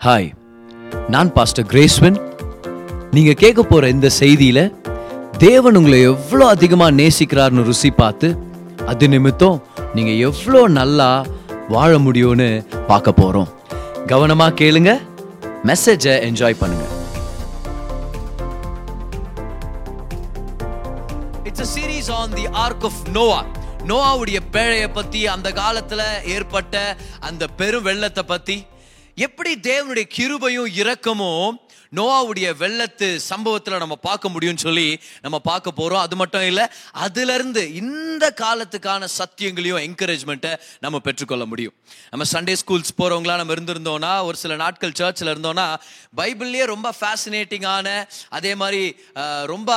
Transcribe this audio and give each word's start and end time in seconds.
Hi 0.00 0.28
நான் 1.08 1.32
pastor 1.32 1.66
கிரேஸ்வன் 1.66 2.18
நீங்கள் 3.12 3.34
கேட்க 3.34 3.62
போற 3.62 3.88
இந்த 3.88 4.10
செய்தியில 4.18 4.60
தேவன் 5.38 5.76
உங்களை 5.76 6.00
எவ்வளோ 6.02 6.46
அதிகமா 6.46 6.90
நேசிக்கிறார்னு 6.90 7.62
ருசி 7.62 7.90
பார்த்து 7.90 8.28
அது 8.86 9.08
நிமித்தம் 9.08 9.62
நீங்க 9.94 10.10
எவ்வளோ 10.28 10.66
நல்லா 10.66 11.26
வாழ 11.68 11.98
முடியும்னு 11.98 12.48
பார்க்க 12.86 13.10
போறோம். 13.10 13.50
கவனமா 14.06 14.48
கேளுங்க 14.60 15.00
மெசேஜை 15.64 16.14
என்ஜாய் 16.28 16.60
பண்ணுங்க. 16.60 16.86
It's 21.44 21.60
a 21.60 21.70
series 21.74 22.10
on 22.12 22.34
the 22.34 22.46
ark 22.64 22.84
of 22.84 23.00
Noah 23.12 23.40
நோவாவுடைய 23.86 24.40
பேழையை 24.52 24.92
பற்றி 24.92 25.26
அந்த 25.26 25.52
காலத்தில் 25.52 26.06
ஏற்பட்ட 26.24 26.96
அந்த 27.20 27.46
பெரும் 27.46 27.82
வெள்ளத்தை 27.82 28.22
பற்றி 28.24 28.56
எப்படி 29.14 29.52
தேவனுடைய 29.62 30.04
கிருபையும் 30.16 30.70
இரக்கமும் 30.74 31.60
நோவாவுடைய 31.96 32.56
வெள்ளத்து 32.56 33.20
சம்பவத்தில் 33.20 33.76
நம்ம 33.76 33.96
பார்க்க 33.96 34.28
முடியும்னு 34.28 34.56
சொல்லி 34.56 35.00
நம்ம 35.20 35.38
பார்க்க 35.38 35.70
போகிறோம் 35.70 36.00
அது 36.00 36.16
மட்டும் 36.16 36.42
இல்லை 36.42 36.66
அதுலேருந்து 37.04 37.62
இந்த 37.74 38.34
காலத்துக்கான 38.40 39.08
சத்தியங்களையும் 39.18 39.80
என்கரேஜ்மெண்ட்டை 39.86 40.56
நம்ம 40.80 40.98
பெற்றுக்கொள்ள 40.98 41.44
முடியும். 41.44 41.74
நம்ம 42.10 42.26
சண்டே 42.32 42.56
ஸ்கூல்ஸ் 42.62 42.94
போகிறவங்களாம் 42.98 43.36
நம்ம 43.36 43.54
இருந்திருந்தோம்னா 43.54 44.22
ஒரு 44.22 44.36
சில 44.36 44.56
நாட்கள் 44.56 44.92
சர்ச்சில் 44.94 45.32
இருந்தோம்னா 45.34 45.76
பைபிள்லேயே 46.16 46.64
ரொம்ப 46.64 46.94
ஃபேசினேட்டிங்கான 47.00 48.08
அதே 48.28 48.54
மாதிரி 48.54 48.96
ரொம்ப 49.44 49.70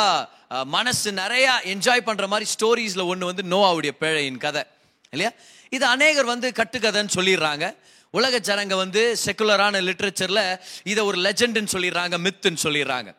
மனசு 0.65 1.11
நிறையா 1.11 1.53
என்ஜாய் 1.63 2.05
பண்ணுற 2.05 2.27
மாதிரி 2.27 2.49
ஸ்டோரிஸில் 2.55 3.05
ஒன்று 3.05 3.25
வந்து 3.25 3.43
நோவாவுடைய 3.43 3.91
பேழையின் 3.99 4.37
கதை. 4.37 4.63
இல்லையா? 5.09 5.31
இது 5.69 5.85
அநேகர் 5.85 6.25
வந்து 6.25 6.51
கட்டுக்கதைன்னு 6.55 7.15
சொல்லிடுறாங்க. 7.15 7.75
உலக 8.17 8.39
ஜனங்க 8.47 8.75
வந்து 8.75 9.01
செக்குலரான 9.25 9.79
லிட்ரேச்சரில் 9.87 10.43
இதை 10.91 11.01
ஒரு 11.09 11.17
லெஜெண்டுன்னு 11.25 11.71
சொல்லிடுறாங்க 11.75 12.15
மித்துன்னு 12.25 12.61
சொல்லிடுறாங்க. 12.63 13.09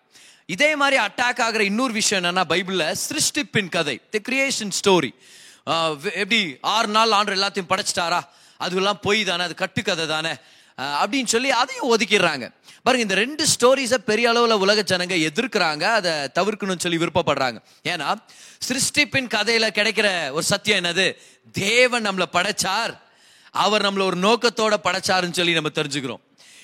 இதே 0.55 0.69
மாதிரி 0.81 0.97
அட்டாக் 1.06 1.41
ஆகிற 1.45 1.62
இன்னொரு 1.70 1.95
விஷயம் 2.01 2.20
என்னன்னா 2.20 2.45
பைபிளில் 2.53 2.89
சிருஷ்டிப்பின் 3.06 3.70
கதை 3.77 3.97
தி 4.14 4.20
கிரியேஷன் 4.28 4.73
ஸ்டோரி 4.81 5.11
எப்படி 6.23 6.41
ஆறு 6.75 6.89
நாள் 6.97 7.14
ஆண்டு 7.19 7.36
எல்லாத்தையும் 7.39 7.70
படைச்சிட்டாரா? 7.73 8.20
அதுவெல்லாம் 8.64 9.01
பொய் 9.06 9.23
தானே 9.31 9.42
அது 9.48 9.55
கட்டுக்கதை 9.62 10.06
தானே 10.14 10.33
அப்படின்னு 11.03 11.31
சொல்லி 11.33 11.51
அதையும் 11.62 11.91
ஒதுக்கிடுறாங்க. 11.95 12.47
பாருங்க 12.84 13.05
இந்த 13.06 13.17
ரெண்டு 13.25 13.45
ஸ்டோரிஸை 13.55 13.98
பெரிய 14.11 14.29
அளவில் 14.31 14.62
உலக 14.64 14.83
ஜனங்க 14.92 15.17
எதிர்க்கிறாங்க 15.29 15.84
அதை 15.98 16.12
தவிர்க்கணும்னு 16.39 16.84
சொல்லி 16.84 16.98
விருப்பப்படுறாங்க. 17.03 17.58
ஏன்னா 17.92 18.08
சிருஷ்டிப்பின் 18.69 19.31
கதையில 19.36 19.69
கிடைக்கிற 19.79 20.08
ஒரு 20.36 20.47
சத்தியம் 20.53 20.81
என்னது? 20.83 21.06
தேவன் 21.64 22.06
நம்மளை 22.08 22.29
படைச்சார் 22.36 22.95
அவர் 23.55 23.83
நம்மளை 23.83 24.02
ஒரு 24.02 24.16
நோக்கத்தோட 24.16 24.74
படைச்சாருன்னு 24.84 25.33
சொல்லி 25.33 25.52
நம்ம 25.52 25.69
தெரிஞ்சுக்கிறோம். 25.74 26.20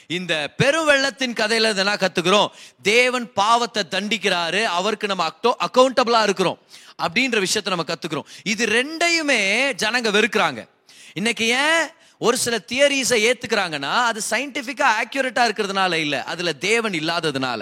இந்த 0.07 0.55
பெருவெள்ளத்தின் 0.63 1.37
கதையில 1.41 1.71
இதெல்லாம் 1.71 1.97
கத்துக்கிறோம். 1.97 2.47
தேவன் 2.83 3.33
பாவத்தை 3.33 3.83
தண்டிக்கிறாரு. 3.91 4.63
அவருக்கு 4.63 5.07
நம்ம 5.07 5.27
அக்டோ 5.27 5.53
அக்கௌண்டபிளா 5.67 6.23
இருக்கிறோம். 6.23 6.59
அப்படின்ற 7.03 7.45
விஷயத்த 7.47 7.69
நம்ம 7.69 7.85
கத்துக்கிறோம். 7.87 8.27
இது 8.43 8.67
ரெண்டையுமே 8.67 9.73
ஜனங்க 9.83 10.11
வெறுக்கிறாங்க. 10.11 10.69
இன்னைக்கு 11.13 11.49
ஏன் 11.49 11.87
ஒரு 12.27 12.37
சில 12.37 12.57
தியரிஸை 12.73 13.19
ஏத்துக்கிறாங்கன்னா 13.29 13.93
அது 14.11 14.21
சயின்டிபிக்கா 14.31 14.89
ஆக்யூரேட்டா 15.03 15.43
இருக்கிறதுனால 15.49 15.93
இல்ல. 15.95 16.17
அதுல 16.25 16.53
தேவன் 16.53 16.93
இல்லாததுனால. 16.93 17.61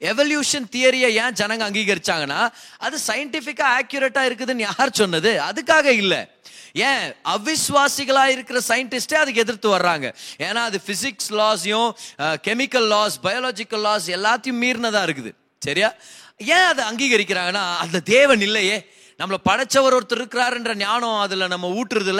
எவல்யூஷன் 0.00 0.66
தியரியை 0.72 1.10
ஏன் 1.22 1.36
ஜனங்க 1.40 1.64
அங்கீகரிச்சாங்கன்னா 1.68 2.40
அது 2.78 2.98
சயின்டிபிக்கா 3.06 3.66
ஆக்யூரேட்டா 3.78 4.22
இருக்குதுன்னு 4.28 4.64
யார் 4.68 4.90
சொன்னது? 4.90 5.40
அதுக்காக 5.40 5.84
இல்லை. 5.84 6.20
ஏன்? 6.72 7.04
அவிஸ்வாசிகளா 7.34 8.24
இருக்கிற 8.24 8.60
சயின்டிஸ்டே 8.68 9.14
அதுக்கு 9.14 9.40
எதிர்த்து 9.40 9.76
வர்றாங்க. 9.76 10.14
ஏன்னா 10.38 10.62
அது 10.68 10.80
பிசிக்ஸ் 10.86 11.30
லாஸையும் 11.30 11.90
கெமிக்கல் 12.46 12.88
லாஸ் 12.88 13.18
பயாலஜிக்கல் 13.22 13.84
லாஸ் 13.88 14.10
எல்லாத்தையும் 14.10 14.60
மீறினதா 14.64 15.02
இருக்குது. 15.08 15.32
சரியா? 15.58 15.94
ஏன் 16.38 16.68
அதை 16.72 16.84
அங்கீகரிக்கிறாங்கன்னா 16.84 17.64
அந்த 17.76 18.00
தேவன் 18.00 18.40
இல்லையே. 18.40 18.76
நம்மளை 19.20 19.38
படைச்சவர் 19.48 19.94
ஒருத்தர் 19.96 20.20
இருக்கிறாருன்ற 20.20 20.72
ஞானம் 20.84 21.18
அதில் 21.24 21.52
நம்ம 21.52 21.68
ஊட்டுறது 21.78 22.12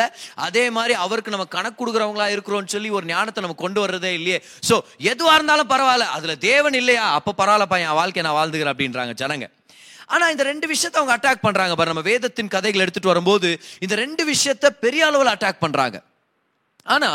அதே 0.47 0.65
மாதிரி 0.77 0.95
அவருக்கு 1.05 1.35
நம்ம 1.35 1.47
கணக்கு 1.57 1.79
கொடுக்குறவங்களா 1.81 2.27
இருக்கிறோம்னு 2.35 2.73
சொல்லி 2.75 2.91
ஒரு 2.99 3.07
ஞானத்தை 3.13 3.43
நம்ம 3.45 3.59
கொண்டு 3.65 3.81
வர்றதே 3.85 4.13
இல்லையே. 4.19 4.39
ஸோ 4.69 4.75
எதுவாக 5.13 5.37
இருந்தாலும் 5.39 5.71
பரவாயில்ல. 5.75 6.07
அதில் 6.17 6.43
தேவன் 6.49 6.79
இல்லையா? 6.81 7.05
அப்போ 7.19 7.33
பரவாயில்லப்பா 7.41 7.79
என் 7.87 7.99
வாழ்க்கை 8.01 8.25
நான் 8.27 8.39
வாழ்ந்துக்கிறேன் 8.39 8.75
அப்படின்றாங்க 8.75 9.15
ஜனங்க. 9.23 9.49
ஆனா 10.15 10.25
இந்த 10.33 10.45
ரெண்டு 10.51 10.67
விஷயத்தை 10.73 10.99
அவங்க 11.01 11.15
அட்டாக் 11.17 11.45
பண்றாங்க 11.47 11.75
பாரு. 11.75 11.93
நம்ம 11.93 12.07
வேதத்தின் 12.11 12.53
கதைகள் 12.55 12.85
எடுத்துட்டு 12.85 13.13
வரும்போது 13.13 13.51
இந்த 13.85 13.95
ரெண்டு 14.05 14.23
விஷயத்த 14.33 14.71
பெரிய 14.85 15.05
அளவில் 15.07 15.33
அட்டாக் 15.35 15.63
பண்றாங்க. 15.65 15.99
ஆனா 16.87 17.11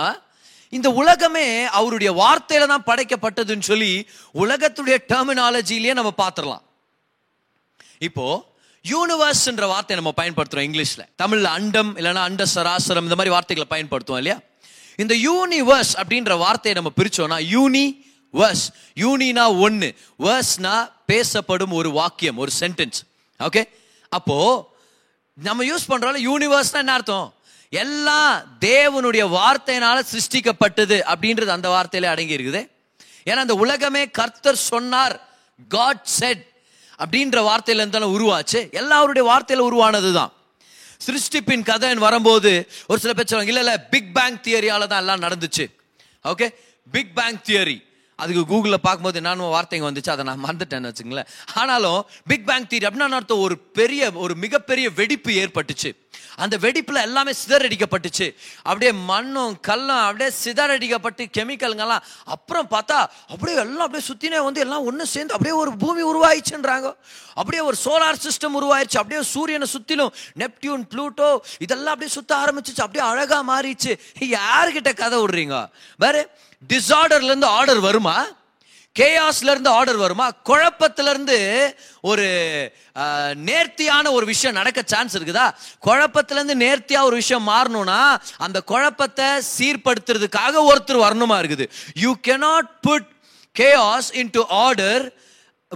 இந்த 0.73 0.89
உலகமே 1.01 1.47
அவருடைய 1.79 2.09
வார்த்தையில 2.21 2.67
தான் 2.73 2.87
படைக்கப்பட்டதுன்னு 2.89 3.69
சொல்லி 3.71 3.91
உலகத்துடைய 4.43 4.97
டெர்மினாலஜிலேயே 5.11 5.93
நம்ம 5.99 6.13
பார்த்துடலாம். 6.23 6.63
இப்போ 8.09 8.25
யூனிவர்ஸ்ன்ற 8.87 9.67
வார்த்தை 9.67 9.95
நம்ம 9.95 10.13
பயன்படுத்துறோம் 10.17 10.67
இங்கிலீஷ்ல. 10.67 11.03
தமிழ்ல 11.21 11.43
அண்டம் 11.43 11.97
இல்லைன்னா 11.97 12.21
அண்ட 12.27 12.45
சராசரம் 12.55 13.07
இந்த 13.07 13.15
மாதிரி 13.15 13.29
வார்த்தைகளை 13.29 13.67
பயன்படுத்துவோம் 13.69 14.17
இல்லையா? 14.17 14.39
இந்த 14.95 15.15
யூனிவர்ஸ் 15.15 15.93
அப்படின்ற 15.95 16.37
வார்த்தையை 16.37 16.81
நம்ம 16.81 16.91
பிரிச்சோம்னா 16.99 17.39
யூனி 17.55 18.07
வர்ஸ் 18.33 18.69
யூனினா 18.95 19.59
ஒன்னு 19.59 19.93
வர்ஸ்னா 20.19 20.91
பேசப்படும் 21.05 21.71
ஒரு 21.71 21.91
வாக்கியம் 21.91 22.37
ஒரு 22.37 22.51
சென்டென்ஸ் 22.59 22.99
ஓகே 23.39 23.63
அப்போ 24.09 24.37
நம்ம 25.33 25.63
யூஸ் 25.63 25.89
பண்றோம்ல 25.89 26.21
யூனிவர்ஸ்னா 26.29 26.73
என்ன 26.73 26.93
அர்த்தம்? 26.93 27.33
எல்லாம் 27.69 28.57
தேவனுடைய 28.59 29.23
வார்த்தையினால 29.37 30.03
சிருஷ்டிக்கப்பட்டது 30.11 31.01
அப்படின்றது 31.11 31.45
அந்த 31.45 31.69
வார்த்தையில 31.69 32.03
அடங்கி 32.03 32.37
இருக்குது. 32.37 32.69
ஏன்னா 33.25 33.35
அந்த 33.35 33.53
உலகமே 33.53 34.09
கர்த்தர் 34.09 34.55
சொன்னார். 34.55 35.27
காட் 35.67 36.03
செட் 36.03 36.48
அப்படின்ற 37.03 37.39
வார்த்தையில 37.49 37.83
இருந்தாலும் 37.83 38.13
உருவாச்சு. 38.17 38.59
எல்லாருடைய 38.81 39.23
வார்த்தையில் 39.31 39.31
வார்த்தையில 39.31 39.67
உருவானது 39.69 40.11
தான் 40.13 40.31
சிருஷ்டிப்பின் 41.05 41.67
கதைன்னு 41.69 42.05
வரும்போது 42.07 42.51
ஒரு 42.87 42.99
சில 42.99 43.13
பேர் 43.13 43.29
சொல்லுவாங்க 43.31 43.53
இல்ல 43.53 43.65
இல்ல 43.65 43.75
பிக் 43.93 44.09
பேங் 44.15 44.39
தியரியால 44.45 44.87
தான் 44.87 45.01
எல்லாம் 45.03 45.23
நடந்துச்சு. 45.25 45.65
ஓகே 46.31 46.47
பிக் 46.91 47.13
பேங் 47.15 47.39
தியரி 47.47 47.77
அதுக்கு 48.19 48.41
கூகுளில் 48.51 48.83
பார்க்கும்போது 48.85 49.17
என்னென்ன 49.21 49.49
வார்த்தைங்க 49.55 49.85
வந்துச்சு. 49.89 50.09
அதை 50.09 50.23
நான் 50.29 50.43
மறந்துட்டேன்னு 50.45 50.89
வச்சுங்களேன் 50.91 51.27
ஆனாலும் 51.53 52.01
பிக் 52.31 52.47
பேங் 52.49 52.67
தியரி 52.71 52.85
அப்படின்னா 52.89 53.17
அர்த்தம்? 53.19 53.43
ஒரு 53.47 53.57
பெரிய 53.79 54.11
ஒரு 54.23 54.35
மிகப்பெரிய 54.35 54.89
வெடிப்பு 54.99 55.31
ஏற்பட்டுச்சு. 55.43 55.91
அந்த 56.39 56.57
வெடிப்பில் 56.57 57.05
எல்லாமே 57.07 57.31
சிதறடிக்கப்பட்டுச்சு. 57.41 58.27
அப்படியே 58.63 58.91
மண்ணும் 58.91 59.59
கல்லும் 59.59 60.03
அப்படியே 60.07 60.29
சிதறடிக்கப்பட்டு 60.43 61.25
கெமிக்கலுங்கெல்லாம் 61.37 62.05
அப்புறம் 62.25 62.67
பார்த்தா 62.71 62.99
அப்படியே 63.33 63.57
எல்லாம் 63.57 63.85
அப்படியே 63.87 64.05
சுற்றினே 64.09 64.43
வந்து 64.43 64.63
எல்லாம் 64.65 64.85
ஒன்று 64.85 65.05
சேர்ந்து 65.13 65.33
அப்படியே 65.33 65.55
ஒரு 65.63 65.77
பூமி 65.77 66.03
உருவாயிச்சுன்றாங்க 66.11 66.95
அப்படியே 67.33 67.63
ஒரு 67.63 67.77
சோலார் 67.85 68.23
சிஸ்டம் 68.25 68.57
உருவாயிருச்சு 68.61 68.99
அப்படியே 69.01 69.21
சூரியனை 69.21 69.67
சுற்றிலும் 69.67 70.13
நெப்டியூன் 70.37 70.83
ப்ளூட்டோ 70.91 71.29
இதெல்லாம் 71.59 71.93
அப்படியே 71.93 72.15
சுற்ற 72.17 72.31
ஆரம்பிச்சிச்சு. 72.43 72.85
அப்படியே 72.85 73.05
அழகாக 73.11 73.43
மாறிடுச்சு. 73.51 73.93
யாருக்கிட்ட 74.37 74.91
கதை 74.95 75.19
விடுறீங்க? 75.19 75.57
வேறு 75.97 76.21
டிஸ்ஆர்டர்லேருந்து 76.67 77.49
ஆர்டர் 77.57 77.79
வருமா? 77.79 78.17
கேயாஸ்லேருந்து 78.95 79.71
ஆர்டர் 79.77 79.99
வருமா? 80.03 80.27
குழப்பத்திலேருந்து 80.49 81.37
ஒரு 82.01 82.25
நேர்த்தியான 83.49 84.11
ஒரு 84.11 84.25
விஷயம் 84.25 84.57
நடக்க 84.59 84.79
சான்ஸ் 84.85 85.15
இருக்குதா? 85.17 85.47
குழப்பத்திலேருந்து 85.87 86.55
நேர்த்தியாக 86.65 87.07
ஒரு 87.09 87.15
விஷயம் 87.15 87.47
மாறணும்னா 87.47 88.01
அந்த 88.37 88.61
குழப்பத்தை 88.71 89.29
சீர்படுத்துறதுக்காக 89.57 90.63
ஒருத்தர் 90.71 91.03
வரணுமா 91.05 91.37
இருக்குது? 91.41 91.67
You 92.03 92.13
cannot 92.27 92.71
put 92.87 93.09
chaos 93.55 94.11
into 94.21 94.43
order 94.65 95.05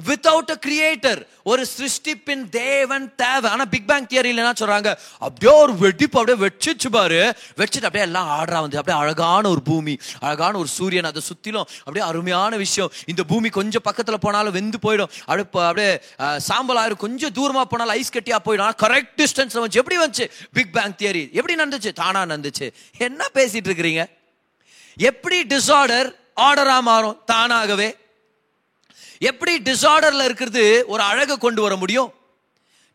without 0.02 0.52
a 0.52 0.58
creator 0.66 1.26
ஒரு 1.44 1.66
சிருஷ்டிப்பின் 1.78 2.50
தேவன் 2.50 3.16
தேவை. 3.16 3.52
ஆனா 3.52 3.66
பிக் 3.66 3.88
பேங் 3.88 4.06
தியரியில் 4.06 4.42
என்ன 4.42 4.54
சொல்றாங்க? 4.60 4.96
அப்படியே 5.18 5.62
ஒரு 5.64 5.78
வெடிப்பு 5.78 6.20
அப்படியே 6.20 6.38
வெச்சிச்சு 6.46 6.90
பாரு. 6.92 7.20
வச்சுட்டு 7.58 7.88
அப்படியே 7.90 8.06
எல்லாம் 8.06 8.30
ஆடுறா 8.38 8.60
வந்து 8.60 8.78
அப்படியே 8.78 9.04
அழகான 9.04 9.50
ஒரு 9.50 9.62
பூமி 9.62 9.98
அழகான 10.20 10.58
ஒரு 10.58 10.68
சூரியன் 10.68 11.04
அதை 11.04 11.22
சுத்திலும் 11.30 11.68
அப்படியே 11.80 12.06
அருமையான 12.06 12.56
விஷயம். 12.56 12.92
இந்த 13.06 13.24
பூமி 13.24 13.50
கொஞ்சம் 13.50 13.86
பக்கத்துல 13.90 14.14
போனாலும் 14.14 14.54
வெந்து 14.54 14.80
போயிடும். 14.86 15.12
அப்படியே 15.26 15.68
அப்படியே 15.68 16.02
சாம்பல் 16.38 16.78
ஆயிரும். 16.78 17.04
கொஞ்சம் 17.06 17.34
தூரமா 17.34 17.62
போனாலும் 17.62 17.94
ஐஸ் 17.94 18.14
கட்டியா 18.18 18.40
போயிடும். 18.46 18.68
ஆனால் 18.68 18.82
கரெக்ட் 18.86 19.14
டிஸ்டன்ஸ் 19.18 19.58
வந்துச்சு 19.60 19.82
எப்படி 19.84 19.98
வந்துச்சு? 20.04 20.28
பிக் 20.52 20.74
பேங் 20.74 21.00
தியரி 21.02 21.32
எப்படி 21.32 21.56
நடந்துச்சு? 21.64 21.92
தானா 21.94 22.24
நடந்துச்சு. 22.26 22.74
என்ன 22.98 23.26
பேசிட்டு 23.34 23.70
இருக்கிறீங்க? 23.72 24.06
எப்படி 24.98 25.44
டிஸ்ஆர்டர் 25.44 26.16
ஆர்டரா 26.38 26.80
மாறும்? 26.80 27.20
தானாகவே. 27.26 27.90
எப்படி 29.30 29.54
டிசார்டர்ல 29.70 30.24
இருக்கிறது 30.30 30.64
ஒரு 30.94 31.02
அழகை 31.12 31.36
கொண்டு 31.46 31.62
வர 31.66 31.74
முடியும்? 31.82 32.12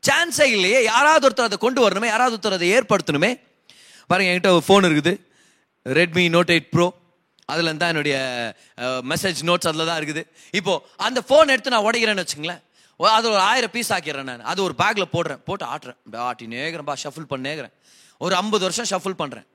சான்ஸே 0.02 0.46
இல்லையே. 0.56 0.78
யாராவது 0.92 1.24
ஒருத்தர் 1.26 1.48
அதை 1.50 1.58
கொண்டு 1.64 1.80
வரணுமே 1.84 2.08
யாராவது 2.12 2.34
ஒருத்தர் 2.36 2.56
அதை 2.58 2.68
ஏற்படுத்தணுமே. 2.76 3.30
பாருங்க 4.10 4.30
என்கிட்ட 4.32 4.52
ஒரு 4.56 4.64
ஃபோன் 4.68 4.86
இருக்குது. 4.88 5.12
ரெட்மி 5.98 6.24
நோட் 6.36 6.52
எயிட் 6.54 6.70
ப்ரோ 6.74 6.86
அதில் 7.52 7.70
தான் 7.82 7.92
என்னுடைய 7.92 8.16
மெசேஜ் 9.10 9.38
நோட்ஸ் 9.48 9.68
அதில் 9.70 9.88
தான் 9.90 10.00
இருக்குது. 10.00 10.22
இப்போ 10.58 10.72
அந்த 11.06 11.20
ஃபோன் 11.28 11.52
எடுத்து 11.54 11.74
நான் 11.74 11.86
உடைக்கிறேன்னு 11.88 12.24
வச்சுங்களேன் 12.24 12.62
அது 13.18 13.26
ஒரு 13.34 13.42
ஆயிரம் 13.50 13.72
பீஸ் 13.74 13.92
ஆக்கிடுறேன் 13.96 14.28
நான். 14.30 14.48
அது 14.52 14.60
ஒரு 14.66 14.74
பேக்கில் 14.80 15.12
போடுறேன். 15.14 15.40
போட்டு 15.48 15.64
ஆட்டுறேன். 15.72 15.98
ஆட்டி 16.28 16.46
நேக்கிறேன் 16.54 16.88
பா 16.90 16.96
ஷஃபிள் 17.04 17.28
பண்ணேக்கிறேன். 17.32 17.74
ஒரு 18.24 18.34
ஐம்பது 18.42 18.62
வருஷம் 18.66 18.88
ஷஃபிள் 18.92 19.16
பண்ணுறேன் 19.22 19.46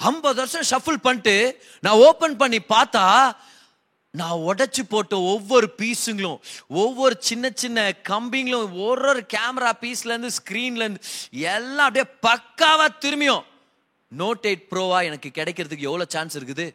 ஐம்பது 0.00 0.38
வருஷம் 0.42 0.66
ஷஃபில் 0.70 1.02
பண்ணிட்டு 1.06 1.34
நான் 1.84 1.98
ஓப்பன் 2.08 2.36
பண்ணி 2.42 2.58
பார்த்தா 2.74 3.04
நான் 4.18 4.42
உடைச்சு 4.50 4.82
போட்ட 4.92 5.14
ஒவ்வொரு 5.32 5.66
பீஸுங்களும் 5.80 6.38
ஒவ்வொரு 6.82 7.14
சின்ன 7.28 7.50
சின்ன 7.62 7.80
கம்பிங்களும் 8.08 8.72
ஒரு 8.86 9.04
ஒரு 9.10 9.22
கேமரா 9.34 9.70
பீஸ்லேருந்து 9.82 10.30
ஸ்க்ரீன்லேருந்து 10.38 11.02
எல்லாம் 11.52 11.86
அப்படியே 11.88 12.06
பக்காவாக 12.26 12.90
திரும்பியும். 13.04 13.44
நோட் 14.12 14.48
எயிட் 14.50 14.66
ப்ரோவா 14.72 14.98
எனக்கு 15.08 15.30
கிடைக்கிறதுக்கு 15.38 15.88
எவ்வளோ 15.90 16.06
சான்ஸ் 16.14 16.36
இருக்குது? 16.38 16.66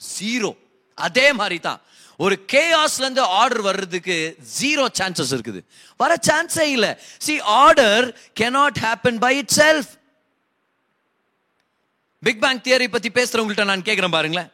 ஜீரோ 0.00 0.50
அதே 0.98 1.26
மாதிரி 1.40 1.58
தான் 1.68 1.80
ஒரு 2.24 2.36
கேஆஸ்லேருந்து 2.52 3.24
ஆர்டர் 3.40 3.64
வர்றதுக்கு 3.68 4.16
ஜீரோ 4.58 4.84
சான்சஸ் 4.98 5.32
இருக்குது. 5.36 5.60
வர 6.00 6.12
சான்ஸே 6.28 6.66
இல்லை. 6.76 6.92
See 7.24 7.34
order 7.62 8.06
cannot 8.40 8.80
happen 8.86 9.20
by 9.24 9.34
itself 9.60 9.90
big 12.22 12.42
bang 12.44 12.64
theory 12.66 12.88
பற்றி 12.90 13.10
பேசுகிறவங்கள்ட்ட 13.18 13.70
நான் 13.72 13.88
கேட்குறேன் 13.88 14.16
பாருங்களேன். 14.18 14.50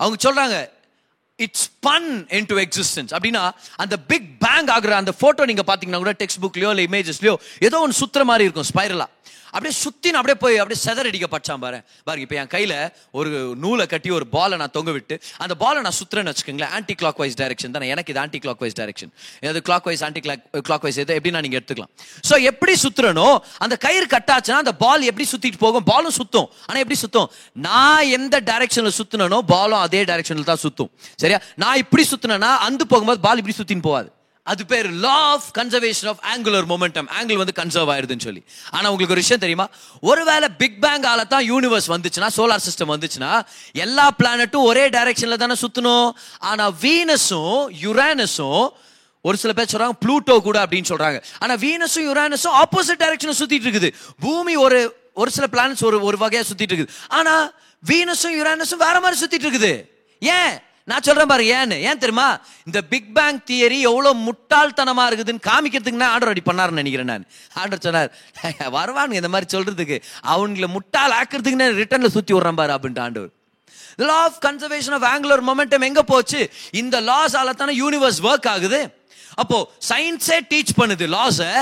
அவங்க 0.00 0.16
சொல்கிறாங்க 0.26 0.56
it's 1.38 1.66
spun 1.84 2.10
in 2.38 2.48
to 2.52 2.58
existence 2.64 3.14
அப்படின்னா 3.16 3.44
அந்த 3.84 3.96
பிக் 4.12 4.28
பேங் 4.44 4.70
ஆகுற 4.76 4.94
அந்த 5.02 5.14
போட்டோ 5.22 5.48
நீங்க 5.52 5.64
பாத்தீங்கன்னா 5.72 6.02
கூட 6.04 6.14
டெக்ஸ்ட் 6.22 6.42
புக்லயோ 6.46 6.70
இல்ல 6.74 6.84
இமேஜஸ்லயோ 6.90 7.36
ஏதோ 7.68 7.82
ஒன்று 7.86 8.00
சுத்துற 8.02 8.24
மாதிரி 8.32 8.48
இருக்கும் 8.48 8.70
ஸ்பைரலா 8.72 9.08
அப்படியே 9.56 9.74
சுத்தின்னு 9.82 10.18
அப்படியே 10.20 10.36
போய் 10.42 10.56
அப்படியே 10.60 10.78
செதறடிக்க 10.84 11.26
பச்சான் 11.32 11.60
பாரு. 11.64 11.76
பாருங்க 12.06 12.24
இப்போ 12.26 12.36
என் 12.40 12.48
கையில 12.54 12.74
ஒரு 13.18 13.30
நூலை 13.64 13.84
கட்டி 13.92 14.08
ஒரு 14.16 14.26
பாலை 14.32 14.54
நான் 14.62 14.72
தொங்க 14.76 14.92
விட்டு 14.96 15.16
அந்த 15.44 15.54
பாலை 15.60 15.78
நான் 15.86 15.96
சுத்துறேன்னு 15.98 16.30
வச்சுக்கோங்களேன். 16.32 16.72
ஆன்டி 16.76 16.94
கிளாக் 17.00 17.20
வைஸ் 17.22 17.36
டைரக்ஷன் 17.40 17.74
தானே? 17.76 17.88
எனக்கு 17.94 18.10
இது 18.12 18.20
ஆன்டி 18.22 18.38
கிளாக் 18.44 18.62
வைஸ் 18.64 18.76
டைரக்ஷன் 18.80 19.10
எது 19.50 19.60
clock 19.68 19.86
wise 19.88 20.02
anti 20.06 20.22
clock 20.24 20.42
clock 20.68 20.86
wise 20.86 20.98
எது 21.02 21.18
எப்படின்னா 21.18 21.42
நீங்க 21.46 21.56
எடுத்துக்கலாம். 21.60 21.92
ஸோ 22.28 22.40
எப்படி 22.50 22.74
சுத்துறனோ 22.84 23.28
அந்த 23.66 23.76
கயிறு 23.84 24.08
கட்டாச்சுன்னா 24.14 24.58
அந்த 24.64 24.74
பால் 24.82 25.06
எப்படி 25.10 25.26
சுத்திட்டு 25.34 25.60
போகும்? 25.64 25.86
பாலும் 25.92 26.16
சுத்தும். 26.18 26.48
ஆனால் 26.66 26.82
எப்படி 26.84 26.98
சுத்தும்? 27.04 27.28
நான் 27.68 28.10
எந்த 28.18 28.42
டைரக்ஷனில் 28.50 28.96
சுத்தினோ 28.98 29.40
பாலும் 29.54 29.82
அதே 29.86 30.02
டைரக்ஷனில் 30.10 30.50
தான் 30.50 30.62
சுத்தும். 30.64 30.90
சரியா? 31.24 31.40
நான் 31.64 31.73
இப்படி 31.76 32.04
சுத்தினேன்னா 32.10 32.50
அந்து 32.66 32.84
போகும்போது 32.92 33.20
பால் 33.20 33.40
இப்படி 33.42 33.56
சுத்தின்னு 33.60 33.86
போவாது. 33.88 34.10
அது 34.42 34.66
பேர் 34.66 34.90
law 34.90 35.18
of 35.34 35.44
conservation 35.58 36.08
of 36.08 36.22
angular 36.32 36.66
momentum 36.72 37.06
angle 37.18 37.40
வந்து 37.42 37.54
கன்சர்வ் 37.60 37.90
ஆயிருதுன்னு 37.94 38.20
சொல்லி. 38.20 38.44
ஆனா 38.70 38.90
உங்களுக்கு 38.90 39.14
ஒரு 39.16 39.22
விஷயம் 39.22 39.40
தெரியுமா? 39.40 39.68
ஒருவேளை 40.00 40.48
பிக் 40.48 40.80
பேங் 40.80 41.02
ஆல 41.02 41.26
தான் 41.26 41.46
யூனிவர்ஸ் 41.50 41.88
வந்துச்சுன்னா 41.94 42.28
சோலார் 42.36 42.64
சிஸ்டம் 42.66 42.92
வந்துச்சுன்னா 42.94 43.42
எல்லா 43.72 44.10
பிளானட்டும் 44.18 44.66
ஒரே 44.70 44.88
டைரக்ஷன்ல 44.88 45.36
தானே 45.36 45.56
சுத்தணும். 45.60 46.10
ஆனா 46.38 46.70
வீனஸும் 46.70 47.62
யுரானஸும் 47.82 48.68
ஒரு 49.20 49.36
சில 49.36 49.52
பேர் 49.52 49.72
சொல்றாங்க 49.72 49.96
ப்ளூட்டோ 50.04 50.40
கூட 50.40 50.66
அப்படின்னு 50.66 50.90
சொல்றாங்க. 50.92 51.22
ஆனா 51.38 51.54
வீனஸும் 51.54 52.06
யுரானஸும் 52.10 52.58
ஆப்போசிட் 52.62 53.02
டைரக்ஷன்ல 53.04 53.36
சுத்திட்டு 53.38 53.66
இருக்குது. 53.68 53.90
பூமி 54.20 54.56
ஒரு 54.56 54.96
ஒரு 55.14 55.30
சில 55.30 55.46
பிளானட்ஸ் 55.52 55.84
ஒரு 55.84 56.02
ஒரு 56.02 56.16
வகையா 56.20 56.44
சுத்திட்டு 56.50 56.72
இருக்குது. 56.72 56.94
ஆனா 57.08 57.52
வீனஸும் 57.86 58.36
யுரானஸும் 58.40 58.84
வேற 58.86 59.00
மாதிரி 59.00 59.16
சுத்திட்டு 59.22 59.46
இருக்குது. 59.48 59.72
ஏன்? 60.20 60.54
நான் 60.90 61.04
சொல்றேன் 61.06 61.30
பாரு 61.30 61.44
ஏன்னு? 61.58 61.76
ஏன் 61.88 62.00
தெரியுமா? 62.02 62.26
இந்த 62.66 62.80
பிக் 62.92 63.14
பேங் 63.16 63.38
தியரி 63.50 63.78
எவ்வளோ 63.90 64.10
முட்டாள்தனமா 64.26 65.04
இருக்குதுன்னு 65.10 65.44
காமிக்கிறதுக்கு 65.46 66.00
நான் 66.02 66.12
ஆர்டர் 66.14 66.32
அடி 66.32 66.42
பண்ணாருன்னு 66.48 66.80
நினைக்கிறேன் 66.80 67.10
நான். 67.12 67.24
ஆர்டர் 67.60 67.84
சொன்னார் 67.86 68.10
வருவானுங்க 68.76 69.20
இந்த 69.20 69.30
மாதிரி 69.34 69.46
சொல்றதுக்கு. 69.54 69.96
அவங்கள 70.32 70.66
முட்டாள் 70.76 71.14
ஆக்குறதுக்கு 71.20 71.60
நான் 71.62 71.78
ரிட்டர்ன்ல 71.82 72.10
சுத்தி 72.16 72.34
விடுறேன் 72.34 72.58
பாரு 72.60 72.74
அப்படின்ட்டு 72.76 73.04
ஆண்டவர். 73.06 73.30
Law 74.08 74.18
of 74.26 74.38
conservation 74.46 74.96
of 74.98 75.06
angular 75.12 75.42
momentum 75.48 75.86
எங்க 75.88 76.02
போச்சு? 76.02 76.40
இந்த 76.82 77.00
லாஸ் 77.00 77.36
தானே 77.62 77.74
யூனிவர்ஸ் 77.82 78.20
ஒர்க் 78.28 78.48
ஆகுது. 78.54 78.80
அப்போ 79.42 79.58
சயின்ஸே 79.88 80.38
டீச் 80.50 80.74
பண்ணுது 80.80 81.06
லாஸை 81.16 81.52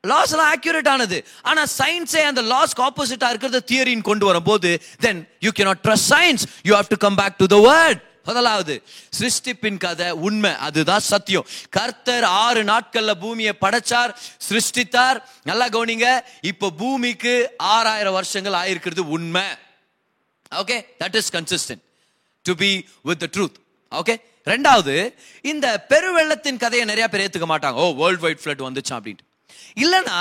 லாஸ் 0.00 0.32
எல்லாம் 0.34 0.50
ஆக்யூரேட் 0.54 0.88
ஆனது. 0.88 1.18
ஆனா 1.42 1.62
சயின்ஸே 1.78 2.22
அந்த 2.30 2.42
லாஸ்க்கு 2.52 2.84
ஆப்போசிட்டா 2.88 3.30
இருக்கிறத 3.32 3.60
தியரின்னு 3.70 4.08
கொண்டு 4.10 4.26
வரும்போது 4.26 4.70
then 5.06 5.22
you 5.46 5.50
cannot 5.58 5.82
trust 5.86 6.10
science 6.14 6.44
you 6.62 6.74
have 6.74 6.92
to 6.92 6.98
come 7.06 7.18
back 7.22 7.36
to 7.42 7.48
the 7.54 7.58
word 7.70 8.02
முதலாவது 8.28 8.74
சிருஷ்டிப்பின் 9.18 9.78
கதை 9.84 10.08
உண்மை 10.26 10.52
அதுதான் 10.66 11.04
சத்தியம். 11.12 11.46
கர்த்தர் 11.76 12.26
ஆறு 12.44 12.62
நாட்கள்ல 12.70 13.12
பூமியை 13.22 13.52
படைச்சார் 13.60 14.12
சிருஷ்டித்தார். 14.48 15.18
நல்லா 15.50 15.66
கவனிங்க 15.76 16.06
இப்போ 16.50 16.70
பூமிக்கு 16.82 17.34
ஆறாயிரம் 17.74 18.16
வருஷங்கள் 18.18 18.58
ஆயிருக்கிறது 18.62 19.04
உண்மை. 19.16 19.46
Okay 20.62 20.76
that 21.02 21.18
is 21.20 21.32
consistent 21.36 21.84
to 22.42 22.54
be 22.64 22.70
with 23.02 23.22
the 23.22 23.28
truth 23.36 23.58
okay 24.00 24.14
ரெண்டாவது 24.52 24.94
இந்த 25.50 25.66
பெருவெள்ளத்தின் 25.88 26.60
கதையை 26.62 26.84
நிறைய 26.90 27.06
பேர் 27.08 27.24
ஏத்துக்க 27.24 27.48
மாட்டாங்க. 27.50 27.78
ஓ 27.84 27.86
வேர்ல்ட் 28.00 28.22
வைட் 28.24 28.42
ஃபிளட் 28.44 28.62
வந்துச்சு 28.66 28.92
அப்படின்ட்டு. 28.98 29.24
இல்லைன்னா 29.82 30.20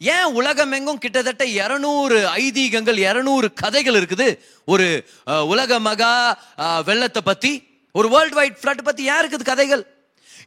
ஏன் 0.00 0.34
உலகமெங்கும் 0.38 1.00
கிட்டத்தட்ட 1.04 1.44
இரநூறு 1.60 2.18
ஐதீகங்கள் 2.42 2.98
இரநூறு 3.08 3.46
கதைகள் 3.62 3.96
இருக்குது? 4.00 4.28
ஒரு 4.72 4.86
உலக 5.52 5.78
மகா 5.86 6.12
வெள்ளத்தை 6.88 7.22
பற்றி 7.30 7.52
ஒரு 7.94 8.08
வேர்ல்ட் 8.14 8.36
வைட் 8.40 8.58
ஃப்ளட் 8.60 8.88
பற்றி 8.88 9.04
ஏன் 9.12 9.20
இருக்குது 9.22 9.48
கதைகள்? 9.52 9.82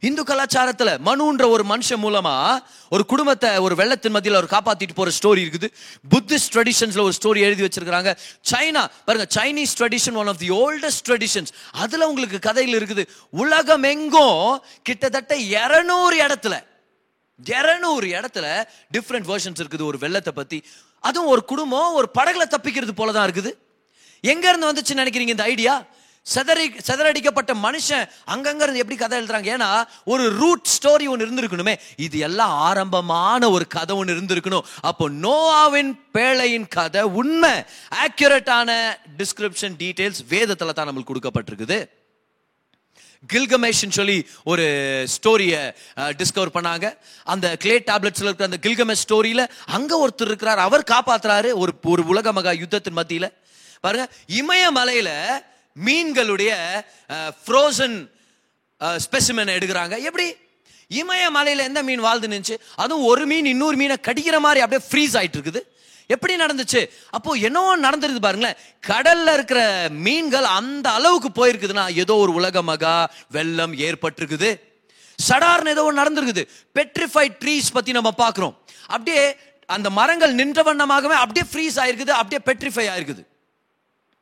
இந்து 0.08 0.22
கலாச்சாரத்தில் 0.28 0.92
மனுன்ற 1.08 1.44
ஒரு 1.54 1.64
மனுஷன் 1.72 2.02
மூலமா 2.04 2.34
ஒரு 2.94 3.02
குடும்பத்தை 3.10 3.50
ஒரு 3.64 3.74
வெள்ளத்தின் 3.80 4.14
மத்தியில் 4.14 4.38
அவர் 4.38 4.50
காப்பாற்றிட்டு 4.54 4.96
போற 4.98 5.10
ஸ்டோரி 5.18 5.40
இருக்குது. 5.44 5.68
புத்திஸ்ட் 6.12 6.52
ட்ரெடிஷன்ஸ்ல 6.54 7.04
ஒரு 7.08 7.14
ஸ்டோரி 7.18 7.40
எழுதி 7.48 7.62
வச்சிருக்காங்க 7.66 8.12
சைனா 8.52 8.82
பாருங்க 9.06 9.26
Chinese 9.36 9.76
tradition 9.80 10.18
one 10.22 10.30
of 10.32 10.42
the 10.44 10.50
oldest 10.62 11.04
traditions 11.08 11.52
அதுல 11.84 12.08
உங்களுக்கு 12.12 12.40
கதைகள் 12.48 12.78
இருக்குது. 12.80 13.04
உலகம் 13.44 13.86
எங்கும் 13.94 14.44
கிட்டத்தட்ட 14.88 15.34
இரநூறு 15.60 16.16
இடத்துல 16.26 16.56
இருநூறு 17.38 18.06
இடத்துல 18.16 18.46
டிஃப்ரெண்ட் 18.96 19.28
வேர்ஷன்ஸ் 19.30 19.62
இருக்குது 19.62 19.88
ஒரு 19.90 19.98
வெள்ளத்தை 20.04 20.32
பற்றி 20.40 20.60
அதுவும் 21.08 21.32
ஒரு 21.34 21.42
குடும்பம் 21.52 21.96
ஒரு 22.00 22.08
படகுல 22.18 22.44
தப்பிக்கிறது 22.54 22.92
போல 23.00 23.12
தான் 23.12 23.26
இருக்குது. 23.28 23.52
எங்கேருந்து 24.24 24.70
வந்துச்சுன்னு 24.70 25.02
நினைக்கிறீங்க 25.02 25.34
இந்த 25.36 25.46
ஐடியா 25.54 25.74
செதறி 26.26 26.66
செதறடிக்கப்பட்ட 26.88 27.52
மனுஷன் 27.64 28.04
அங்கங்க 28.32 28.62
இருந்து 28.64 28.82
எப்படி 28.82 28.98
கதை 28.98 29.16
எழுதுறாங்க? 29.20 29.48
ஏன்னா 29.54 29.70
ஒரு 30.12 30.24
ரூட் 30.40 30.68
ஸ்டோரி 30.74 31.06
ஒன்று 31.12 31.26
இருந்திருக்கணுமே. 31.26 31.74
இது 32.06 32.18
எல்லாம் 32.26 32.52
ஆரம்பமான 32.66 33.50
ஒரு 33.54 33.66
கதை 33.76 33.96
ஒன்று 34.00 34.14
இருந்திருக்கணும். 34.16 34.68
அப்போ 34.90 35.08
நோவாவின் 35.24 35.90
பேழையின் 36.16 36.68
கதை 36.76 37.02
உண்மை. 37.22 37.54
ஆக்யூரேட்டான 38.04 38.78
டிஸ்கிரிப்ஷன் 39.22 39.76
டீட்டெயில்ஸ் 39.82 40.22
வேதத்தில் 40.34 40.76
தான் 40.78 40.88
நம்மளுக்கு 40.90 41.12
கொடுக்கப்பட்டிருக்குது. 41.12 41.80
கில்கமேஷ்னு 43.32 43.96
சொல்லி 43.98 44.16
ஒரு 44.52 44.64
ஸ்டோரியை 45.14 45.60
டிஸ்கவர் 46.20 46.54
பண்ணாங்க. 46.56 46.86
அந்த 47.32 47.46
கிளே 47.62 47.76
டேப்லெட்ஸில் 47.90 48.28
இருக்கிற 48.28 48.48
அந்த 48.50 48.60
கில்கமேஷ் 48.66 49.04
ஸ்டோரியில் 49.06 49.44
அங்கே 49.76 49.96
ஒருத்தர் 50.04 50.30
இருக்கிறார். 50.30 50.60
அவர் 50.68 50.84
காப்பாற்றுறாரு 50.92 51.50
ஒரு 51.62 51.74
ஒரு 51.94 52.04
உலக 52.12 52.32
மகா 52.38 52.52
யுத்தத்தின் 52.62 52.98
மத்தியில். 53.00 53.28
பாருங்க 53.84 54.06
இமயமலையில் 54.40 55.14
மீன்களுடைய 55.86 56.52
ஃப்ரோசன் 57.44 57.96
ஸ்பெசிமென் 59.04 59.54
எடுக்கிறாங்க. 59.56 59.94
எப்படி? 60.08 60.28
இமயமலையில் 61.02 61.66
எந்த 61.68 61.80
மீன் 61.88 62.06
வாழ்ந்து 62.06 62.30
நின்னுச்சு? 62.32 62.56
அதுவும் 62.82 63.06
ஒரு 63.10 63.24
மீன் 63.30 63.46
இன்னொரு 63.52 63.76
மீனை 63.82 63.96
கடிக்கிற 64.08 64.38
மாதிரி 64.46 64.62
அப்படியே 64.64 64.82
ஃப்ரீஸ் 64.88 65.14
ஆகிட்டு 65.18 65.38
இருக்குது. 65.38 65.62
எப்படி 66.06 66.36
நடந்துச்சு? 66.36 66.88
அப்போ 67.10 67.32
என்னவோ 67.32 67.78
நடந்துருது 67.78 68.20
பாருங்களேன். 68.26 68.56
கடல்ல 68.86 69.32
இருக்கிற 69.32 69.88
மீன்கள் 69.90 70.44
அந்த 70.44 70.90
அளவுக்கு 70.90 71.30
போயிருக்குதுன்னா 71.38 71.94
ஏதோ 71.94 72.14
ஒரு 72.14 72.32
உலக 72.32 72.62
மகா 72.62 73.10
வெள்ளம் 73.30 73.74
ஏற்பட்டிருக்குது. 73.74 74.60
சடார்னு 75.28 75.68
ஏதோ 75.68 75.84
ஒன்று 75.84 76.02
நடந்திருக்குது. 76.02 76.44
பெட்ரிஃபைட் 76.74 77.36
ட்ரீஸ் 77.44 77.72
பத்தி 77.72 77.92
நம்ம 77.92 78.12
பார்க்குறோம். 78.18 78.54
அப்படியே 78.86 79.36
அந்த 79.66 79.90
மரங்கள் 79.90 80.34
நின்ற 80.34 80.62
வண்ணமாகவே 80.62 81.16
அப்படியே 81.24 81.44
ஃப்ரீஸ் 81.52 81.78
ஆயிருக்குது 81.82 82.12
அப்படியே 82.20 82.40
பெட்ரிஃபை 82.48 82.86
ஆயிருக்குது. 82.92 83.22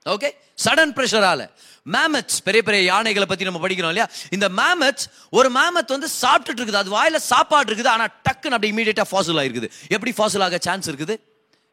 ஓகே 0.07 0.29
சடன் 0.65 0.93
ப்ரெஷரால 0.97 1.51
மேமத்ஸ் 1.87 2.39
பெரிய 2.45 2.63
பெரிய 2.63 2.83
யானைகளை 2.83 3.27
பத்தி 3.27 3.45
நம்ம 3.45 3.69
படிக்கிறோம் 3.69 3.93
இல்லையா? 3.93 4.09
இந்த 4.31 4.49
மேமத்ஸ் 4.49 5.07
ஒரு 5.31 5.49
மேமத் 5.51 5.95
வந்து 5.97 6.09
சாப்பிட்டுட்டு 6.23 6.61
இருக்குது. 6.61 6.83
அது 6.83 6.91
வாயில 6.97 7.17
சாப்பாடு 7.17 7.75
இருக்குது 7.75 7.87
ஆனா 7.87 8.05
டக்குன்னு 8.05 8.57
அப்படி 8.57 8.73
இமீடியட்டா 8.73 9.05
ஃபாசில் 9.11 9.41
ஆயிருக்குது. 9.43 9.71
எப்படி 9.89 10.13
ஃபாசில் 10.19 10.43
ஆக 10.43 10.59
சான்ஸ் 10.61 10.91
இருக்குது? 10.91 11.17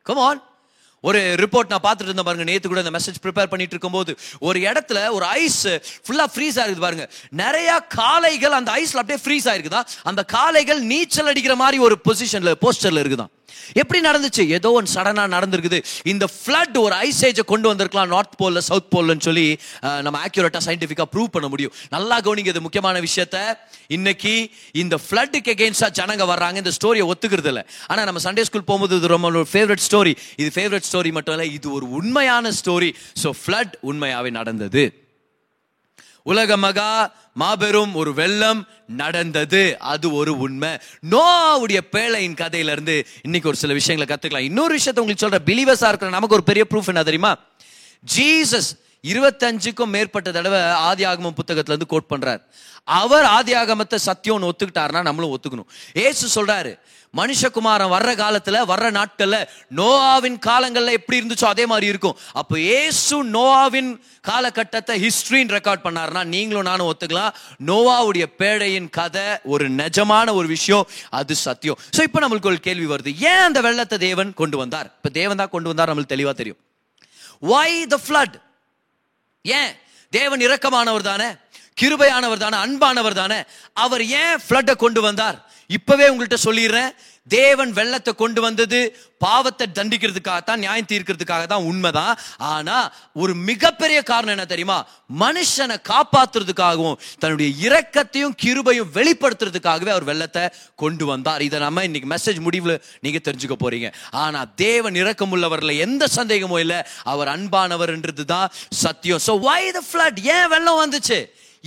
கம் 0.09 0.21
ஆன் 0.27 0.41
ஒரு 1.03 1.19
ரிப்போர்ட் 1.41 1.71
நான் 1.73 1.83
பார்த்துட்டு 1.83 2.07
இருந்தேன் 2.07 2.27
பாருங்க. 2.27 2.45
நேத்து 2.49 2.67
கூட 2.69 2.81
இந்த 2.83 2.93
மெசேஜ் 2.95 3.19
ப்ரிப்பேர் 3.25 3.49
பண்ணிட்டு 3.51 3.75
இருக்கும்போது 3.75 4.11
ஒரு 4.47 4.59
இடத்துல 4.59 4.99
ஒரு 5.17 5.25
ஐஸ் 5.41 5.61
ஃபுல்லா 6.05 6.25
ஃப்ரீஸ் 6.33 6.57
ஆயிருக்குது 6.61 6.85
பாருங்க. 6.87 7.05
நிறைய 7.43 7.71
காளைகள் 7.99 8.57
அந்த 8.59 8.71
ஐஸ்ல 8.81 9.01
அப்படியே 9.03 9.19
ஃப்ரீஸ் 9.25 9.47
ஆயிருக்குதா? 9.51 9.81
அந்த 10.03 10.21
காளைகள் 10.37 10.81
நீச்சல் 10.93 11.31
அடிக்கிற 11.33 11.55
மாதிரி 11.63 11.79
ஒரு 11.87 11.97
பொசிஷன்ல 12.07 12.53
போஸ்டர்ல 12.65 13.03
இருக்குதான் 13.03 13.33
எப்படி 13.81 13.99
நடந்துச்சு? 14.07 14.43
ஏதோ 14.57 14.69
ஒன்று 14.77 14.93
சடனாக 14.95 15.29
நடந்திருக்குது. 15.35 15.79
இந்த 16.11 16.25
ஃப்ளட் 16.35 16.77
ஒரு 16.85 16.95
ஐஸ் 17.05 17.21
ஏஜை 17.27 17.43
கொண்டு 17.51 17.67
வந்திருக்கலாம் 17.71 18.11
நார்த் 18.15 18.37
போலில் 18.41 18.65
சவுத் 18.69 18.91
போல்னு 18.93 19.25
சொல்லி 19.27 19.45
நம்ம 20.05 20.19
ஆக்யூரேட்டாக 20.25 20.63
சயின்டிஃபிக்காக 20.67 21.09
ப்ரூவ் 21.13 21.31
பண்ண 21.35 21.49
முடியும். 21.53 21.73
நல்லா 21.95 22.17
கவனிங்க 22.27 22.53
இது 22.53 22.65
முக்கியமான 22.67 23.01
விஷயத்த. 23.07 23.37
இன்னைக்கு 23.97 24.35
இந்த 24.83 24.95
ஃப்ளட்டுக்கு 25.05 25.53
எகெயின்ஸ்டா 25.55 25.89
ஜனங்க 26.01 26.25
வர்றாங்க 26.33 26.63
இந்த 26.63 26.73
ஸ்டோரியை 26.77 27.07
ஒத்துக்கிறது 27.13 27.51
இல்லை. 27.53 27.65
ஆனால் 27.91 28.07
நம்ம 28.11 28.21
சண்டே 28.27 28.45
ஸ்கூல் 28.49 28.69
போகும்போது 28.69 29.01
இது 29.01 29.13
ரொம்ப 29.15 29.43
ஃபேவரட் 29.55 29.85
ஸ்டோரி 29.87 30.13
இது 30.41 30.49
ஃபேவரட் 30.59 30.87
ஸ்டோரி 30.91 31.11
மட்டும் 31.17 31.35
இல்லை 31.37 31.49
இது 31.57 31.67
ஒரு 31.79 31.87
உண்மையான 31.99 32.53
ஸ்டோரி 32.61 32.91
ஸோ 33.23 33.31
ஃப்ளட் 33.41 33.75
உண்மையாகவே 33.91 34.31
நடந்தது. 34.39 34.85
உலக 36.31 36.55
மகா 36.63 36.89
மாபெரும் 37.37 37.95
ஒரு 37.95 38.13
வெள்ளம் 38.13 38.67
நடந்தது. 38.87 39.79
அது 39.79 40.13
ஒரு 40.13 40.37
உண்மை. 40.37 40.69
நோவுடைய 41.09 41.79
பேழையின் 41.91 42.33
கதையில 42.33 42.71
இருந்து 42.71 43.07
இன்னைக்கு 43.21 43.49
ஒரு 43.49 43.57
சில 43.57 43.73
விஷயங்களை 43.73 44.15
கத்துக்கலாம். 44.15 44.45
இன்னொரு 44.45 44.77
விஷயத்த 44.77 44.99
உங்களுக்கு 44.99 45.27
சொல்ற 45.27 45.39
பிலீவர்ஸா 45.45 45.87
இருக்கிற 45.87 46.09
நமக்கு 46.09 46.35
ஒரு 46.35 46.43
பெரிய 46.43 46.65
ப்ரூஃப் 46.69 46.87
என்ன 46.87 47.03
தெரியுமா? 47.03 47.35
ஜீசஸ் 48.15 48.69
இருபத்தஞ்சுக்கும் 49.07 49.85
மேற்பட்ட 49.85 50.31
தடவை 50.31 50.61
ஆதி 50.61 51.03
ஆகமம் 51.03 51.35
புத்தகத்துல 51.35 51.71
இருந்து 51.71 51.85
கோட் 51.85 52.11
பண்றார். 52.15 52.41
அவர் 52.83 53.23
ஆதி 53.23 53.53
ஆகமத்தை 53.53 53.97
சத்தியம்னு 54.05 54.49
ஒத்துக்கிட்டாருன்னா 54.49 55.01
நம்மளும் 55.01 55.39
ஒத்துக்கணும். 55.39 55.69
ஏசு 55.93 56.45
சொல்றாரு 56.45 56.79
மனுஷகுமாரன் 57.13 57.91
வர்ற 57.93 58.11
காலத்துல 58.21 58.61
வர்ற 58.71 58.87
நாட்கள்ல 58.97 59.37
நோவாவின் 59.79 60.37
காலங்கள்ல 60.47 60.95
எப்படி 60.99 61.19
இருந்துச்சோ 61.19 61.47
அதே 61.53 61.65
மாதிரி 61.71 61.87
இருக்கும். 61.93 62.17
அப்போ 62.39 62.55
ஏசு 62.59 63.17
நோவாவின் 63.35 63.91
காலகட்டத்தை 64.29 64.95
ஹிஸ்ட்ரின்னு 65.05 65.55
ரெக்கார்ட் 65.57 65.85
பண்ணாருன்னா 65.85 66.23
நீங்களும் 66.33 66.67
நானும் 66.69 66.89
ஒத்துக்கலாம். 66.91 67.33
நோவாவுடைய 67.69 68.27
பேழையின் 68.41 68.89
கதை 68.99 69.27
ஒரு 69.53 69.67
நிஜமான 69.81 70.33
ஒரு 70.39 70.47
விஷயம் 70.55 70.87
அது 71.19 71.35
சத்தியம். 71.35 71.79
ஸோ 71.97 72.03
இப்போ 72.09 72.21
நம்மளுக்கு 72.25 72.51
ஒரு 72.53 72.61
கேள்வி 72.67 72.87
வருது. 72.93 73.13
ஏன் 73.31 73.45
அந்த 73.47 73.61
வெள்ளத்தை 73.67 73.99
தேவன் 74.07 74.33
கொண்டு 74.43 74.57
வந்தார்? 74.57 74.89
இப்போ 74.97 75.11
தேவன் 75.19 75.41
தான் 75.43 75.53
கொண்டு 75.55 75.71
வந்தார் 75.73 75.91
நம்மளுக்கு 75.91 76.15
தெளிவா 76.15 76.35
தெரியும். 76.41 76.61
வை 77.53 77.71
த 77.95 77.99
ஃப்ளட் 78.05 78.37
ஏன்? 79.45 79.73
தேவன் 80.13 80.43
இரக்கமானவர் 80.45 81.09
தானே? 81.11 81.27
கிருபையானவர் 81.77 82.43
தானே? 82.43 82.57
அன்பானவர் 82.65 83.19
தானே? 83.21 83.37
அவர் 83.73 84.03
ஏன் 84.21 84.39
ஃப்ளட்டை 84.45 84.75
கொண்டு 84.83 85.01
வந்தார்? 85.01 85.37
இப்பவே 85.75 86.05
உங்கள்கிட்ட 86.09 86.39
சொல்லிடுறேன். 86.47 86.91
தேவன் 87.35 87.71
வெள்ளத்தை 87.77 88.11
கொண்டு 88.19 88.39
வந்தது 88.45 88.77
பாவத்தை 89.23 89.65
தண்டிக்கிறதுக்காக 89.77 90.41
தான் 90.49 90.61
நியாயம் 90.63 90.87
தீர்க்கிறதுக்காக 90.91 91.45
தான் 91.53 91.65
உண்மைதான். 91.69 92.13
ஆனா 92.51 92.77
ஒரு 93.21 93.33
மிகப்பெரிய 93.49 93.99
காரணம் 94.11 94.33
என்ன 94.35 94.45
தெரியுமா? 94.51 94.77
மனுஷனை 95.23 95.77
காப்பாத்துறதுக்காகவும் 95.91 96.99
தன்னுடைய 97.23 97.49
இரக்கத்தையும் 97.65 98.37
கிருபையும் 98.43 98.93
வெளிப்படுத்துறதுக்காகவே 98.99 99.93
அவர் 99.95 100.09
வெள்ளத்தை 100.11 100.45
கொண்டு 100.83 101.05
வந்தார். 101.11 101.45
இதை 101.47 101.59
நம்ம 101.65 101.83
இன்னைக்கு 101.89 102.11
மெசேஜ் 102.15 102.39
முடிவில் 102.47 102.75
நீங்க 103.05 103.21
தெரிஞ்சுக்க 103.27 103.57
போறீங்க. 103.65 103.89
ஆனா 104.23 104.41
தேவன் 104.65 104.99
இரக்கம் 105.03 105.35
உள்ளவர்ல 105.37 105.75
எந்த 105.87 106.07
சந்தேகமும் 106.17 106.63
இல்லை. 106.65 106.79
அவர் 107.13 107.33
அன்பானவர்ன்றது 107.35 108.25
தான் 108.35 108.49
சத்தியம். 108.85 109.23
ஸோ 109.27 109.35
வை 109.49 109.61
த 109.79 109.83
ஃப்ளட் 109.91 110.21
ஏன் 110.37 110.49
வெள்ளம் 110.55 110.81
வந்துச்சு? 110.85 111.21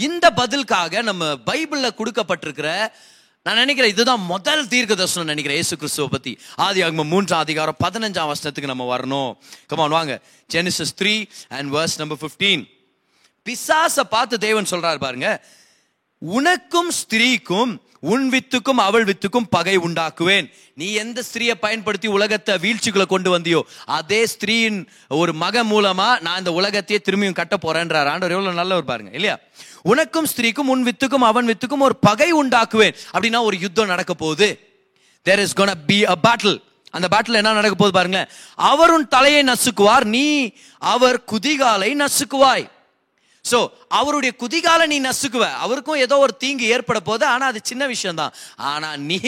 இந்த 0.09 0.27
பதிலுக்காக 0.43 1.03
நம்ம 1.13 1.25
பைபிளில் 1.51 1.99
கொடுக்கப்பட்டிருக்கிற 2.03 2.71
நான் 3.47 3.61
நினைக்கிறேன் 3.63 3.93
இதுதான் 3.93 4.25
முதல் 4.31 4.67
தீர்க்க 4.73 4.95
தரிசனம் 4.95 5.31
நினைக்கிறேன். 5.33 5.59
இயேசு 5.61 5.77
கிறிஸ்துவ 5.77 6.09
பத்தி. 6.15 6.33
ஆதி 6.65 6.81
ஆகம 6.87 7.05
மூன்றாம் 7.13 7.45
அதிகாரம் 7.45 7.79
பதினஞ்சாம் 7.85 8.31
வருஷத்துக்கு 8.31 8.73
நம்ம 8.73 8.87
வரணும். 8.95 9.31
கமான் 9.71 9.95
வாங்க. 9.97 10.15
Genesis 10.55 10.97
three 11.01 11.15
and 11.59 11.75
verse 11.75 11.97
number 12.01 12.21
fifteen 12.25 12.65
பிசாச 13.47 14.05
பார்த்து 14.15 14.39
தேவன் 14.39 14.71
சொல்றாரு 14.73 15.01
பாருங்க. 15.07 15.29
உனக்கும் 16.23 16.91
ஸ்திரீக்கும் 17.01 17.73
உன் 18.13 18.27
வித்துக்கும் 18.33 18.81
அவள் 18.87 19.07
வித்துக்கும் 19.09 19.49
பகை 19.55 19.75
உண்டாக்குவேன். 19.87 20.47
நீ 20.81 20.87
எந்த 21.03 21.23
ஸ்திரீயை 21.29 21.57
பயன்படுத்தி 21.65 22.09
உலகத்தை 22.17 22.55
வீழ்ச்சிக்குள்ள 22.65 23.07
கொண்டு 23.07 23.31
வந்தியோ 23.39 23.61
அதே 23.99 24.21
ஸ்திரீயின் 24.35 24.79
ஒரு 25.21 25.33
மக 25.43 25.65
மூலமா 25.73 26.07
நான் 26.27 26.41
இந்த 26.43 26.53
உலகத்தையே 26.61 27.01
திரும்பியும் 27.07 27.39
கட்ட 27.41 27.57
போறேன்றார். 27.65 28.11
ஆண்டவர் 28.13 28.37
எவ்வளவு 28.37 28.61
நல்லவர் 28.61 28.91
பாருங்க 28.93 29.13
இல்லையா? 29.19 29.37
உனக்கும் 29.83 30.27
ஸ்திரீக்கும் 30.37 30.71
உன் 30.73 30.87
வித்துக்கும் 30.87 31.29
அவன் 31.31 31.47
வித்துக்கும் 31.47 31.79
ஒரு 31.79 31.97
பகை 31.97 32.33
உண்டாக்குவேன். 32.33 32.97
அப்படின்னா 33.13 33.43
ஒரு 33.43 33.59
யுத்தம் 33.59 33.87
நடக்க 33.87 34.15
போகுது. 34.15 34.49
There 35.23 35.39
is 35.39 35.53
gonna 35.53 35.73
be 35.87 36.07
a 36.07 36.15
battle 36.23 36.63
அந்த 36.91 37.09
பேட்டில் 37.11 37.41
என்ன 37.41 37.53
நடக்க 37.53 37.75
போகுது 37.77 37.93
பாருங்க 37.93 38.31
அவர் 38.55 38.91
உன் 38.91 39.09
தலையை 39.09 39.45
நசுக்குவார் 39.45 40.05
நீ 40.05 40.53
அவர் 40.79 41.25
குதிகாலை 41.33 42.05
நசுக்குவாய். 42.05 42.71
ஸோ 43.51 43.59
அவருடைய 43.99 44.33
குதிகால 44.43 44.87
நீ 44.93 44.97
நசுக்குவ. 45.09 45.45
அவருக்கும் 45.65 46.01
ஏதோ 46.05 46.17
ஒரு 46.25 46.35
தீங்கு 46.43 46.65
ஏற்பட 46.75 46.99
போகுது. 47.09 47.25
ஆனால் 47.35 47.51
அது 47.53 47.61
சின்ன 47.71 47.87
விஷயம் 47.93 48.21
தான் 48.21 48.97
நீ 49.11 49.19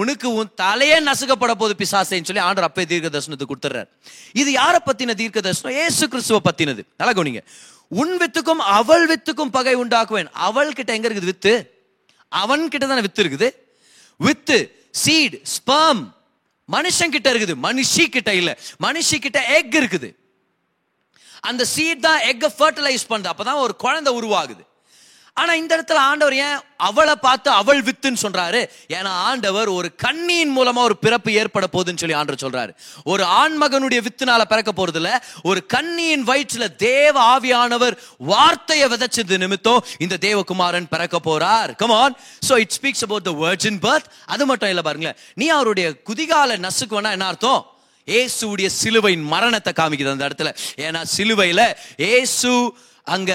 உனக்கு 0.00 0.28
உன் 0.38 0.52
தலையே 0.62 0.98
நசுக்கப்பட 1.08 1.54
போகுது 1.62 1.76
பிசாசைன்னு 1.82 2.28
சொல்லி 2.30 2.44
ஆண்டர் 2.48 2.68
அப்பே 2.68 2.84
தீர்க்க 2.90 3.14
தரிசனத்தை 3.14 3.48
கொடுத்துறாரு 3.52 3.88
இது 4.40 4.50
யாரை 4.60 4.80
பற்றின 4.88 5.16
தீர்க்க 5.20 5.46
தரிசனம் 5.46 5.78
ஏசு 5.84 6.04
கிறிஸ்துவை 6.12 6.40
பற்றினது 6.48 6.84
நல்லா 6.98 7.14
கவனிங்க. 7.18 7.42
உன் 8.00 8.14
வித்துக்கும் 8.20 8.62
அவள் 8.78 9.06
வித்துக்கும் 9.12 9.54
பகை 9.56 9.74
உண்டாக்குவேன். 9.82 10.28
அவள் 10.46 10.76
கிட்ட 10.78 10.90
எங்க 10.96 11.06
இருக்குது 11.08 11.32
வித்து? 11.32 11.54
அவன் 12.42 12.64
கிட்ட 12.72 12.84
தானே 12.90 13.02
வித்து 13.06 13.22
இருக்குது. 13.24 13.48
வித்து 14.20 14.58
சீட் 15.02 15.36
ஸ்பர்ம் 15.56 16.02
மனுஷன் 16.68 17.12
கிட்ட 17.16 17.28
இருக்குது. 17.32 17.54
மனுஷி 17.66 18.04
கிட்ட 18.14 18.30
இல்ல. 18.40 18.50
மனுஷி 18.86 19.16
கிட்ட 19.24 19.40
எக் 19.56 19.76
இருக்குது. 19.80 20.08
அந்த 21.42 21.62
சீட் 21.74 22.06
தான் 22.08 22.22
எக்கை 22.30 22.50
ஃபர்டிலைஸ் 22.58 23.10
பண்ணுது. 23.10 23.32
அப்பதான் 23.34 23.64
ஒரு 23.66 23.76
குழந்தை 23.84 24.12
உருவாகுது. 24.20 24.64
ஆனால் 25.36 25.58
இந்த 25.60 25.72
இடத்துல 25.76 26.02
ஆண்டவர் 26.10 26.34
ஏன் 26.44 26.60
அவளை 26.88 27.14
பார்த்து 27.24 27.48
அவள் 27.60 27.82
வித்துன்னு 27.86 28.20
சொல்கிறாரு 28.22 28.60
ஏன்னா 28.96 29.10
ஆண்டவர் 29.28 29.68
ஒரு 29.78 29.88
கண்ணியின் 30.04 30.54
மூலமாக 30.54 30.88
ஒரு 30.88 30.96
பிறப்பு 31.02 31.30
ஏற்பட 31.40 31.66
போகுதுன்னு 31.74 32.02
சொல்லி 32.02 32.16
ஆண்டவர் 32.20 32.42
சொல்கிறாரு 32.44 32.72
ஒரு 33.12 33.24
ஆண்மகனுடைய 33.40 34.00
வித்துனால 34.06 34.46
பிறக்க 34.52 34.72
போகிறதுல 34.72 35.10
ஒரு 35.50 35.62
கண்ணியின் 35.74 36.24
வயிற்றில் 36.30 36.74
தேவ 36.86 37.14
ஆவியானவர் 37.34 37.98
வார்த்தையை 38.32 38.88
விதைச்சது 38.94 39.42
நிமித்தம் 39.44 39.84
இந்த 40.06 40.20
தேவகுமாரன் 40.26 40.90
பிறக்க 40.94 41.20
போகிறார் 41.28 41.72
come on 41.84 42.16
so 42.48 42.56
it 42.64 42.76
speaks 42.78 43.06
about 43.08 43.28
the 43.30 43.34
virgin 43.44 43.80
birth 43.86 44.10
அது 44.34 44.46
மட்டும் 44.52 44.72
இல்லை 44.74 44.84
பாருங்களேன். 44.88 45.18
நீ 45.34 45.48
அவருடைய 45.58 45.88
குதிகால 46.10 46.58
நசுக்குவனா 46.66 47.12
என்ன 47.18 47.28
அர்த்தம்? 47.32 47.62
ஏசுடைய 48.06 48.66
சிலுவையின் 48.66 49.22
மரணத்தை 49.22 49.72
காமிக்குது 49.76 50.10
அந்த 50.10 50.28
இடத்துல. 50.28 50.54
ஏன்னா 50.76 51.02
சிலுவையில 51.16 51.76
ஏசு 51.96 52.76
அங்க 53.04 53.32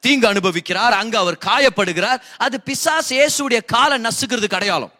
தீங்கு 0.00 0.26
அனுபவிக்கிறார் 0.32 0.94
அங்க 1.02 1.18
அவர் 1.18 1.36
காயப்படுகிறார். 1.44 2.20
அது 2.38 2.60
பிசாஸ் 2.64 3.10
இயேசுடைய 3.10 3.64
காலை 3.64 4.02
நசுக்கிறது 4.02 4.54
அடையாளம் 4.54 4.92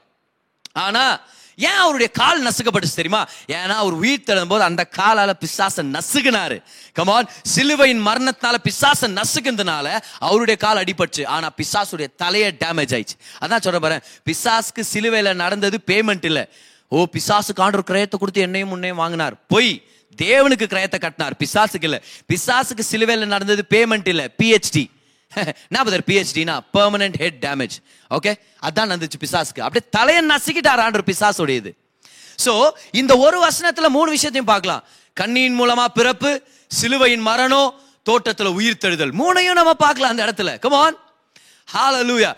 ஆனா 0.73 1.21
ஏன் 1.57 1.81
அவருடைய 1.85 2.11
கால் 2.13 2.45
நசுக்கப்பட்டுச்சு 2.47 2.95
தெரியுமா? 2.95 3.27
ஏன்னா 3.47 3.75
அவர் 3.83 3.93
உயிர் 3.93 4.23
தழும் 4.23 4.49
போது 4.49 4.63
அந்த 4.65 4.89
காலால 4.99 5.31
பிசாச 5.41 5.83
நசுகினாரு 5.83 6.63
கமான் 6.93 7.29
சிலுவையின் 7.43 8.07
மரணத்தினால 8.07 8.59
பிசாச 8.65 9.09
நசுக்குறதுனால 9.09 9.99
அவருடைய 10.19 10.57
கால் 10.57 10.77
அடிபட்டுச்சு. 10.77 11.27
ஆனா 11.27 11.51
பிசாசுடைய 11.57 12.09
தலையை 12.17 12.57
டேமேஜ் 12.65 12.95
ஆயிடுச்சு. 12.97 13.17
அதான் 13.41 13.65
சொல்ற 13.65 13.77
பாரு 13.77 14.01
பிசாஸ்க்கு 14.31 14.85
சிலுவையில 14.93 15.35
நடந்தது 15.35 15.81
பேமெண்ட் 15.87 16.25
இல்லை. 16.25 16.49
ஓ 16.93 17.07
பிசாசுக்கு 17.15 17.63
ஆண்டவர் 17.65 17.89
கிரயத்தை 17.91 18.17
கொடுத்து 18.19 18.41
என்னையும் 18.41 18.71
முன்னையும் 18.73 19.01
வாங்கினார். 19.03 19.35
பொய். 19.47 19.73
தேவனுக்கு 20.19 20.67
கிரயத்தை 20.73 20.99
கட்டினார். 21.01 21.35
பிசாசுக்கு 21.43 21.87
இல்ல. 21.89 21.99
பிசாசுக்கு 22.31 22.85
சிலுவையில் 22.93 23.33
நடந்தது 23.35 23.65
பேமெண்ட் 23.75 24.09
இல்ல. 24.15 24.25
பிஹெச்டி 24.41 24.85
என்ன 25.69 25.83
பதர் 25.87 26.05
பிஹெச்டினா 26.07 26.55
பெர்மனன்ட் 26.77 27.17
ஹெட் 27.23 27.37
டேமேஜ் 27.45 27.75
ஓகே 28.11 28.33
அதான் 28.69 28.89
நடந்துச்சு 28.91 29.19
பிசாசுக்கு. 29.25 29.63
அப்படியே 29.67 29.85
தலையை 29.91 30.23
நசுக்கிட்டார் 30.31 30.83
ஆண்டவர் 30.85 31.09
பிசாசுடையது. 31.11 31.71
ஸோ 32.45 32.53
இந்த 33.01 33.13
ஒரு 33.27 33.39
வசனத்துல 33.47 33.89
மூணு 33.89 34.11
விஷயத்தையும் 34.17 34.51
பார்க்கலாம். 34.53 34.83
கண்ணியின் 35.17 35.59
மூலமா 35.61 35.85
பிறப்பு 35.99 36.31
சிலுவையின் 36.71 37.25
மரணம் 37.31 37.71
தோட்டத்துல 38.07 38.51
உயிர் 38.59 38.83
தெழுதல். 38.85 39.15
மூணையும் 39.21 39.59
நம்ம 39.61 39.75
பார்க்கலாம் 39.85 40.13
அந்த 40.15 40.25
இடத்துல. 40.27 40.53
கமான் 40.59 40.99
லூயா 42.09 42.31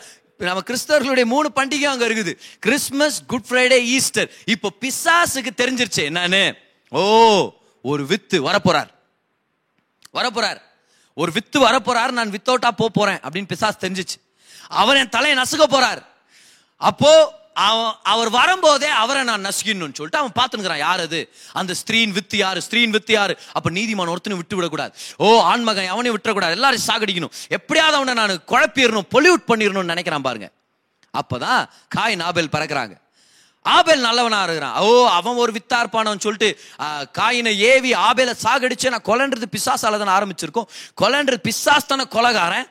நம்ம 0.46 0.62
கிறிஸ்தவர்களுடைய 0.66 1.24
மூணு 1.24 1.50
பண்டிகை 1.56 1.88
அங்க 1.92 2.08
இருக்குது. 2.08 2.32
கிறிஸ்மஸ் 2.58 3.20
குட் 3.26 3.44
ஃப்ரைடே 3.48 3.78
ஈஸ்டர் 3.78 4.30
இப்போ 4.44 4.72
பிசாசுக்கு 4.80 5.50
தெரிஞ்சிருச்சு 5.56 6.02
என்னன்னு? 6.10 6.56
ஓ 6.88 7.02
ஒரு 7.82 8.06
வித்து 8.06 8.50
வரப்போறார். 8.50 8.90
வரப்போறார். 10.12 10.60
ஒரு 11.14 11.32
வித்து 11.32 11.58
வரப்போறார் 11.66 12.10
நான் 12.10 12.30
வித்தவுட்டா 12.30 12.70
போக 12.76 12.88
போறேன் 12.92 13.18
அப்படின்னு 13.18 13.50
பிசாஸ் 13.54 13.80
தெரிஞ்சிச்சு. 13.80 14.16
அவர் 14.68 14.96
என் 14.96 15.08
தலையை 15.08 15.44
நசுக்க 15.44 15.62
போறார். 15.70 16.02
அப்போ 16.76 17.40
அவன் 17.66 17.92
அவர் 18.12 18.30
வரும்போதே 18.36 18.88
அவரை 19.02 19.22
நான் 19.30 19.44
நசுக்கணும்னு 19.46 19.96
சொல்லிட்டு 19.98 20.20
அவன் 20.20 20.34
பார்த்துக்கிறான் 20.38 20.82
யார் 20.84 21.00
அது? 21.06 21.20
அந்த 21.60 21.72
ஸ்திரீன் 21.80 22.12
வித்து 22.16 22.36
யாரு? 22.42 22.60
ஸ்திரீன் 22.66 22.94
வித்து 22.96 23.12
யாரு? 23.12 23.34
அப்ப 23.56 23.70
நீதிமான் 23.78 24.12
ஒருத்தனை 24.14 24.38
விட்டு 24.40 24.56
விடக்கூடாது 24.58 24.92
ஓ 25.24 25.28
ஆண்மகன் 25.50 25.92
அவனையும் 25.94 26.16
விட்டுறக்கூடாது. 26.16 26.56
எல்லாரும் 26.58 26.86
சாகடிக்கணும். 26.88 27.34
எப்படியாவது 27.58 27.96
அவனை 28.00 28.14
நான் 28.20 28.42
குழப்பிடணும் 28.52 29.08
பொல்யூட் 29.14 29.48
பண்ணிடணும்னு 29.50 29.92
நினைக்கிறான் 29.94 30.26
பாருங்க. 30.28 30.48
அப்போதான் 31.20 31.62
காய் 31.96 32.20
நாபேல் 32.22 32.54
பறக்குறாங்க. 32.56 32.94
ஆபேல் 33.64 34.06
நல்லவனா 34.06 34.38
இருக்கிறான். 34.46 34.76
ஓ 34.84 34.86
அவன் 35.18 35.40
ஒரு 35.42 35.52
வித்தா 35.56 35.76
இருப்பானு 35.82 36.22
சொல்லிட்டு 36.26 36.48
காயினை 37.18 37.52
ஏவி 37.72 37.92
ஆபேலை 38.06 38.34
சாகடிச்சு 38.44 38.92
நான் 38.94 39.06
கொலன்றது 39.10 39.48
பிசாசால 39.56 40.00
தானே 40.00 40.14
ஆரம்பிச்சிருக்கோம். 40.16 40.68
கொலன்றது 41.02 41.40
பிசாஸ் 41.48 41.90
தானே 41.92 42.06
கொலகாரன். 42.16 42.66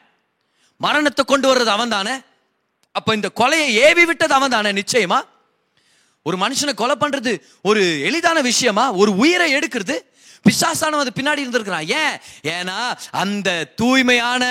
மரணத்தை 0.81 1.23
கொண்டு 1.25 1.47
வர்றது 1.49 1.71
அவன் 1.77 1.95
தானே 1.95 2.15
அப்போ 2.91 3.13
இந்த 3.13 3.29
கொலையை 3.35 3.67
ஏவி 3.87 4.05
விட்டது 4.05 4.33
அவன் 4.33 4.49
தானே 4.49 4.71
நிச்சயமா? 4.71 5.19
ஒரு 6.23 6.37
மனுஷனை 6.37 6.73
கொலை 6.73 6.95
பண்றது 6.99 7.39
ஒரு 7.61 8.01
எளிதான 8.01 8.41
விஷயமா? 8.41 8.91
ஒரு 8.91 9.15
உயிரை 9.15 9.53
எடுக்கிறது? 9.53 9.97
பிசாசானவன் 10.49 11.03
அது 11.03 11.11
பின்னாடி 11.15 11.37
இருந்திருக்கிறான். 11.37 11.87
ஏன்? 11.87 12.15
ஏன்னா 12.43 12.97
அந்த 13.11 13.73
தூய்மையான 13.75 14.43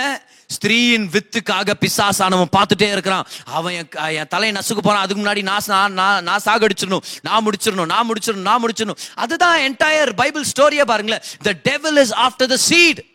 ஸ்திரீயின் 0.55 1.07
வித்துக்காக 1.15 1.75
பிசாசானவன் 1.81 2.53
பார்த்துட்டே 2.57 2.91
இருக்கிறான். 2.91 3.27
அவன் 3.45 3.75
என் 3.75 4.29
தலையை 4.29 4.63
நசுக்கு 4.63 4.79
போறான். 4.79 5.03
அதுக்கு 5.03 5.25
முன்னாடி 5.25 5.43
நான் 5.43 5.63
நான் 5.67 6.23
நான் 6.23 6.45
சாகடிச்சிடணும். 6.45 7.05
நான் 7.23 7.45
முடிச்சிடணும் 7.47 7.85
நான் 7.85 8.09
முடிச்சிடணும் 8.11 8.49
நான் 8.51 8.63
முடிச்சிடணும். 8.65 9.01
அதுதான் 9.15 9.59
என்டையர் 9.59 10.13
பைபிள் 10.13 10.51
ஸ்டோரியே 10.57 10.85
பாருங்களேன். 10.85 11.23
The 11.43 11.53
devil 11.63 11.97
is 11.97 12.15
after 12.15 12.53
the 12.55 12.57
seed 12.57 13.10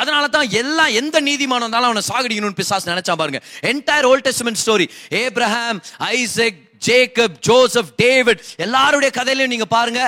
அதனால 0.00 0.24
தான் 0.36 0.48
எல்லாம் 0.62 0.92
எந்த 1.00 1.16
நீதிமானம் 1.28 1.64
இருந்தாலும் 1.64 1.90
அவனை 1.90 2.02
சாகடிக்கணும்னு 2.10 2.58
பிசாஸ் 2.60 2.90
நினைச்சா 2.90 3.14
பாருங்க. 3.20 3.40
Entire 3.70 4.08
old 4.10 4.26
testament 4.28 4.60
story 4.64 4.86
Abraham 5.22 5.80
Isaac 6.16 6.60
Jacob 6.88 7.34
Joseph 7.48 7.90
David 8.02 8.40
எல்லாருடைய 8.66 9.10
கதையிலையும் 9.18 9.54
நீங்க 9.54 9.68
பாருங்க 9.76 10.02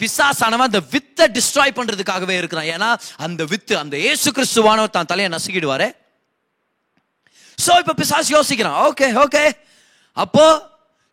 பிசாசானவன் 0.00 0.68
அந்த 0.70 0.80
வித்தை 0.94 1.26
டிஸ்ட்ராய் 1.36 1.76
பண்றதுக்காகவே 1.76 2.34
இருக்கிறான். 2.40 2.70
ஏன்னா 2.74 2.88
அந்த 3.26 3.42
வித்து 3.52 3.74
அந்த 3.82 3.96
ஏசு 4.10 4.28
கிறிஸ்துவானவர் 4.36 4.94
தான் 4.96 5.10
தலையை 5.12 5.28
நசுக்கிடுவாரு. 5.34 5.88
சோ 7.58 7.72
இப்ப 7.82 7.94
பிசாஸ் 8.00 8.32
யோசிக்கிறான் 8.36 8.78
ஓகே 8.88 9.06
ஓகே 9.24 9.44
அப்போ 10.24 10.46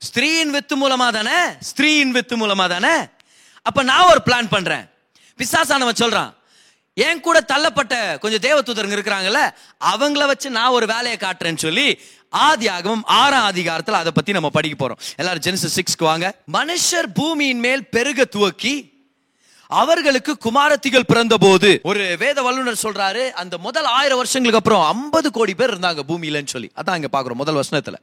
ஸ்திரீயின் 0.08 0.54
வித்து 0.56 0.76
மூலமா 0.82 1.08
தானே? 1.18 1.38
ஸ்திரீயின் 1.70 2.14
வித்து 2.18 2.36
மூலமா 2.42 2.66
தானே? 2.74 2.96
அப்ப 3.68 3.84
நான் 3.90 4.10
ஒரு 4.12 4.22
பிளான் 4.26 4.50
பண்றேன். 4.56 4.86
பிசாசானவன் 5.40 6.02
சொல்றான் 6.04 6.32
என் 6.94 7.20
கூட 7.20 7.38
தள்ளப்பட்ட 7.54 8.20
கொஞ்சம் 8.20 8.42
தேவதூதருங்க 8.42 8.96
இருக்கிறாங்கல்ல 8.98 9.42
அவங்கள 9.94 10.26
வச்சு 10.26 10.50
நான் 10.50 10.70
ஒரு 10.70 10.86
வேலையை 10.86 11.18
காட்டுறேன்னு 11.22 11.58
சொல்லி 11.58 12.00
ஆதி 12.30 12.68
ஆகமும் 12.68 13.04
ஆறாம் 13.06 13.46
அதிகாரத்தில் 13.46 13.96
அதை 13.96 14.12
பத்தி 14.16 14.32
நம்ம 14.32 14.50
படிக்க 14.50 14.76
போறோம். 14.84 15.00
எல்லாரும் 15.16 15.42
ஜெனிசஸ் 15.42 15.76
சிக்ஸ்க்கு 15.76 16.04
வாங்க. 16.04 16.36
மனுஷர் 16.54 17.08
பூமியின் 17.14 17.60
மேல் 17.60 17.90
பெருக 17.90 18.26
துவக்கி 18.26 18.92
அவர்களுக்கு 19.68 20.38
குமாரத்திகள் 20.46 21.08
பிறந்த 21.08 21.38
போது 21.38 21.80
ஒரு 21.84 22.16
வேத 22.20 22.42
வல்லுனர் 22.42 22.84
சொல்றாரு 22.84 23.32
அந்த 23.32 23.58
முதல் 23.58 23.86
ஆயிரம் 23.86 24.18
வருஷங்களுக்கு 24.18 24.72
அப்புறம் 24.72 24.98
ஐம்பது 24.98 25.32
கோடி 25.32 25.54
பேர் 25.54 25.80
இருந்தாங்க 25.80 26.02
பூமியிலன்னு 26.08 26.54
சொல்லி. 26.56 26.72
அதான் 26.76 26.96
இங்க 26.96 27.10
பாக்குறோம் 27.12 27.42
முதல் 27.44 27.56
வசனத்துல. 27.56 27.94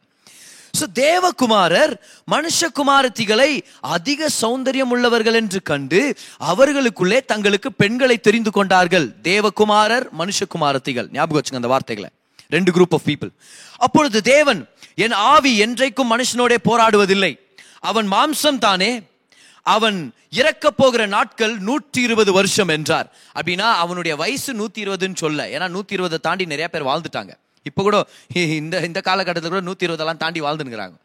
ஸோ 0.78 0.84
தேவகுமாரர் 0.94 1.92
மனுஷகுமாரத்திகளை 2.30 3.60
அதிக 3.80 4.28
சௌந்தரியம் 4.42 4.92
உள்ளவர்கள் 4.94 5.34
என்று 5.34 5.62
கண்டு 5.62 6.16
அவர்களுக்குள்ளே 6.38 7.24
தங்களுக்கு 7.24 7.72
பெண்களை 7.72 8.18
தெரிந்து 8.18 8.50
கொண்டார்கள். 8.50 9.06
தேவகுமாரர் 9.22 10.06
மனுஷகுமாரத்திகள். 10.18 11.08
ஞாபகம் 11.12 11.42
வச்சுங்க 11.42 11.60
அந்த 11.62 11.68
வார்த்தைகளை. 11.68 12.10
ரெண்டு 12.48 12.72
குரூப் 12.72 12.94
ஆஃப் 12.94 13.06
பீப்புள் 13.06 13.32
அப்பொழுது 13.76 14.22
தேவன் 14.22 14.68
என் 14.94 15.12
ஆவி 15.12 15.52
என்றைக்கும் 15.64 16.12
மனுஷனோட 16.14 16.54
போராடுவதில்லை. 16.68 17.32
அவன் 17.80 18.08
மாம்சம் 18.12 18.58
தானே. 18.58 19.02
அவன் 19.62 19.98
இறக்க 20.30 20.70
போகிற 20.70 21.06
நாட்கள் 21.06 21.58
நூற்றி 21.58 22.02
இருபது 22.02 22.32
வருஷம் 22.32 22.68
என்றார். 22.68 23.08
அப்படின்னா 23.34 23.68
அவனுடைய 23.84 24.16
வயசு 24.16 24.50
நூத்தி 24.54 24.80
இருபதுன்னு 24.84 25.16
சொல்ல. 25.16 25.46
ஏன்னா 25.46 25.66
நூத்தி 25.74 25.92
இருபதை 25.92 26.18
தாண்டி 26.18 26.44
நிறைய 26.44 26.68
பேர் 26.68 26.88
வாழ்ந்துட்டாங்க. 26.90 27.32
இப்போ 27.66 27.82
கூட 27.82 27.96
இந்த 28.60 28.76
இந்த 28.80 29.00
காலகட்டத்தில் 29.00 29.54
கூட 29.54 29.60
நூற்றி 29.60 29.86
இருபதெல்லாம் 29.86 30.20
தாண்டி 30.24 30.40
வாழ்ந்துருக்கிறாங்க 30.40 30.96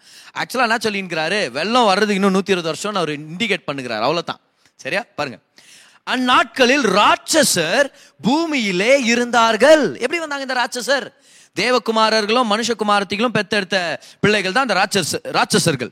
ஆக்சுவலாக 0.42 0.68
என்ன 0.70 0.78
சொல்லிங்கிறாரு 0.86 1.40
வெள்ளம் 1.58 1.90
வர்றதுக்கு 1.92 2.20
இன்னும் 2.22 2.36
நூற்றி 2.38 2.54
இருபது 2.56 2.72
வருஷம்னு 2.72 3.02
அவர் 3.02 3.12
இண்டிகேட் 3.18 3.68
பண்ணுகிறார் 3.70 4.06
அவ்வளோதான் 4.08 4.42
சரியா? 4.80 5.02
பாருங்க. 5.16 5.38
அந்நாட்களில் 6.08 6.86
ராட்சசர் 7.00 7.88
பூமியிலே 8.22 8.94
இருந்தார்கள். 9.12 9.84
எப்படி 10.04 10.20
வந்தாங்க 10.24 10.46
இந்த 10.48 10.58
ராட்சசர்? 10.62 11.06
தேவகுமாரர்களும் 11.56 12.50
மனுஷகுமாரத்திகளும் 12.54 13.36
பெத்தெடுத்த 13.38 13.78
பிள்ளைகள் 14.20 14.56
தான் 14.58 14.68
இந்த 14.68 14.78
ராட்சஸ் 14.82 15.16
ராட்சசர்கள். 15.38 15.92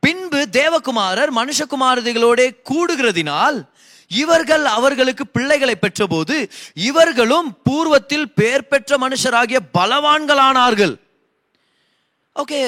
பின்பு 0.00 0.40
தேவகுமாரர் 0.58 1.32
மனுஷகுமாரதிகளோட 1.40 2.40
கூடுகிறதினால் 2.70 3.58
இவர்கள் 4.08 4.64
அவர்களுக்கு 4.64 5.26
பிள்ளைகளை 5.26 5.74
பெற்றபோது 5.80 6.36
இவர்களும் 6.74 7.48
பூர்வத்தில் 7.70 8.28
பேர் 8.34 8.68
பெற்ற 8.68 8.98
மனுஷராகிய 8.98 9.58
பலவான்களானார்கள். 9.78 10.94
ஓகே 12.36 12.60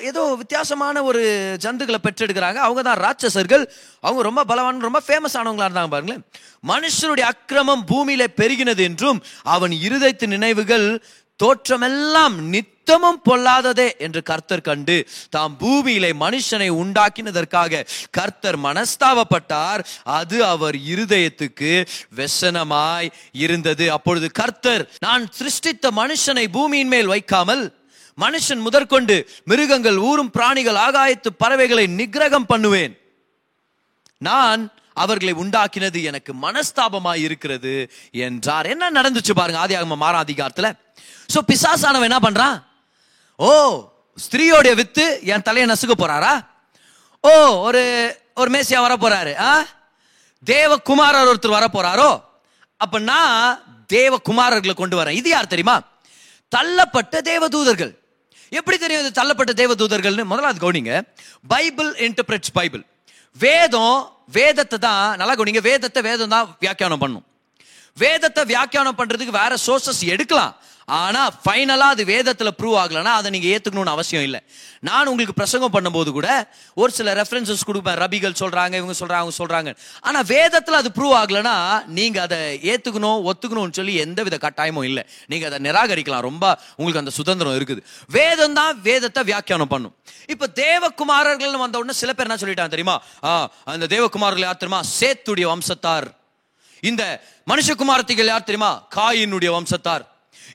ஏதோ 0.00 0.22
வித்தியாசமான 0.40 0.96
ஒரு 1.02 1.20
ஜந்துக்களை 1.62 1.98
பெற்றெடுக்கிறாங்க. 2.02 2.58
அவங்க 2.66 2.82
தான் 2.82 3.00
ராட்சசர்கள். 3.04 3.64
அவங்க 4.00 4.22
ரொம்ப 4.22 4.44
பலவான் 4.44 4.86
ரொம்ப 4.88 5.00
ஃபேமஸ் 5.06 5.36
ஆனவங்களா 5.40 5.68
இருந்தாங்க 5.68 5.92
பாருங்களேன். 5.94 6.24
மனுஷனுடைய 6.72 7.26
அக்கிரமம் 7.32 7.84
பூமியில 7.90 8.26
பெருகினது 8.40 8.82
என்றும் 8.88 9.22
அவன் 9.42 9.74
இருதயத்து 9.86 10.26
நினைவுகள் 10.26 10.86
தோற்றமெல்லாம் 11.40 12.36
நித்தமும் 12.82 13.18
பொல்லாததே 13.26 13.86
என்று 14.04 14.20
கர்த்தர் 14.28 14.64
கண்டு 14.68 14.94
தாம் 15.34 15.52
பூமியிலே 15.60 16.08
மனுஷனை 16.22 16.68
உண்டாக்கினதற்காக 16.82 17.82
கர்த்தர் 18.16 18.58
மனஸ்தாவப்பட்டார் 18.64 19.82
அது 20.18 20.38
அவர் 20.52 20.76
இருதயத்துக்கு 20.92 21.70
வெசனமாய் 22.18 23.10
இருந்தது. 23.44 23.86
அப்பொழுது 23.96 24.30
கர்த்தர் 24.40 24.84
நான் 25.04 25.26
சிருஷ்டித்த 25.38 25.92
மனுஷனை 26.00 26.44
பூமியின் 26.56 26.92
மேல் 26.94 27.12
வைக்காமல் 27.12 27.64
மனுஷன் 28.18 28.64
முதற்கொண்டு 28.66 29.16
மிருகங்கள் 29.50 30.00
ஊரும் 30.08 30.32
பிராணிகள் 30.36 30.80
ஆகாயத்து 30.86 31.32
பறவைகளை 31.42 31.86
நிகிரகம் 32.00 32.50
பண்ணுவேன். 32.52 32.96
நான் 34.28 34.62
அவர்களை 35.04 35.32
உண்டாக்கினது 35.42 35.98
எனக்கு 36.10 36.32
மனஸ்தாபமாய் 36.46 37.24
இருக்கிறது 37.28 37.76
என்றார். 38.26 38.66
என்ன 38.74 38.90
நடந்துச்சு 38.98 39.38
பாருங்க 39.38 39.62
ஆதி 39.62 39.76
ஆகம 39.78 39.96
மாறா 40.04 40.18
அதிகாரத்துல. 40.26 40.68
சோ 41.32 41.40
பிசாசானவன் 41.52 42.10
என்ன 42.10 42.20
பண்றான்? 42.26 42.58
ஓ 43.42 43.52
ஸ்திரீயோடைய 44.18 44.74
வித்து 44.74 45.04
என் 45.24 45.42
தலையை 45.42 45.66
நசுக்க 45.68 45.94
போறாரா? 45.96 46.32
ஓ 47.24 47.32
ஒரு 47.66 47.82
ஒரு 48.34 48.50
மேசியா 48.50 48.80
வர 48.80 48.94
போறாரு 48.96 49.32
ஆ? 49.48 49.52
தேவகுமாரர் 50.46 51.30
ஒருத்தர் 51.30 51.56
வர 51.58 51.66
போறாரோ 51.72 52.10
அப்ப 52.80 52.98
நான் 52.98 53.58
தேவகுமாரர்களை 53.92 54.74
கொண்டு 54.74 54.96
வரேன். 55.00 55.18
இது 55.20 55.28
யார் 55.28 55.46
தெரியுமா? 55.46 55.76
தள்ளப்பட்ட 56.52 57.20
தேவதூதர்கள். 57.30 57.92
எப்படி 58.52 58.76
தெரியும் 58.78 59.02
இது 59.04 59.20
தள்ளப்பட்ட 59.20 59.52
தேவதூதர்கள்னு? 59.52 60.24
முதலாவது 60.24 60.60
கவுனிங்க. 60.64 60.94
Bible 61.46 61.90
interprets 62.06 62.52
Bible. 62.52 62.82
வேதம் 63.36 63.98
வேதத்தை 64.28 64.78
தான் 64.78 65.18
நல்லா 65.18 65.34
கவுனிங்க. 65.34 65.62
வேதத்தை 65.62 66.02
வேதம் 66.02 66.28
தான் 66.28 66.56
வியாக்கியானம் 66.60 66.98
பண்ணும். 66.98 67.24
வேதத்தை 67.96 68.44
வியாக்கியானம் 68.44 68.98
பண்றதுக்கு 68.98 69.38
வேற 69.40 69.56
சோர்சஸ் 69.66 70.02
எடுக்கலாம். 70.14 70.52
ஆனா 71.00 71.20
ஃபைனலா 71.44 71.86
அது 71.94 72.02
வேதத்துல 72.10 72.50
ப்ரூவ் 72.60 72.76
ஆகலன்னா 72.80 73.12
அதை 73.18 73.28
நீங்க 73.34 73.48
ஏத்துக்கணும்னு 73.54 73.92
அவசியம் 73.96 74.24
இல்லை. 74.28 74.40
நான் 74.88 75.10
உங்களுக்கு 75.10 75.36
பிரசங்கம் 75.38 75.74
பண்ணும்போது 75.76 76.10
கூட 76.16 76.28
ஒரு 76.82 76.92
சில 76.98 77.14
ரெஃபரன்சஸ் 77.20 77.66
கொடுப்பேன். 77.68 77.98
ரபிகள் 78.02 78.34
சொல்றாங்க 78.42 78.74
இவங்க 78.80 78.94
சொல்றாங்க 79.00 79.22
அவங்க 79.22 79.34
சொல்றாங்க. 79.42 79.70
ஆனா 80.08 80.20
வேதத்துல 80.32 80.80
அது 80.82 80.92
ப்ரூவ் 80.98 81.14
ஆகலன்னா 81.20 81.56
நீங்க 81.98 82.18
அதை 82.26 82.38
ஏத்துக்கணும் 82.72 83.20
ஒத்துக்கணும்னு 83.30 83.78
சொல்லி 83.80 83.94
எந்த 84.04 84.22
வித 84.28 84.38
கட்டாயமும் 84.46 84.88
இல்லை. 84.90 85.04
நீங்க 85.32 85.46
அதை 85.50 85.60
நிராகரிக்கலாம். 85.68 86.26
ரொம்ப 86.28 86.44
உங்களுக்கு 86.76 87.02
அந்த 87.04 87.14
சுதந்திரம் 87.20 87.58
இருக்குது. 87.60 87.82
வேதம் 88.18 88.58
தான் 88.60 88.80
வேதத்தை 88.88 89.24
வியாக்கியானம் 89.32 89.72
பண்ணும். 89.74 89.96
இப்ப 90.34 90.50
தேவகுமாரர்கள் 90.62 91.60
வந்த 91.64 91.82
உடனே 91.82 91.96
சில 92.02 92.12
பேர் 92.12 92.28
என்ன 92.28 92.40
சொல்லிட்டாங்க 92.44 92.74
தெரியுமா? 92.76 92.96
அந்த 93.74 93.86
தேவகுமாரர்கள் 93.96 94.48
யார் 94.48 94.62
தெரியுமா? 94.62 94.84
சேத்துடைய 95.00 95.48
வம்சத்தார். 95.54 96.08
இந்த 96.90 97.04
மனுஷகுமாரத்திகள் 97.50 98.32
யார் 98.34 98.48
தெரியுமா? 98.48 98.72
காயினுடைய 98.96 99.50
வம்சத்தார். 99.58 100.04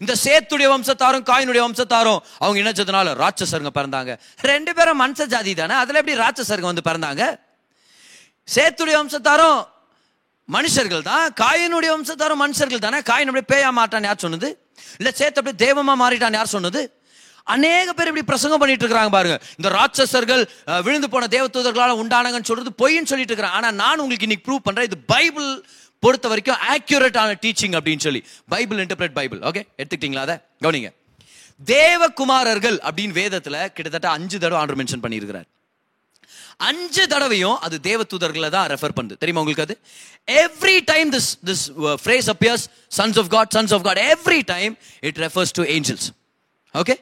இந்த 0.03 0.13
சேத்துடைய 0.25 0.67
வம்சத்தாரும் 0.73 1.25
காயினுடைய 1.29 1.61
வம்சத்தாரும் 1.67 2.19
அவங்க 2.43 2.57
இணைச்சதுனால 2.63 3.13
ராட்சசருங்க 3.23 3.71
பிறந்தாங்க. 3.79 4.11
ரெண்டு 4.51 4.71
பேரும் 4.77 5.01
மனுஷ 5.03 5.25
ஜாதி 5.33 5.53
தானே? 5.61 5.75
அதில் 5.83 5.99
எப்படி 6.01 6.17
ராட்சசருங்க 6.23 6.69
வந்து 6.71 6.87
பிறந்தாங்க? 6.89 7.23
சேத்துடைய 8.55 8.97
வம்சத்தாரும் 9.01 9.59
மனுஷர்கள் 10.55 11.07
தான் 11.09 11.25
காயினுடைய 11.43 11.89
வம்சத்தாரும் 11.95 12.41
மனுஷர்கள் 12.43 12.85
தானே? 12.85 12.99
காயின் 13.09 13.29
அப்படியே 13.31 13.49
பேயா 13.53 13.71
மாட்டான்னு 13.79 14.09
யார் 14.09 14.23
சொன்னது? 14.25 14.49
இல்லை 14.99 15.11
சேத்து 15.19 15.39
அப்படியே 15.41 15.59
தெய்வமாக 15.65 15.97
மாறிட்டான் 16.03 16.37
யார் 16.39 16.55
சொன்னது? 16.57 16.81
அநேக 17.55 17.89
பேர் 17.97 18.09
இப்படி 18.11 18.23
பிரசங்கம் 18.29 18.61
பண்ணிட்டு 18.61 18.83
இருக்கிறாங்க 18.83 19.11
பாருங்க. 19.15 19.35
இந்த 19.59 19.69
ராட்சசர்கள் 19.75 20.41
விழுந்து 20.85 21.07
போன 21.13 21.27
தேவதூதர்களால 21.35 21.93
உண்டானங்கன்னு 22.03 22.49
சொல்றது 22.49 22.71
பொய்ன்னு 22.81 23.09
சொல்லிட்டு 23.11 23.33
இருக்கிறாங்க. 23.33 23.59
ஆனால் 23.59 23.77
நான் 23.81 24.01
உங்களுக்கு 24.03 24.27
இன்னைக்கு 24.27 24.45
ப்ரூவ் 24.47 24.65
பண்ணுறேன் 24.67 24.87
இது 24.89 24.97
பைபிள் 25.13 25.49
பொறுத்த 26.03 26.27
வரைக்கும் 26.31 26.61
ஆக்யூரேட்டான 26.73 27.31
டீச்சிங் 27.43 27.75
அப்படின்னு 27.77 28.05
சொல்லி. 28.07 28.21
பைபிள் 28.53 28.79
இன்டர்பிரட் 28.85 29.15
பைபிள் 29.19 29.39
ஓகே 29.49 29.61
எடுத்துக்கிட்டீங்களா 29.79 30.23
அதை? 30.27 30.35
கவனிங்க. 30.63 30.89
தேவகுமாரர்கள் 31.73 32.77
அப்படின்னு 32.87 33.15
வேதத்தில் 33.21 33.59
கிட்டத்தட்ட 33.75 34.09
அஞ்சு 34.17 34.37
தடவை 34.43 34.59
ஆண்டர் 34.61 34.79
மென்ஷன் 34.81 35.03
பண்ணியிருக்கிறார். 35.05 35.47
அஞ்சு 36.69 37.03
தடவையும் 37.13 37.57
அது 37.65 37.75
தேவ 37.87 38.03
தூதர்களை 38.11 38.49
தான் 38.55 38.67
ரெஃபர் 38.73 38.95
பண்ணுது. 38.97 39.17
தெரியுமா 39.21 39.41
உங்களுக்கு 39.43 39.65
அது? 39.67 39.75
Every 40.43 40.77
time 40.91 41.09
this 41.15 41.29
this 41.49 41.65
phrase 42.03 42.29
appears 42.33 42.65
sons 42.97 43.19
of 43.21 43.29
God 43.35 43.51
sons 43.57 43.73
of 43.77 43.83
God 43.87 43.99
every 44.11 44.39
time 44.53 44.73
it 45.09 45.19
refers 45.25 45.53
to 45.59 45.65
angels 45.75 46.07
okay 46.81 46.95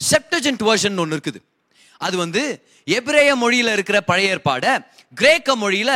Septuagint 0.00 0.64
version 0.70 0.98
ஒன்று 1.04 1.16
இருக்குது. 1.18 1.40
அது 2.06 2.16
வந்து 2.24 2.42
எப்ரேய 2.96 3.30
மொழியில் 3.42 3.74
இருக்கிற 3.76 3.98
பழைய 4.10 4.34
ஏற்பாடை 4.34 4.72
கிரேக்க 5.20 5.56
மொழியில் 5.62 5.94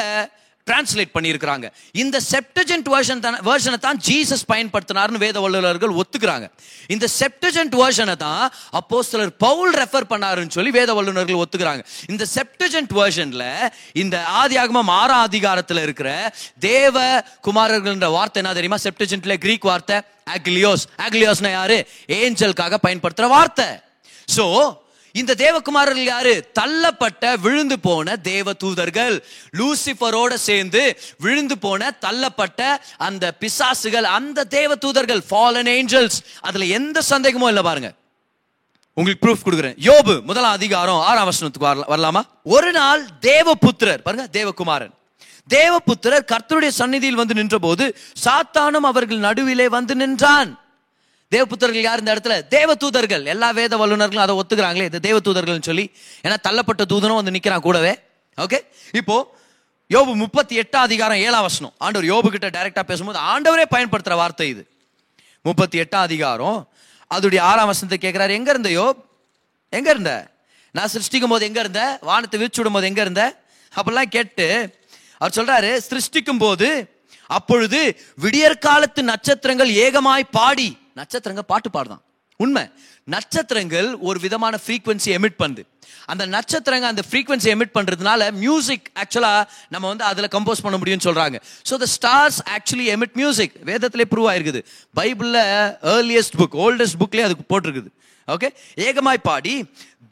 டிரான்ஸ்லேட் 0.69 1.13
பண்ணியிருக்கிறாங்க. 1.17 1.67
இந்த 2.03 2.17
செப்டஜென்ட் 2.33 2.89
வேர்ஷன் 2.95 3.23
தான் 3.25 3.39
வேர்ஷனை 3.49 3.79
தான் 3.87 3.99
ஜீசஸ் 4.09 4.45
பயன்படுத்தினார்னு 4.53 5.21
வேத 5.25 5.41
வல்லுநர்கள் 5.45 5.93
ஒத்துக்கிறாங்க. 6.03 6.47
இந்த 6.95 7.07
செப்டஜென்ட் 7.21 7.75
வேர்ஷனை 7.81 8.17
தான் 8.27 8.45
அப்போஸ்தலர் 8.81 9.33
பவுல் 9.47 9.73
ரெஃபர் 9.83 10.09
பண்ணாருன்னு 10.13 10.55
சொல்லி 10.59 10.73
வேத 10.79 10.91
வல்லுநர்கள் 10.99 11.41
ஒத்துக்கிறாங்க. 11.45 11.83
இந்த 12.13 12.27
செப்டஜென்ட் 12.37 12.95
வேர்ஷனில் 13.01 13.49
இந்த 14.03 14.17
ஆதி 14.43 14.59
ஆகமம் 14.65 14.93
ஆறாம் 15.01 15.27
அதிகாரத்தில் 15.29 15.85
இருக்கிற 15.87 16.11
தேவ 16.69 16.97
குமாரர்கள்ன்ற 17.49 18.11
வார்த்தை 18.19 18.41
என்ன 18.43 18.55
தெரியுமா? 18.61 18.81
செப்டஜென்ட்ல 18.87 19.37
கிரீக் 19.47 19.69
வார்த்தை 19.71 19.99
அக்லியோஸ் 20.37 20.87
அக்லியோஸ்னா 21.07 21.53
யாரு? 21.59 21.79
ஏஞ்சலுக்காக 22.21 22.79
பயன்படுத்துகிற 22.87 23.29
வார்த்தை. 23.37 23.69
ஸோ 24.37 24.45
இந்த 25.13 25.35
தேவகுமாரர்கள் 25.35 26.05
யாரு? 26.05 26.51
தள்ளப்பட்ட 26.61 27.39
விழுந்து 27.41 27.79
போன 27.79 28.17
தேவ 28.17 28.53
தூதர்கள் 28.53 29.27
லூசிஃபரோட 29.57 30.35
சேர்ந்து 30.35 31.01
விழுந்து 31.19 31.59
போன 31.59 31.97
தள்ளப்பட்ட 32.01 32.77
அந்த 32.97 33.35
பிசாசுகள் 33.41 34.03
அந்த 34.03 34.45
தேவ 34.45 34.77
தூதர்கள் 34.77 35.23
ஃபாலன் 35.31 35.69
ஏஞ்சல்ஸ் 35.69 36.25
அதுல 36.41 36.65
எந்த 36.65 37.03
சந்தேகமும் 37.03 37.49
இல்லை 37.49 37.63
பாருங்க. 37.63 37.93
உங்களுக்கு 38.95 39.29
ப்ரூஃப் 39.29 39.47
கொடுக்குறேன். 39.47 39.77
யோபு 39.81 40.23
முதலாம் 40.23 40.53
அதிகாரம் 40.53 40.95
ஆறாம் 40.95 41.31
வசனத்துக்கு 41.31 41.63
வரல- 41.63 41.85
வரலாமா? 41.89 42.21
ஒரு 42.45 42.73
நாள் 42.73 43.07
தேவபுத்திரர் 43.21 44.03
பாருங்க 44.03 44.29
தேவகுமாரன். 44.33 44.91
தேவபுத்திரர் 45.55 46.25
கர்த்தருடைய 46.33 46.69
சந்நிதியில் 46.69 47.15
வந்து 47.15 47.35
நின்றபோது 47.35 47.97
சாத்தானும் 48.25 48.83
அவர்கள் 48.83 49.19
நடுவிலே 49.19 49.69
வந்து 49.69 49.95
நின்றான். 49.95 50.62
தேவபுத்திரர்கள் 51.35 51.87
யார் 51.89 51.99
இந்த 51.99 52.15
இடத்துல? 52.15 52.35
தேவதூதர்கள். 52.57 53.25
எல்லா 53.25 53.51
வேத 53.51 53.77
வல்லுநர்களும் 53.77 54.25
அதை 54.25 54.35
ஒத்துக்கிறாங்களே 54.41 54.89
இது 54.91 54.99
தேவதூதர்கள்னு 55.09 55.63
சொல்லி. 55.63 55.93
ஏன்னா 56.23 56.37
தள்ளப்பட்ட 56.49 56.83
தூதனும் 56.93 57.21
வந்து 57.21 57.31
நிற்கிறான் 57.31 57.61
கூடவே. 57.61 57.93
ஓகே 58.37 58.59
இப்போ 58.93 59.17
யோபு 59.95 60.15
முப்பத்தி 60.15 60.59
எட்டாம் 60.59 60.87
அதிகாரம் 60.89 61.17
ஏழாம் 61.17 61.43
வசனம். 61.43 61.73
ஆண்டவர் 61.79 62.09
யோபு 62.09 62.29
கிட்ட 62.29 62.49
டைரக்டா 62.49 62.83
பேசும்போது 62.83 63.19
ஆண்டவரே 63.19 63.65
பயன்படுத்துற 63.75 64.15
வார்த்தை 64.15 64.49
இது. 64.49 64.69
முப்பத்தி 65.43 65.81
எட்டாம் 65.81 66.07
அதிகாரம் 66.09 66.69
அதோடைய 67.15 67.41
ஆறாம் 67.41 67.67
வசனத்தை 67.67 68.11
கேட்கிறாரு 68.11 68.31
எங்க 68.31 68.51
இருந்த 68.51 68.71
யோப்? 68.71 68.99
எங்க 69.69 69.91
இருந்த? 69.91 70.31
நான் 70.71 70.89
சிருஷ்டிக்கும் 70.93 71.33
போது 71.35 71.45
எங்க 71.45 71.61
இருந்த? 71.61 71.99
வானத்தை 72.01 72.41
விரிச்சு 72.41 72.57
விடும் 72.57 72.73
போது 72.73 72.87
எங்க 72.87 73.01
இருந்த? 73.01 73.25
அப்படிலாம் 73.77 74.13
கேட்டு 74.17 74.47
அவர் 75.19 75.35
சொல்றாரு 75.37 75.81
சிருஷ்டிக்கும் 75.91 76.39
போது 76.39 76.69
அப்பொழுது 77.39 77.81
விடியற்காலத்து 78.25 79.03
நட்சத்திரங்கள் 79.13 79.71
ஏகமாய் 79.85 80.33
பாடி 80.39 80.69
நட்சத்திரங்கள் 81.01 81.51
பாட்டு 81.53 81.69
பாடுதான். 81.77 82.03
உண்மை. 82.41 82.65
நட்சத்திரங்கள் 83.15 83.89
ஒரு 84.09 84.19
விதமான 84.25 84.55
ஃப்ரீக்வன்சி 84.65 85.11
எமிட் 85.19 85.39
பண்ணுது. 85.43 85.63
அந்த 86.13 86.25
நட்சத்திரங்க 86.35 86.87
அந்த 86.93 87.03
ஃப்ரீக்வன்சி 87.09 87.49
எமிட் 87.55 87.75
பண்ணுறதுனால 87.77 88.21
மியூசிக் 88.43 88.87
ஆக்சுவலாக 89.03 89.43
நம்ம 89.75 89.85
வந்து 89.93 90.05
அதில் 90.11 90.33
கம்போஸ் 90.35 90.63
பண்ண 90.65 90.77
முடியும்னு 90.81 91.07
சொல்கிறாங்க 91.09 91.39
so 91.69 91.77
the 91.83 91.87
stars 91.97 92.39
actually 92.57 92.87
emit 92.95 93.17
music 93.21 93.55
வேதத்திலே 93.71 94.07
ப்ரூவ் 94.13 94.29
ஆயிருக்குது. 94.33 94.61
பைபிளில் 95.01 95.41
ஏர்லியஸ்ட் 95.95 96.37
புக் 96.43 96.57
ஓல்டஸ்ட் 96.67 96.99
புக்லேயே 97.03 97.27
அதுக்கு 97.29 97.47
போட்டிருக்குது. 97.53 97.91
ஓகே 98.29 98.51
ஏகமாய் 98.89 99.27
பாடி 99.31 99.55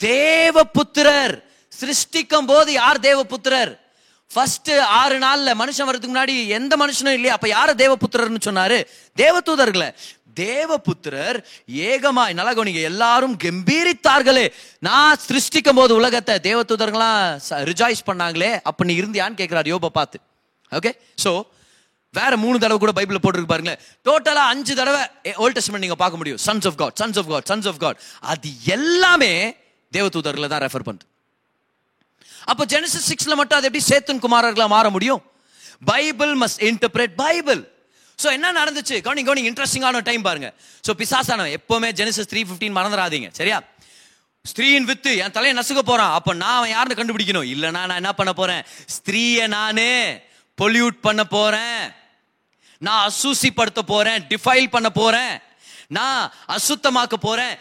தேவபுத்திரர் 0.01 1.37
சிருஷ்டிக்கும் 1.73 2.49
போது 2.53 2.71
யார் 2.81 3.05
தேவபுத்திரர் 3.09 3.73
ஃபர்ஸ்ட் 4.35 4.71
ஆறு 5.01 5.17
நாளில் 5.25 5.59
மனுஷன் 5.61 5.87
வர்றதுக்கு 5.89 6.15
முன்னாடி 6.15 6.35
எந்த 6.59 6.75
மனுஷனும் 6.83 7.17
இல்லையா? 7.19 7.37
அப்போ 7.37 7.49
யாரை 7.57 7.73
தேவபுத்திரர்னு 7.83 8.47
சொன்னாரு? 8.49 8.79
தேவதூதர்களை. 9.23 9.89
தேவபுத்திரர் 10.41 11.39
ஏகமாய் 11.91 12.37
நல்லா 12.39 12.53
கவனிங்க 12.57 12.83
எல்லாரும் 12.91 13.35
கம்பீரித்தார்களே. 13.45 14.45
நான் 14.89 15.21
சிருஷ்டிக்கும் 15.27 15.79
போது 15.81 15.93
உலகத்தை 16.01 16.35
தேவதூதர்களாம் 16.49 17.25
ரிஜாய்ஸ் 17.71 18.07
பண்ணாங்களே 18.11 18.53
அப்போ 18.71 18.85
நீ 18.91 18.95
இருந்தியான்னு 19.01 19.41
கேட்குறாரு 19.41 19.73
யோப 19.75 19.91
பார்த்து. 19.99 20.21
ஓகே 20.73 20.93
ஸோ 21.25 21.33
வேற 22.15 22.33
மூணு 22.45 22.57
தடவை 22.63 22.79
கூட 22.85 22.93
பைபிள் 22.99 23.23
போட்டுருக்கு 23.25 23.53
பாருங்களேன். 23.53 23.83
டோட்டலா 24.09 24.45
அஞ்சு 24.53 24.75
தடவை 24.81 25.03
ஓல்ட் 25.45 25.57
டெஸ்ட்மெண்ட் 25.59 25.87
நீங்க 25.87 25.99
பார்க்க 26.05 26.21
முடியும். 26.23 26.41
Sons 26.47 26.69
of 26.71 26.79
God 26.83 26.97
sons 27.03 27.19
of 27.23 27.31
God 27.33 27.47
sons 27.53 27.69
of 27.73 27.83
God 27.85 28.01
அது 28.33 28.51
எல்லாமே 28.79 29.33
தேவதூதர்களை 29.93 30.49
தான் 30.55 30.65
ரெஃபர் 30.67 30.87
பண்ணுது. 30.89 31.07
அப்போ 32.51 32.65
ஜெனசிஸ் 32.75 33.09
சிக்ஸ்ல 33.11 33.35
மட்டும் 33.41 33.59
அது 33.59 33.69
எப்படி 33.71 33.85
சேத்தன் 33.91 34.23
குமாரர்களாக 34.25 34.71
மாற 34.77 34.87
முடியும்? 34.97 35.21
Bible 35.91 36.33
must 36.43 36.63
interpret 36.71 37.15
Bible. 37.25 37.61
So 38.23 38.29
என்ன 38.37 38.49
நடந்துச்சு? 38.61 38.97
கவனிங் 39.07 39.29
கவனிங் 39.29 39.49
இன்ட்ரெஸ்டிங்கான 39.51 40.01
டைம் 40.09 40.25
பாருங்க. 40.29 40.49
ஸோ 40.87 40.91
பிசாசானவன் 41.03 41.55
எப்போவுமே 41.59 41.91
ஜெனசிஸ் 42.01 42.31
த்ரீ 42.33 42.41
ஃபிஃப்டீன் 42.49 42.77
மறந்துடாதீங்க 42.79 43.29
சரியா? 43.39 43.59
ஸ்திரீயின் 44.45 44.89
வித்து 44.91 45.11
என் 45.23 45.35
தலையை 45.37 45.55
நசுக்க 45.59 45.81
போறான். 45.89 46.13
அப்போ 46.19 46.33
நான் 46.43 46.59
அவன் 46.59 46.73
யாருன்னு 46.75 46.99
கண்டுபிடிக்கணும்? 46.99 47.49
இல்லைனா 47.55 47.81
நான் 47.89 48.01
என்ன 48.03 48.13
பண்ண 48.21 48.33
போறேன்? 48.41 48.63
ஸ்திரீயை 48.97 49.47
நானே 49.57 49.93
பொல்யூட் 50.59 50.99
பண்ண 51.07 51.23
போறேன். 51.37 51.81
நான் 52.87 53.03
அசூசிப்படுத்த 53.09 53.81
போறேன் 53.93 54.21
டிஃபைல் 54.31 54.69
பண்ண 54.75 54.89
போறேன். 55.01 55.35
நான் 55.99 56.21
அசுத்தமாக்க 56.57 57.17
போறேன். 57.29 57.55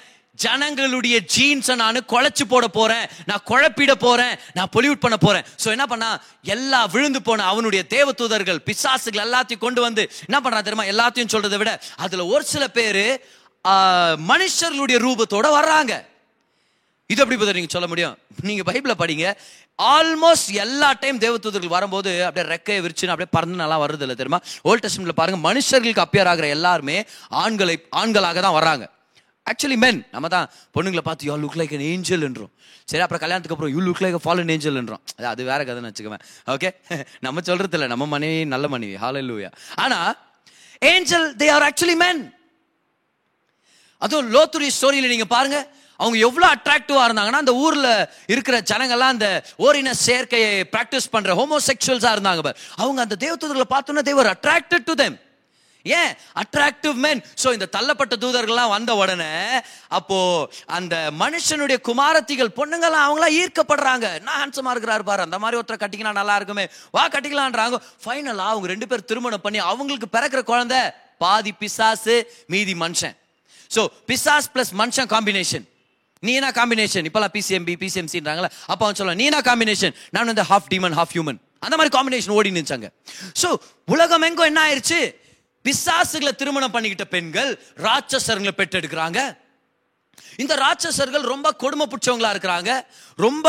ஜனங்களுடைய 0.44 1.18
ஜீன்ஸை 1.36 1.76
நான் 1.84 2.00
குழச்சி 2.14 2.46
போட 2.54 2.66
போறேன். 2.78 3.06
நான் 3.30 3.46
குழப்பிட 3.52 3.94
போறேன். 4.06 4.36
நான் 4.58 4.72
பொலியூட் 4.76 5.04
பண்ண 5.06 5.18
போறேன். 5.26 5.48
ஸோ 5.64 5.68
என்ன 5.76 5.86
பண்ணா? 5.94 6.10
எல்லா 6.56 6.82
விழுந்து 6.96 7.22
போன 7.30 7.46
அவனுடைய 7.54 7.82
தேவதூதர்கள் 7.96 8.60
பிசாசுகள் 8.70 9.26
எல்லாத்தையும் 9.28 9.66
கொண்டு 9.66 9.82
வந்து 9.88 10.06
என்ன 10.28 10.40
பண்றான் 10.44 10.68
தெரியுமா? 10.68 10.90
எல்லாத்தையும் 10.94 11.34
சொல்றதை 11.36 11.60
விட 11.64 11.74
அதுல 12.06 12.26
ஒரு 12.34 12.46
சில 12.54 12.68
பேர் 12.78 13.04
மனுஷர்களுடைய 14.32 14.98
ரூபத்தோட 15.06 15.48
வர்றாங்க. 15.60 15.94
இது 17.14 17.22
எப்படி 17.22 17.38
பதில் 17.40 17.58
நீங்க 17.58 17.74
சொல்ல 17.74 17.88
முடியும்? 17.92 18.16
நீங்க 18.48 18.64
பைபிள 18.68 18.94
படிங்க. 19.02 19.26
ஆல்மோஸ்ட் 19.96 20.52
எல்லா 20.64 20.90
டைம் 21.02 21.20
தேவதூதர்கள் 21.24 21.76
வரும்போது 21.76 22.12
அப்படியே 22.28 22.46
ரெக்கையை 22.54 22.82
விரிச்சுன்னு 22.86 23.14
அப்படியே 23.14 23.32
பறந்து 23.36 23.62
நல்லா 23.62 23.78
வருது 23.84 24.06
இல்லை 24.06 24.16
தெரியுமா? 24.22 24.40
ஓல்ட் 24.70 24.84
டெஸ்ட்மெண்ட்ல 24.86 25.16
பாருங்க 25.20 25.40
மனுஷர்களுக்கு 25.50 26.06
அப்பியர் 26.06 26.30
ஆகிற 26.32 26.48
எல்லாருமே 26.58 26.98
ஆண்களை 27.44 27.76
ஆண்களாக 28.02 28.42
தான் 28.46 28.58
வர்றாங்க. 28.60 28.86
ஆக்சுவலி 29.52 29.78
மென் 29.84 30.00
நம்ம 30.16 30.28
தான் 30.36 30.48
பொண்ணுங்களை 30.76 31.04
பார்த்து 31.10 31.28
you 31.30 31.36
look 31.44 31.58
like 31.62 31.74
an 31.78 31.86
angel 31.92 32.26
என்றோம். 32.28 32.52
சரி 32.90 33.04
அப்புறம் 33.06 33.24
கல்யாணத்துக்கு 33.24 33.56
அப்புறம் 33.56 33.74
you 33.76 33.82
look 33.88 34.02
like 34.06 34.18
fallen 34.26 34.52
angel 34.56 34.80
என்றோம். 34.82 35.02
அது 35.18 35.28
அது 35.34 35.44
வேற 35.52 35.60
கதைன்னு 35.70 35.92
வச்சுக்குவேன். 35.92 36.24
ஓகே 36.54 36.70
நம்ம 37.26 37.42
சொல்றது 37.50 37.76
இல்லை. 37.78 37.88
நம்ம 37.94 38.06
மனைவி 38.16 38.40
நல்ல 38.56 38.68
மனைவி. 38.76 38.96
லூயா 39.30 39.50
ஆனா 39.86 40.00
angel 40.94 41.28
they 41.42 41.50
are 41.56 41.66
actually 41.70 41.98
men 42.04 42.22
அதுவும் 44.02 44.30
லோத்துடைய 44.36 44.72
ஸ்டோரியில் 44.78 45.14
நீங்க 45.14 45.28
பாருங்க. 45.36 45.58
அவங்க 46.00 46.18
எவ்வளோ 46.28 46.48
அட்ராக்டிவாக 46.56 47.08
இருந்தாங்கன்னா 47.08 47.42
அந்த 47.44 47.54
ஊரில் 47.64 47.88
இருக்கிற 48.34 48.58
ஜனங்கள்லாம் 48.72 49.14
அந்த 49.16 49.28
ஓரின 49.66 49.94
சேர்க்கையை 50.08 50.52
ப்ராக்டிஸ் 50.76 51.10
பண்ணுற 51.16 51.32
ஹோமோசெக்சுவல்ஸா 51.40 52.12
இருந்தாங்க 52.16 52.44
பாரு. 52.48 52.58
அவங்க 52.84 53.00
அந்த 53.06 53.16
தேவதூதர்களை 53.26 53.68
பார்த்தோன்னா 53.74 54.04
they were 54.10 54.32
attracted 54.36 54.88
to 54.90 54.94
them 55.02 55.18
ஏன்? 55.98 56.12
அட்ராக்டிவ் 56.42 56.96
மென் 57.06 57.22
ஸோ 57.42 57.48
இந்த 57.58 57.68
தள்ளப்பட்ட 57.76 58.16
தூதர்கள்லாம் 58.24 58.74
வந்த 58.76 58.92
உடனே 59.02 59.32
அப்போ 59.98 60.18
அந்த 60.78 60.96
மனுஷனுடைய 61.22 61.78
குமாரத்திகள் 61.90 62.52
பொண்ணுங்கள்லாம் 62.60 63.06
அவங்களாம் 63.08 63.36
ஈர்க்கப்படுறாங்க. 63.42 64.06
நான் 64.28 64.40
ஹான்சமாக 64.42 64.74
இருக்கிறாரு 64.76 65.06
பாரு 65.10 65.28
அந்த 65.28 65.40
மாதிரி 65.44 65.60
ஒருத்தரை 65.60 65.80
கட்டிக்கலாம் 65.84 66.20
நல்லா 66.22 66.36
இருக்குமே. 66.40 66.66
வா 66.98 67.04
கட்டிக்கலான்றாங்க. 67.16 67.80
ஃபைனலா 68.04 68.48
அவங்க 68.54 68.68
ரெண்டு 68.74 68.90
பேர் 68.92 69.08
திருமணம் 69.12 69.46
பண்ணி 69.48 69.62
அவங்களுக்கு 69.72 70.10
பிறக்கிற 70.16 70.44
குழந்தை 70.52 70.82
பாதி 71.24 71.54
பிசாசு 71.64 72.16
மீதி 72.54 72.76
மனுஷன். 72.84 73.16
ஸோ 73.72 73.82
பிசாஸ் 74.10 74.50
பிளஸ் 74.54 74.74
மனுஷன் 74.82 75.10
காம்பினேஷன் 75.16 75.66
நீ 76.24 76.32
என்ன 76.40 76.48
காம்பினேஷன் 76.58 77.06
இப்பெல்லாம் 77.08 77.34
பிசிஎம்பி 77.36 77.74
பிசிஎம்சின்றாங்களே 77.82 78.50
அப்போ 78.72 78.84
அவன் 78.86 78.98
சொல்ல 79.00 79.14
நீ 79.20 79.26
என்ன 79.30 79.40
காம்பினேஷன் 79.48 79.94
நான் 80.16 80.30
வந்து 80.32 80.46
ஹாஃப் 80.50 80.68
டீமன் 80.72 80.96
ஹாஃப் 81.00 81.14
ஹியூமன் 81.16 81.38
அந்த 81.66 81.76
மாதிரி 81.80 81.92
காம்பினேஷன் 81.96 82.34
ஓடி 82.38 82.50
நினைச்சாங்க 82.58 82.88
ஸோ 83.42 83.50
உலகம் 83.94 84.26
எங்கோ 84.30 84.46
என்ன 84.52 84.60
ஆயிடுச்சு 84.66 85.00
பிசாசுகளை 85.66 86.34
திருமணம் 86.42 86.74
பண்ணிக்கிட்ட 86.78 87.08
பெண்கள் 87.18 87.52
ராட்சசர்களை 87.86 88.56
பெற்றெடுக்கிறாங்க. 88.62 89.22
இந்த 90.44 90.54
ராட்சசர்கள் 90.62 91.24
ரொம்ப 91.32 91.48
கொடுமை 91.62 91.86
பிடிச்சவங்களா 91.92 92.30
இருக்கிறாங்க. 92.34 92.72
ரொம்ப 93.26 93.48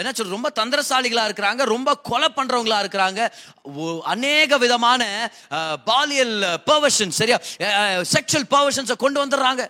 என்ன 0.00 0.10
சொல்றது 0.12 0.36
ரொம்ப 0.36 0.50
தந்திரசாலிகளா 0.58 1.24
இருக்கிறாங்க. 1.28 1.62
ரொம்ப 1.72 1.90
கொலை 2.08 2.28
பண்றவங்களா 2.36 2.78
இருக்கிறாங்க. 2.82 3.20
அநேக 4.12 4.58
விதமான 4.64 5.02
பாலியல் 5.88 6.36
பர்வஷன் 6.68 7.16
சரியா? 7.20 7.38
செக்ஷுவல் 8.12 8.48
பர்வஷன்ஸை 8.54 8.96
கொண்டு 9.04 9.20
வந்துடுறாங்க. 9.22 9.64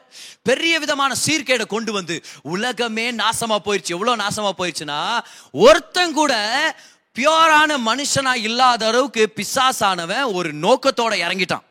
பெரிய 0.50 0.74
விதமான 0.84 1.14
சீர்கேடை 1.24 1.66
கொண்டு 1.76 1.94
வந்து 1.98 2.18
உலகமே 2.56 3.06
நாசமா 3.22 3.58
போயிடுச்சு 3.68 3.96
எவ்வளோ 3.98 4.16
நாசமா 4.24 4.52
போயிடுச்சுன்னா 4.60 5.00
ஒருத்தன் 5.68 6.18
கூட 6.20 6.34
பியோரான 7.16 7.78
மனுஷனா 7.88 8.32
இல்லாத 8.48 8.82
அளவுக்கு 8.90 9.22
பிசாசானவன் 9.38 10.26
ஒரு 10.38 10.50
நோக்கத்தோட 10.64 11.14
இறங்கிட்டான். 11.26 11.64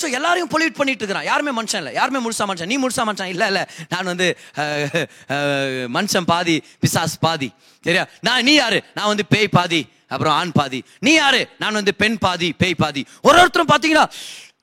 ஸோ 0.00 0.06
எல்லாரையும் 0.18 0.50
பொல்யூட் 0.52 0.78
பண்ணிட்டு 0.78 1.02
இருக்கிறான். 1.02 1.26
யாருமே 1.30 1.52
மனுஷன் 1.58 1.80
இல்லை. 1.82 1.92
யாருமே 1.98 2.20
முழுசா 2.24 2.44
மனுஷன். 2.50 2.70
நீ 2.72 2.76
முழுசா 2.84 3.02
மனுஷன்? 3.08 3.30
இல்லை 3.34 3.46
இல்லை. 3.50 3.64
நான் 3.92 4.08
வந்து 4.12 4.28
மனுஷன் 5.96 6.26
பாதி 6.32 6.56
பிசாஸ் 6.84 7.14
பாதி. 7.26 7.48
சரியா? 7.86 8.04
நான் 8.28 8.44
நீ 8.48 8.54
யாரு? 8.62 8.78
நான் 8.96 9.10
வந்து 9.12 9.26
பேய் 9.34 9.54
பாதி 9.58 9.80
அப்புறம் 10.14 10.34
ஆண் 10.40 10.54
பாதி. 10.58 10.80
நீ 11.06 11.12
யாரு? 11.20 11.42
நான் 11.62 11.78
வந்து 11.80 11.94
பெண் 12.02 12.18
பாதி 12.24 12.48
பேய் 12.62 12.80
பாதி. 12.82 13.04
ஒரு 13.28 13.36
ஒருத்தரும் 13.42 13.70
பார்த்தீங்கன்னா 13.72 14.06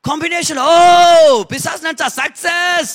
காம்பினேஷன் 0.08 0.60
ஓ 0.62 0.70
பிசாஸ் 1.50 1.84
நினைச்சா 1.86 2.06
சக்சஸ் 2.20 2.92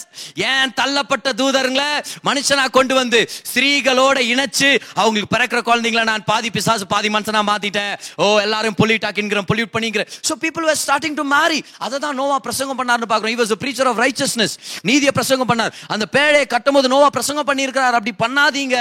ஏன் 0.48 0.70
தள்ளப்பட்ட 0.78 1.28
தூதருங்களை 1.40 1.90
மனுஷனா 2.28 2.64
கொண்டு 2.76 2.94
வந்து 2.98 3.18
ஸ்திரீகளோட 3.50 4.18
இணைச்சு 4.32 4.70
அவங்களுக்கு 5.00 5.30
பிறக்கிற 5.34 5.60
குழந்தைங்கள 5.68 6.02
நான் 6.08 6.24
பாதி 6.30 6.48
பிசாசு 6.56 6.86
பாதி 6.94 7.08
மனுஷனா 7.16 7.42
மாத்திட்டேன். 7.50 7.92
ஓ 8.22 8.24
எல்லாரும் 8.46 8.76
பொல்யூட் 8.80 9.06
ஆக்கிங்கிறேன் 9.10 9.46
பொல்யூட் 9.50 9.72
பண்ணிக்கிறேன் 9.76 10.10
so 10.28 10.36
people 10.44 10.66
were 10.70 10.80
starting 10.82 11.16
to 11.20 11.26
மாறி 11.34 11.60
அதை 11.86 12.00
தான் 12.06 12.18
நோவா 12.22 12.38
பிரசங்கம் 12.48 12.80
பண்ணார்னு 12.80 13.08
பார்க்குறோம். 13.12 13.34
இவர் 13.36 13.46
was 13.46 13.54
ஆஃப் 13.56 13.62
preacher 13.66 13.86
of 13.92 14.50
நீதியை 14.90 15.12
பிரசங்கம் 15.20 15.50
பண்ணார். 15.52 15.72
அந்த 15.96 16.04
பேழையை 16.16 16.48
கட்டும்போது 16.56 16.90
நோவா 16.94 17.10
பிரசங்கம் 17.18 17.48
பண்ணியிருக்கிறார். 17.52 17.96
அப்படி 18.00 18.14
பண்ணாதீங்க. 18.24 18.76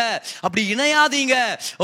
அப்படி 0.45 0.63
இணையாதீங்க. 0.73 1.35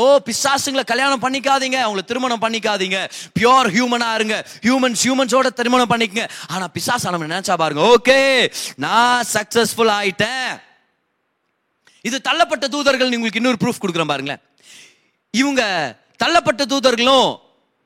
ஓ 0.02 0.04
பிசாசுங்களை 0.30 0.86
கல்யாணம் 0.94 1.24
பண்ணிக்காதீங்க. 1.28 1.80
அவங்களை 1.86 2.06
திருமணம் 2.12 2.44
பண்ணிக்காதீங்க. 2.48 3.00
பியோர் 3.40 3.72
ஹியூமனா 3.78 4.12
இருங்க. 4.20 4.38
ஹியூமன்ஸ் 4.68 5.06
ஹியூமன்ஸோட 5.06 5.54
திருமணம் 5.62 5.94
பண்ணிக்கங்க. 5.96 6.28
ஆனா 6.54 6.66
பிசாசானவன் 6.76 7.34
நினைச்சா 7.34 7.56
பாருங்க 7.64 7.82
ஓகே 7.94 8.20
நான் 8.86 9.24
சக்சஸ்ஃபுல் 9.34 9.94
ஆயிட்டேன். 10.00 10.52
இது 12.02 12.18
தள்ளப்பட்ட 12.28 12.68
தூதர்கள் 12.68 13.14
உங்களுக்கு 13.18 13.40
இன்னொரு 13.42 13.60
ப்ரூஃப் 13.64 13.82
கொடுக்குறேன் 13.84 14.12
பாருங்களேன். 14.12 14.42
இவங்க 15.32 15.64
தள்ளப்பட்ட 16.24 16.64
தூதர்களும் 16.74 17.30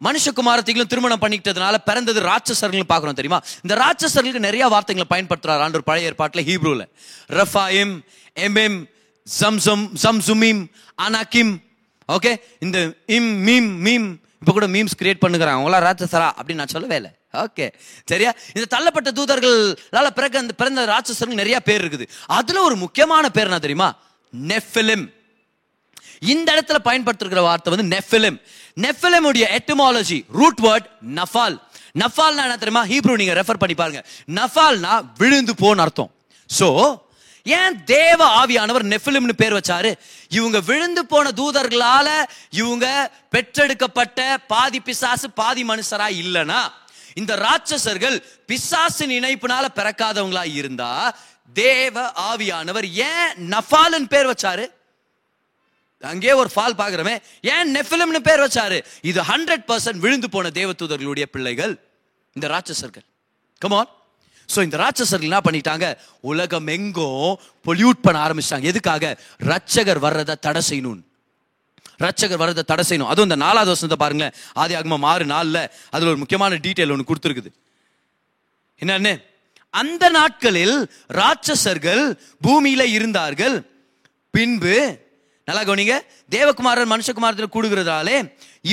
மனுஷகுமாரத்தைகளும் 0.05 0.91
திருமணம் 0.91 1.21
பண்ணிக்கிட்டதுனால 1.21 1.75
பிறந்தது 1.89 2.19
ராட்சசர்கள் 2.21 2.89
பார்க்குறோம் 2.89 3.19
தெரியுமா? 3.19 3.39
இந்த 3.63 3.73
ராட்சசர்களுக்கு 3.83 4.47
நிறைய 4.47 4.67
வார்த்தைகளை 4.73 5.07
பயன்படுத்துறாரு 5.13 5.63
ஆண்டு 5.65 5.83
பழைய 5.89 6.09
ஏற்பாட்டில் 6.09 6.45
ஹீப்ரூவில் 6.49 6.85
Rephaim 7.39 7.93
Emim 8.47 8.77
Zamzum 9.27 9.85
Zamzummim 10.03 10.61
Anakim 11.05 11.53
okay? 12.15 12.31
இந்த 12.59 12.77
இம் 13.17 13.31
மீம் 13.47 13.69
மீம். 13.85 14.07
இப்போ 14.39 14.53
கூட 14.57 14.67
மீம்ஸ் 14.67 14.97
கிரியேட் 14.99 15.21
பண்ணுகிறாங்க. 15.23 15.57
அவங்களாம் 15.59 15.85
ராட்சசரா 15.87 16.27
அப்படின்னு 16.39 16.61
நான் 16.61 16.73
சொல்லவே 16.73 16.95
இல்லை. 16.95 17.11
ஓகே. 17.43 17.67
சரியா? 18.11 18.31
இந்த 18.55 18.65
தள்ளப்பட்ட 18.75 19.11
தூதர்களால் 19.19 20.15
பிறகு 20.19 20.41
அந்த 20.43 20.53
பிறந்த 20.61 20.85
ராட்சசர்கள் 20.93 21.41
நிறைய 21.41 21.59
பேர் 21.67 21.83
இருக்குது. 21.83 22.07
அதுல 22.39 22.61
ஒரு 22.69 22.75
முக்கியமான 22.85 23.29
பேர் 23.37 23.49
என்ன 23.49 23.61
தெரியுமா? 23.67 23.89
நெஃபிலிம். 24.33 25.05
இந்த 26.33 26.47
இடத்துல 26.55 26.77
பயன்படுத்துகிற 26.89 27.41
வார்த்தை 27.47 27.71
வந்து 27.75 27.87
நெஃபிலிம். 27.95 28.37
நெஃபிலிம் 28.85 29.27
உடைய 29.29 29.45
எட்டமாலஜி 29.57 30.19
ரூட் 30.39 30.61
வேர்ட் 30.67 30.87
நஃபால். 31.17 31.57
நஃபால்னா 32.01 32.45
என்ன 32.47 32.59
தெரியுமா? 32.61 32.83
ஹீப்ரூ 32.91 33.13
நீங்க 33.21 33.33
ரெஃபர் 33.41 33.61
பண்ணி 33.63 33.75
பாருங்க. 33.81 34.01
நஃபால்னா 34.37 34.93
விழுந்து 35.21 35.53
போன்னு 35.63 35.83
அர்த்தம். 35.85 36.11
ஸோ 36.59 36.69
ஏன் 37.45 37.75
தேவ 37.91 38.19
ஆவியானவர் 38.39 38.85
நெஃபிலிம்னு 38.93 39.35
பேர் 39.41 39.57
வச்சாரு? 39.57 39.91
இவங்க 40.37 40.59
விழுந்து 40.69 41.01
போன 41.11 41.31
தூதர்களால 41.39 42.07
இவங்க 42.61 42.85
பெற்றெடுக்கப்பட்ட 43.33 44.19
பாதி 44.53 44.79
பிசாசு 44.87 45.27
பாதி 45.41 45.63
மனுஷரா 45.71 46.07
இல்லைன்னா 46.23 46.61
இந்த 47.21 47.33
ராட்சசர்கள் 47.45 48.17
பிசாசின் 48.49 49.13
இணைப்பினால 49.19 49.65
பிறக்காதவங்களா 49.79 50.43
இருந்தா 50.59 50.91
தேவ 51.55 51.95
ஆவியானவர் 52.29 52.87
ஏன் 53.09 53.31
நஃபாலன் 53.53 54.07
பேர் 54.13 54.29
வச்சாரு? 54.31 54.65
அங்கே 56.03 56.33
ஒரு 56.41 56.49
ஃபால் 56.53 56.79
பாக்குறமே 56.79 57.13
ஏன் 57.53 57.69
நெஃபிலிம்னு 57.75 58.21
பேர் 58.27 58.43
வச்சாரு? 58.45 58.77
இது 59.09 59.19
ஹண்ட்ரட் 59.31 59.65
பர்சன்ட் 59.69 60.03
விழுந்து 60.05 60.29
போன 60.29 60.51
தேவதூதர்களுடைய 60.59 61.25
பிள்ளைகள் 61.35 61.73
இந்த 62.35 62.47
ராட்சசர்கள். 62.55 63.05
கமான் 63.61 63.91
ஸோ 64.53 64.59
இந்த 64.67 64.77
ராட்சசர்கள் 64.83 65.29
என்ன 65.29 65.41
பண்ணிட்டாங்க? 65.45 65.85
உலகம் 66.31 66.67
எங்கும் 66.75 67.31
பொல்யூட் 67.67 68.03
பண்ண 68.05 68.17
ஆரம்பிச்சிட்டாங்க. 68.25 68.67
எதுக்காக? 68.73 69.03
ரட்சகர் 69.51 70.03
வர்றதை 70.05 70.35
தடை 70.45 70.61
செய்யணும்னு. 70.69 71.03
ரட்சகர் 72.03 72.41
வரதை 72.43 72.63
தடை 72.71 72.83
செய்யணும். 72.89 73.11
அதுவும் 73.11 73.29
இந்த 73.29 73.37
நாலாவது 73.45 73.71
வசனத்தை 73.73 73.99
பாருங்களேன். 74.03 74.35
ஆதி 74.61 74.73
ஆகமம் 74.79 75.07
ஆறு 75.11 75.25
நாளில் 75.33 75.61
அதில் 75.93 76.11
ஒரு 76.13 76.19
முக்கியமான 76.23 76.59
டீட்டெயில் 76.65 76.93
ஒன்று 76.95 77.09
கொடுத்துருக்குது. 77.09 77.51
என்னன்னு? 78.81 79.13
அந்த 79.81 80.03
நாட்களில் 80.17 80.75
ராட்சசர்கள் 81.19 82.03
பூமியில 82.45 82.83
இருந்தார்கள். 82.97 83.55
பின்பு 84.35 84.75
நல்லா 85.47 85.63
கவனிங்க 85.63 85.95
தேவகுமாரன் 86.33 86.91
மனுஷகுமாரத்தில் 86.91 87.53
கூடுகிறதாலே 87.55 88.15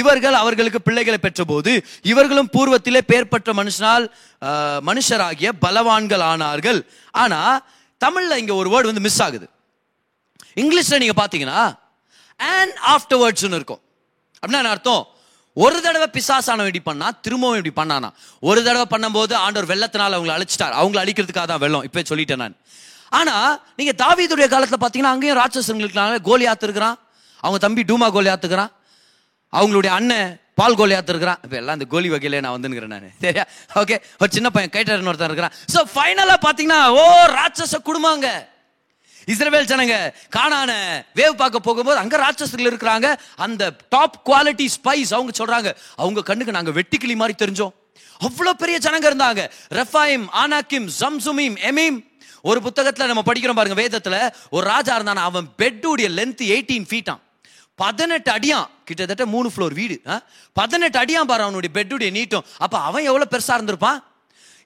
இவர்கள் 0.01 0.37
அவர்களுக்கு 0.43 0.81
பிள்ளைகளை 0.87 1.19
பெற்ற 1.19 1.45
போது 1.51 1.73
இவர்களும் 2.13 2.49
பூர்வத்திலே 2.55 3.01
பேர் 3.11 3.29
பெற்ற 3.33 3.53
மனுஷனால் 3.59 4.05
மனுஷராகிய 4.89 5.51
பலவான்கள் 5.65 6.25
ஆனார்கள். 6.31 6.81
ஆனா 7.23 7.41
தமிழ்ல 8.05 8.39
இங்க 8.43 8.55
ஒரு 8.61 8.69
வேர்டு 8.73 8.91
வந்து 8.91 9.05
மிஸ் 9.07 9.21
ஆகுது. 9.27 9.47
இங்கிலீஷ்ல 10.63 11.01
நீங்க 11.03 11.17
பாத்தீங்கன்னா 11.23 11.61
அண்ட் 12.37 12.75
ஆஃப்டர்வர்ட்ஸ்னு 12.95 13.59
இருக்கும். 13.61 13.83
அப்படின்னா 14.41 14.63
என்ன 14.63 14.75
அர்த்தம்? 14.77 15.07
ஒரு 15.57 15.79
தடவை 15.85 16.07
பிசாசானவன் 16.17 16.71
இப்படி 16.71 16.85
பண்ணா 16.91 17.07
திரும்பவும் 17.25 17.59
இப்படி 17.61 17.75
பண்ணானா. 17.81 18.09
ஒரு 18.49 18.61
தடவை 18.67 18.87
பண்ணும்போது 18.95 19.35
ஆண்டவர் 19.45 19.71
வெள்ளத்தினால 19.73 20.17
அவங்களை 20.19 20.35
அழிச்சிட்டார். 20.37 20.77
அவங்களை 20.81 21.01
அழிக்கிறதுக்காக 21.05 21.47
தான் 21.53 21.63
வெள்ளம். 21.65 21.85
இப்போ 21.89 22.03
சொல்லிட்டேன் 22.11 22.43
நான். 22.45 22.57
ஆனால் 23.19 23.51
நீங்கள் 23.79 23.99
தாவீதுடைய 24.05 24.47
காலத்தில் 24.53 24.81
பார்த்தீங்கன்னா 24.85 25.15
அங்கேயும் 25.15 25.41
ராட்சசங்களுக்கு 25.43 26.21
கோலி 26.29 26.47
இருக்கிறான். 26.69 26.97
அவங்க 27.43 27.59
தம்பி 27.67 27.83
டூமா 27.91 28.09
கோலி 28.17 28.31
ஆத்துக்கிறான் 28.35 28.73
அவங்களுடைய 29.53 29.93
அண்ணன் 29.99 30.31
பால் 30.61 30.79
கோலி 30.81 30.95
இருக்கிறான். 30.95 31.41
இப்போ 31.45 31.57
எல்லாம் 31.61 31.77
இந்த 31.79 31.87
கோலி 31.95 32.09
வகையில 32.15 32.41
நான் 32.45 32.55
வந்துங்கிறேன் 32.57 32.93
நான். 32.95 33.13
சரியா? 33.25 33.45
ஓகே 33.81 33.97
ஒரு 34.21 34.31
சின்ன 34.37 34.49
பையன் 34.55 34.73
கைட்டர் 34.77 35.11
ஒருத்தன் 35.11 35.31
இருக்கிறான். 35.31 35.55
ஸோ 35.75 35.81
ஃபைனலாக 35.95 36.39
பார்த்தீங்கன்னா 36.47 36.81
ஓ 37.01 37.05
ராட்சச 37.39 37.81
குடும்பங்க. 37.89 38.29
இஸ்ரவேல் 39.27 39.65
ஜனங்க 39.65 40.13
காணான 40.29 41.03
வேவ் 41.15 41.31
பார்க்க 41.31 41.59
போகும்போது 41.59 41.99
அங்க 41.99 42.17
ராட்சசர்கள் 42.17 42.73
இருக்கிறாங்க. 42.73 43.19
அந்த 43.37 43.73
டாப் 43.89 44.29
குவாலிட்டி 44.29 44.67
ஸ்பைஸ் 44.67 45.15
அவங்க 45.15 45.45
சொல்றாங்க 45.45 45.77
அவங்க 45.97 46.23
கண்ணுக்கு 46.23 46.53
நாங்க 46.53 46.71
வெட்டிக்கிளி 46.71 47.15
மாதிரி 47.15 47.45
தெரிஞ்சோம். 47.45 47.73
அவ்வளவு 48.19 48.57
பெரிய 48.57 48.79
ஜனங்க 48.79 49.05
இருந்தாங்க. 49.05 49.51
ரெஃபாயிம் 49.75 50.25
ஆனாக்கிம் 50.45 50.89
ஜம்சுமீம் 51.01 51.57
எமீம். 51.71 52.11
ஒரு 52.43 52.61
புத்தகத்துல 52.61 53.07
நம்ம 53.07 53.23
படிக்கிறோம் 53.27 53.55
பாருங்க 53.55 53.83
வேதத்துல 53.83 54.33
ஒரு 54.51 54.67
ராஜா 54.67 55.01
இருந்தானா 55.01 55.15
அவன் 55.15 55.49
பெட்டுடைய 55.59 56.09
லென்த் 56.09 56.43
எயிட்டீன் 56.43 56.87
ஃபீட்டான் 56.91 57.21
பதினெட்டு 57.75 58.33
அடியான் 58.33 58.69
கிட்டத்தட்ட 58.85 59.27
மூணு 59.27 59.51
ஃப்ளோர் 59.57 59.75
வீடு. 59.75 60.01
ஆ? 60.09 60.23
பதினெட்டு 60.53 60.99
அடியான் 60.99 61.27
பாரு 61.27 61.43
அவனுடைய 61.43 61.81
பெட்டுடைய 61.81 62.17
நீட்டம். 62.19 62.43
அப்ப 62.59 62.79
அவன் 62.79 63.05
எவ்வளவு 63.05 63.39
பெருசா 63.39 63.51
இருந்திருப்பான்? 63.51 64.12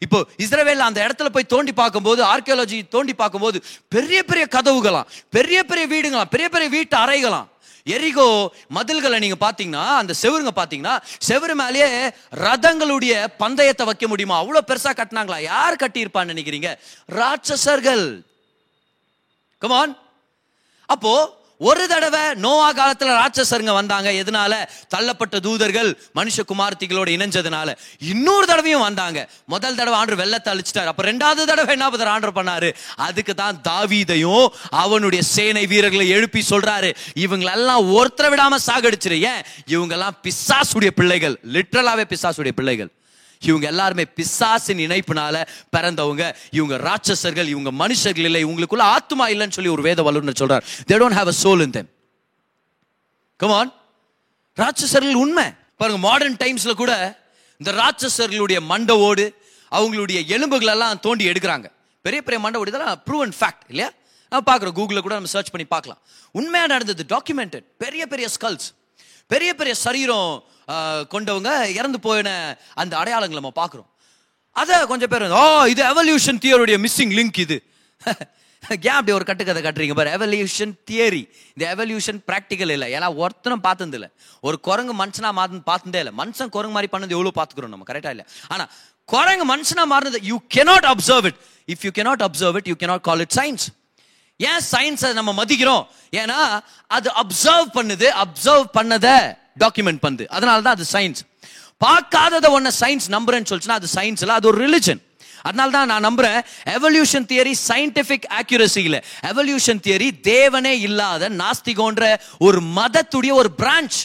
இப்போ 0.05 0.19
இஸ்ரவேல் 0.45 0.87
அந்த 0.87 0.99
இடத்துல 1.07 1.29
போய் 1.35 1.53
தோண்டி 1.55 1.73
பார்க்கும்போது 1.73 2.23
ஆர்கியாலஜி 2.25 2.79
தோண்டி 2.95 3.15
பார்க்கும்போது 3.15 3.59
பெரிய 3.89 4.23
பெரிய 4.31 4.47
கதவுகளாம் 4.57 5.11
பெரிய 5.37 5.59
பெரிய 5.65 5.87
வீடுங்களாம் 5.93 6.33
பெரிய 6.35 6.49
பெரிய 6.49 6.69
வீட்டு 6.77 6.97
அறைகளாம். 6.97 7.49
எரிகோ 7.95 8.27
மதில்களை 8.77 9.19
நீங்க 9.25 9.37
பாத்தீங்கன்னா 9.45 9.85
அந்த 10.01 10.13
செவருங்க 10.23 10.53
பாத்தீங்கன்னா 10.57 10.95
செவரு 11.29 11.55
மேலேயே 11.61 11.89
ரதங்களுடைய 12.45 13.15
பந்தயத்தை 13.43 13.85
வைக்க 13.87 14.07
முடியுமா? 14.13 14.37
அவ்வளவு 14.43 14.69
பெருசா 14.71 14.93
கட்டினாங்களா? 15.01 15.39
யார் 15.53 15.81
கட்டியிருப்பான்னு 15.83 16.33
நினைக்கிறீங்க? 16.33 16.71
ராட்சசர்கள். 17.19 18.05
கமான் 19.63 19.95
அப்போ 20.95 21.13
ஒரு 21.59 21.89
தடவை 21.89 22.21
நோவா 22.35 22.73
காலத்தில் 22.73 23.09
ராட்சசருங்க 23.09 23.73
வந்தாங்க. 23.73 24.13
எதனால? 24.13 24.55
தள்ளப்பட்ட 24.95 25.41
தூதர்கள் 25.41 26.03
மனுஷ 26.15 26.41
குமார்த்திகளோட 26.49 27.09
இணைஞ்சதுனால. 27.17 27.77
இன்னொரு 27.99 28.47
தடவையும் 28.47 28.81
வந்தாங்க. 28.81 29.29
முதல் 29.47 29.75
தடவை 29.75 29.99
ஆண்டு 29.99 30.17
வெள்ளத்தை 30.17 30.55
அழிச்சிட்டாரு. 30.55 30.85
அப்போ 30.85 31.03
ரெண்டாவது 31.05 31.45
தடவை 31.45 31.79
என்ன 31.79 31.91
பண்றாரு 31.91 32.19
ஆண்டர் 32.19 32.37
பண்ணாரு. 32.37 32.75
அதுக்கு 32.97 33.35
தான் 33.35 33.61
தாவீதையும் 33.69 34.47
அவனுடைய 34.71 35.25
சேனை 35.25 35.67
வீரர்களை 35.67 36.09
எழுப்பி 36.09 36.45
சொல்றாரு. 36.51 36.95
இவங்களெல்லாம் 37.15 37.87
ஒருத்தரை 37.97 38.35
விடாம 38.35 38.57
சாகடிச்சிரு. 38.67 39.21
ஏன்? 39.21 39.45
இவங்கெல்லாம் 39.67 40.17
பிசாசுடைய 40.23 40.91
பிள்ளைகள். 40.91 41.41
லிட்ரலாவே 41.53 42.05
பிசாசுடைய 42.11 42.51
பிள்ளைகள். 42.51 42.96
இவங்க 43.41 43.67
எல்லாருமே 43.67 44.05
பிசாசின் 44.05 44.79
இணைப்பினால 44.79 45.47
பிறந்தவங்க. 45.77 46.37
இவங்க 46.51 46.77
ராட்சசர்கள் 46.89 47.49
இவங்க 47.55 47.73
மனுஷர்கள் 47.83 48.29
இல்லை. 48.31 48.45
இவங்களுக்குள்ள 48.45 48.87
ஆத்மா 48.97 49.29
இல்லைன்னு 49.29 49.57
சொல்லி 49.59 49.71
ஒரு 49.71 49.83
வேத 49.83 50.03
வல்லுநர் 50.03 50.41
சொல்றார். 50.41 50.65
They 50.89 50.97
don't 51.03 51.19
have 51.21 51.27
a 51.27 51.37
soul 51.43 51.61
in 51.61 51.71
them 51.71 51.89
come on 53.37 53.73
ராட்சசர்கள் 54.57 55.15
உண்மை. 55.15 55.47
பாருங்க 55.77 56.01
மாடர்ன் 56.09 56.37
டைம்ஸ்ல 56.37 56.75
கூட 56.75 56.93
இந்த 57.59 57.73
ராட்சசர்களுடைய 57.73 58.59
மண்டவோடு 58.73 59.05
ஓடு 59.09 59.35
அவங்களுடைய 59.73 60.27
எலும்புகள் 60.27 60.69
எல்லாம் 60.69 61.01
தோண்டி 61.01 61.25
எடுக்கிறாங்க. 61.31 61.67
பெரிய 62.03 62.23
பெரிய 62.23 62.39
மண்டை 62.43 62.61
ஓடு 62.61 62.71
இதெல்லாம் 62.71 63.03
ப்ரூவன் 63.05 63.33
ஃபேக்ட் 63.41 63.65
இல்லையா? 63.69 63.91
நான் 64.29 64.47
பார்க்குறோம் 64.47 64.77
கூகுளில் 64.79 65.05
கூட 65.07 65.15
நம்ம 65.15 65.29
சர்ச் 65.29 65.51
பண்ணி 65.51 65.67
பார்க்கலாம். 65.67 66.01
உண்மையாக 66.31 66.73
நடந்தது 66.73 67.05
டாக்குமெண்டட் 67.15 67.67
பெரிய 67.79 68.07
பெரிய 68.07 68.29
ஸ்கல்ஸ் 68.37 68.67
பெரிய 69.27 69.55
பெரிய 69.55 69.75
சரீரம் 69.75 70.45
கொண்டவங்க 71.15 71.51
இறந்து 71.79 72.01
போயின 72.07 72.31
அந்த 72.75 72.93
அடையாளங்களை 73.01 73.39
நம்ம 73.41 73.53
பார்க்குறோம். 73.63 73.91
அதை 74.53 74.77
கொஞ்சம் 74.87 75.13
பேர் 75.13 75.25
ஓ 75.41 75.43
இது 75.73 75.83
எவல்யூஷன் 75.93 76.41
தியரியுடைய 76.45 76.77
மிஸ்ஸிங் 76.85 77.15
லிங்க் 77.19 77.39
இது. 77.47 77.59
ஏன் 78.87 78.97
அப்படி 78.99 79.13
ஒரு 79.17 79.25
கட்டுக்கதை 79.29 79.61
கட்டுறீங்க 79.63 79.95
பாரு 79.99 80.11
எவல்யூஷன் 80.17 80.73
தியரி 80.91 81.21
இந்த 81.55 81.65
எவல்யூஷன் 81.75 82.19
ப்ராக்டிக்கல் 82.29 82.73
இல்லை. 82.77 82.89
ஏன்னா 82.97 83.09
ஒருத்தனும் 83.23 83.65
பார்த்தது 83.67 83.97
இல்லை. 83.99 84.09
ஒரு 84.41 84.57
குரங்கு 84.61 84.95
மனுஷனா 85.03 85.31
மாறுந்து 85.39 85.65
பார்த்ததே 85.71 85.99
இல்லை. 85.99 86.15
மனுஷன் 86.23 86.53
குரங்கு 86.57 86.75
மாதிரி 86.77 86.91
பண்ணது 86.95 87.17
எவ்வளோ 87.17 87.33
பார்த்துக்கிறோம் 87.39 87.75
நம்ம 87.75 87.87
கரெக்டாக 87.93 88.15
இல்லை? 88.17 88.27
ஆனால் 88.49 88.69
குரங்கு 89.05 89.45
மனுஷனா 89.55 89.85
மாறுனது 89.93 90.21
you 90.23 90.37
cannot 90.57 90.89
observe 90.93 91.27
it 91.31 91.41
if 91.69 91.85
you 91.87 91.91
cannot 92.01 92.25
observe 92.29 92.57
it 92.57 92.69
you 92.73 92.77
cannot 92.83 93.01
call 93.01 93.21
it 93.21 93.37
science 93.41 93.67
ஏன் 94.37 94.63
சயின்ஸை 94.73 95.13
நம்ம 95.13 95.45
மதிக்கிறோம்? 95.45 95.85
ஏன்னா 96.13 96.39
அது 96.87 97.11
அப்சர்வ் 97.23 97.69
பண்ணுது 97.79 98.09
அப்சர்வ் 98.25 98.67
பண்ணதை 98.79 99.19
டாக்குமெண்ட் 99.65 100.03
பண்ணுது 100.05 100.27
அதனால 100.37 100.61
தான் 100.67 100.77
அது 100.79 100.87
சயின்ஸ் 100.95 101.23
பார்க்காததை 101.85 102.51
ஒன்றை 102.57 102.73
சயின்ஸ் 102.83 103.09
நம்புறேன்னு 103.17 103.49
சொல்லிச்சுன்னா 103.51 103.79
அது 103.81 103.89
சயின்ஸ் 103.95 104.23
இல்லை 104.25 104.37
அது 104.41 104.49
ஒரு 104.53 104.59
ரிலிஜன் 104.67 105.03
அதனால 105.49 105.71
தான் 105.77 105.91
நான் 105.93 106.05
நம்புறேன் 106.09 106.39
எவல்யூஷன் 106.77 107.27
தியரி 107.31 107.53
சயின்டிஃபிக் 107.69 108.27
ஆக்யூரசி 108.39 108.81
இல்லை. 108.89 109.01
எவல்யூஷன் 109.31 109.81
தியரி 109.85 110.09
தேவனே 110.33 110.73
இல்லாத 110.89 111.29
நாஸ்திகோன்ற 111.43 112.05
ஒரு 112.47 112.61
மதத்துடைய 112.79 113.33
ஒரு 113.33 113.51
பிரான்ச் 113.61 113.99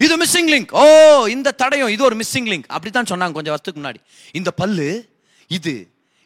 இது 0.00 0.14
மிஸ்ஸிங் 0.22 0.50
லிங்க் 0.54 0.70
ஓ 0.82 0.84
இந்த 1.34 1.54
தடயம் 1.62 1.92
இது 1.94 2.02
ஒரு 2.08 2.16
மிஸ்ஸிங் 2.20 2.48
லிங்க் 2.52 2.66
அப்படித்தான் 2.74 3.10
சொன்னாங்க 3.12 3.36
கொஞ்சம் 3.38 3.54
வருஷத்துக்கு 3.54 3.80
முன்னாடி. 3.82 4.00
இந்த 4.38 4.50
பல்லு 4.60 4.88
இது 5.50 5.74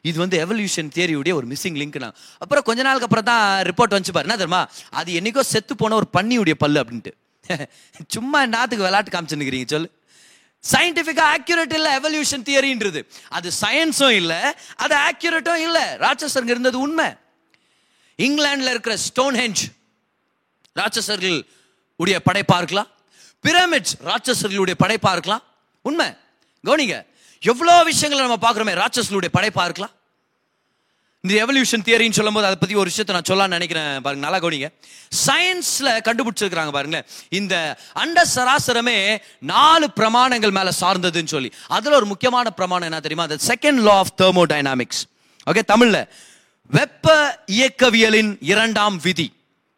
இது 0.05 0.17
வந்து 0.23 0.37
எவல்யூஷன் 0.45 0.93
தியரியுடைய 0.95 1.33
ஒரு 1.41 1.47
மிஸ்ஸிங் 1.53 1.79
லிங்க் 1.83 1.99
அப்புறம் 2.43 2.65
கொஞ்ச 2.69 2.83
நாளுக்கு 2.83 3.07
அப்புறம் 3.09 3.29
தான் 3.33 3.45
ரிப்போர்ட் 3.71 3.95
வந்துச்சு 3.95 4.17
பாரு. 4.17 4.27
என்ன 4.29 4.39
தெரியுமா? 4.43 4.63
அது 5.01 5.13
என்னைக்கோ 5.21 5.45
செத்து 5.53 5.75
போன 5.83 5.95
ஒரு 5.95 6.09
பன்னியுடைய 6.17 6.55
பல்லு 6.65 6.81
அப்படின்ட்டு. 6.83 7.13
சும்மா 8.09 8.47
நாத்துக்கு 8.47 8.87
விளாட்டு 8.87 9.13
காமிச்சுன்னுக்கிறீங்க 9.13 9.67
சொல்லு. 9.67 9.89
சயின்டிஃபிக்காக 10.73 11.31
ஆக்யூரேட் 11.37 11.75
இல்லை 11.75 11.91
எவல்யூஷன் 11.97 12.45
தியரின்றது 12.49 13.01
அது 13.29 13.51
சயின்ஸும் 13.61 14.11
இல்லை 14.11 14.41
அது 14.77 14.97
ஆக்யூரேட்டும் 14.97 15.63
இல்லை. 15.67 15.83
ராட்சசருங்க 15.83 16.55
இருந்தது 16.55 16.79
உண்மை. 16.79 17.09
இங்கிலாந்தில் 18.17 18.71
இருக்கிற 18.71 18.97
ஸ்டோன் 18.97 19.35
ஹெஞ்ச் 19.35 19.63
ராட்சசர்கள் 20.77 21.49
உடைய 21.97 22.21
படைப்பாக 22.23 22.59
இருக்கலாம் 22.59 22.91
பிரமிட்ஸ் 23.45 23.97
ராட்சசர்களுடைய 24.05 24.75
படைப்பாக 24.75 25.13
இருக்கலாம் 25.13 25.45
உண்மை. 25.83 26.07
கவனிங்க. 26.65 27.07
எவ்வளோ 27.43 27.83
விஷயங்களை 27.83 28.27
நம்ம 28.27 28.39
பார்க்குறோமே 28.47 28.85
ராட்சசர்களுடைய 28.85 29.33
படைப்பாக 29.33 29.65
இருக்கலாம் 29.65 29.95
இந்த 31.25 31.35
எவல்யூஷன் 31.45 31.85
தியரின்னு 31.85 32.17
சொல்லும்போது 32.17 32.47
அதை 32.47 32.57
பற்றி 32.63 32.75
ஒரு 32.81 32.89
விஷயத்தை 32.91 33.13
நான் 33.17 33.29
சொல்லலாம்னு 33.29 33.57
நினைக்கிறேன். 33.59 33.93
பாருங்க 34.05 34.23
நல்லா 34.27 34.39
கவனிங்க. 34.45 34.69
சயின்ஸில் 35.27 35.91
கண்டுபிடிச்சிருக்கிறாங்க 36.07 36.73
பாருங்க 36.77 36.99
இந்த 37.39 37.55
அண்ட 38.03 38.25
சராசரமே 38.35 38.97
நாலு 39.53 39.87
பிரமாணங்கள் 40.01 40.53
மேலே 40.59 40.73
சார்ந்ததுன்னு 40.81 41.33
சொல்லி. 41.35 41.51
அதில் 41.77 41.97
ஒரு 42.01 42.07
முக்கியமான 42.13 42.51
பிரமாணம் 42.59 42.89
என்ன 42.91 43.01
தெரியுமா? 43.07 43.27
அந்த 43.29 43.39
second 43.51 43.81
law 43.87 43.95
of 44.03 44.13
thermodynamics 44.23 45.01
okay 45.51 45.63
தமிழில். 45.73 46.01
வெப்ப 46.77 47.17
இயக்கவியலின் 47.57 48.31
இரண்டாம் 48.53 48.99
விதி. 49.07 49.29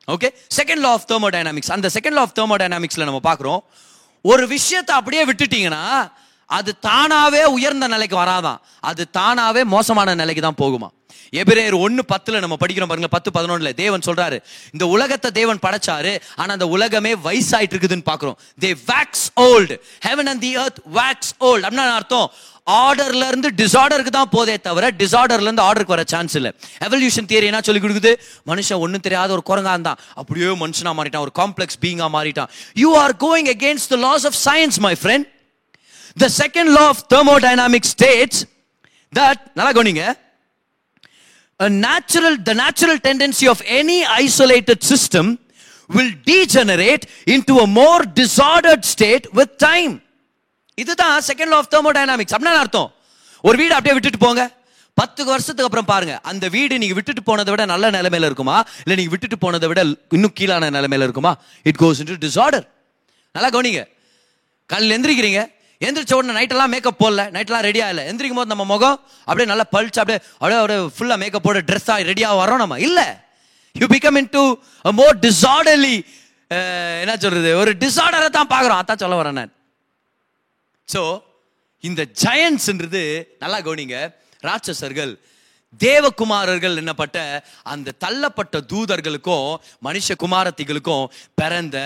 Okay 0.08 0.30
second 0.58 0.84
law 0.86 0.92
of 0.98 1.08
thermodynamics 1.12 1.72
அந்த 1.78 1.90
செகண்ட் 1.96 2.18
லா 2.18 2.26
ஆஃப் 2.26 2.36
தெர்மோடைனாமிக்ஸில் 2.40 3.08
நம்ம 3.08 3.22
பார்க்குறோம். 3.30 3.62
ஒரு 4.32 4.44
விஷயத்தை 4.56 4.92
அப்படியே 4.96 5.24
விட்டுட்டீங்கன்னா 5.30 5.84
அது 6.46 6.70
தானாகவே 6.88 7.44
உயர்ந்த 7.56 7.86
நிலைக்கு 7.96 8.16
வராதான். 8.24 8.60
அது 8.90 9.02
தானாகவே 9.10 9.64
மோசமான 9.76 10.14
நிலைக்கு 10.14 10.42
தான் 10.42 10.62
போகுமா? 10.64 10.88
எபிரேயர் 11.30 11.78
ஒன்னு 11.78 12.04
பத்துல 12.12 12.40
நம்ம 12.40 12.56
படிக்கிறோம் 12.60 12.90
பாருங்க 12.92 13.08
பத்து 13.08 13.30
பதினொன்னுல. 13.34 13.72
தேவன் 13.74 14.06
சொல்றாரு 14.06 14.40
இந்த 14.72 14.86
உலகத்தை 14.86 15.30
தேவன் 15.30 15.62
படைச்சாரு 15.62 16.20
ஆனா 16.36 16.52
அந்த 16.52 16.68
உலகமே 16.68 17.14
வயசாயிட்டு 17.14 17.76
இருக்குதுன்னு 17.76 18.08
பாக்குறோம். 18.12 18.36
They 18.60 18.70
wax 18.90 19.26
old 19.40 19.76
heaven 20.06 20.30
and 20.32 20.40
the 20.40 20.52
earth 20.52 20.82
wax 20.94 21.32
old 21.40 21.64
அப்படின்னு 21.66 21.94
அர்த்தம்? 22.00 22.30
ஆர்டர்ல 22.70 23.26
இருந்து 23.28 23.48
டிசார்டருக்கு 23.56 24.12
தான் 24.16 24.28
போதே 24.30 24.58
தவிர 24.58 24.90
டிசார்டர்ல 24.98 25.46
இருந்து 25.48 25.62
ஆர்டருக்கு 25.62 25.94
வர 25.94 26.02
சான்ஸ் 26.06 26.34
இல்ல. 26.34 26.48
எவல்யூஷன் 26.78 27.28
தியரி 27.30 27.44
என்ன 27.44 27.60
சொல்லி 27.60 27.80
கொடுக்குது? 27.80 28.12
மனுஷன் 28.46 28.82
ஒன்றும் 28.84 29.00
தெரியாத 29.00 29.32
ஒரு 29.32 29.42
குரங்கா 29.50 29.74
இருந்தான் 29.76 29.98
அப்படியே 30.14 30.46
மனுஷனா 30.46 30.92
மாறிட்டான் 30.98 31.24
ஒரு 31.26 31.32
காம்ப்ளெக்ஸ் 31.38 31.78
பீங்கா 31.80 32.08
மாறிட்டான். 32.16 32.48
You 32.74 32.96
are 32.96 33.14
going 33.16 33.50
against 33.54 33.88
the 33.88 33.96
laws 33.96 34.26
of 34.26 34.38
science 34.44 34.78
my 34.78 34.94
friend 35.02 35.26
the 36.16 36.28
second 36.42 36.72
law 36.78 36.84
of 36.86 37.02
thermodynamic 37.14 37.88
states 37.94 38.42
that 39.14 39.42
நல்லா 39.54 39.72
கவனிங்க. 39.72 40.04
A 41.62 41.68
natural 41.68 42.34
the 42.46 42.54
natural 42.54 42.98
tendency 43.08 43.46
of 43.48 43.58
any 43.80 43.98
isolated 44.24 44.78
system 44.92 45.26
will 45.96 46.10
degenerate 46.26 47.04
into 47.26 47.54
a 47.62 47.66
more 47.78 48.02
disordered 48.14 48.82
state 48.82 49.26
with 49.34 49.56
time. 49.56 50.02
இதுதான் 50.74 51.22
second 51.26 51.46
law 51.46 51.56
of 51.56 51.72
thermodynamics 51.74 52.34
அப்படின்னா 52.38 52.56
அர்த்தம். 52.62 52.94
ஒரு 53.42 53.56
வீடு 53.56 53.70
அப்படியே 53.70 53.92
விட்டுட்டு 53.92 54.18
போங்க. 54.18 54.54
பத்து 54.94 55.24
வருஷத்துக்கு 55.24 55.62
அப்புறம் 55.62 55.84
பாருங்க. 55.84 56.20
அந்த 56.22 56.48
வீடு 56.48 56.78
நீங்க 56.78 56.94
விட்டுட்டு 56.94 57.22
போனதை 57.22 57.50
விட 57.54 57.64
நல்ல 57.64 57.90
நிலைமையில 57.90 58.24
இருக்குமா? 58.24 58.56
இல்ல 58.58 58.94
நீங்க 58.94 59.10
விட்டுட்டு 59.10 59.38
போனதை 59.38 59.68
விட 59.68 59.84
இன்னும் 60.08 60.32
கீழான 60.32 60.70
நிலைமையில 60.70 61.06
இருக்குமா? 61.08 61.36
இட் 61.62 61.76
கோஸ் 61.78 62.00
இன்டு 62.04 62.28
டிசார்டர் 62.28 62.66
நல்லா 63.32 63.48
கவனிங்க. 63.48 63.88
காலையில் 64.66 64.96
எந்திரிக்கிறீங்க. 64.96 65.54
எந்திரிச்ச 65.84 66.12
உடனே 66.18 66.34
நைட்டெல்லாம் 66.38 66.72
மேக்கப் 66.74 67.00
போடல. 67.02 67.22
நைட்டெல்லாம் 67.34 67.66
ரெடியாக 67.68 67.92
இல்லை. 67.92 68.04
எந்திரிக்கும் 68.10 68.40
போது 68.40 68.52
நம்ம 68.52 68.64
முகம் 68.72 68.98
அப்படியே 69.28 69.48
நல்லா 69.52 69.66
பழிச்சு 69.74 70.00
அப்படியே 70.02 70.18
அப்படியே 70.40 70.58
அப்படியே 70.60 70.80
ஃபுல்லாக 70.96 71.18
மேக்கப் 71.22 71.46
போட 71.46 71.60
ட்ரெஸ் 71.70 71.90
ஆகி 71.94 72.08
ரெடியாக 72.10 72.38
வரோம் 72.42 72.62
நம்ம. 72.64 72.78
இல்லை. 72.88 73.06
You 73.80 73.86
become 73.94 74.18
into 74.36 74.44
more 75.00 75.16
disorderly 75.26 75.96
என்ன 77.02 77.14
சொல்றது? 77.24 77.50
ஒரு 77.60 77.70
டிசார்டரை 77.82 78.28
தான் 78.38 78.50
பார்க்குறோம். 78.54 78.80
அதான் 78.82 79.02
சொல்ல 79.04 79.16
வரேன் 79.20 79.38
நான். 79.40 79.52
ஸோ 80.94 81.00
இந்த 81.88 82.02
ஜயன்ஸ்ன்றது 82.22 83.02
நல்லா 83.42 83.58
கவனிங்க. 83.66 83.96
ராட்சசர்கள் 84.48 85.12
தேவகுமாரர்கள் 85.84 86.76
என்னப்பட்ட 86.82 87.18
அந்த 87.62 87.94
தள்ளப்பட்ட 88.04 88.56
தூதர்களுக்கும் 88.72 89.48
மனுஷ 89.84 90.08
குமாரத்திகளுக்கும் 90.22 91.06
பிறந்த 91.34 91.76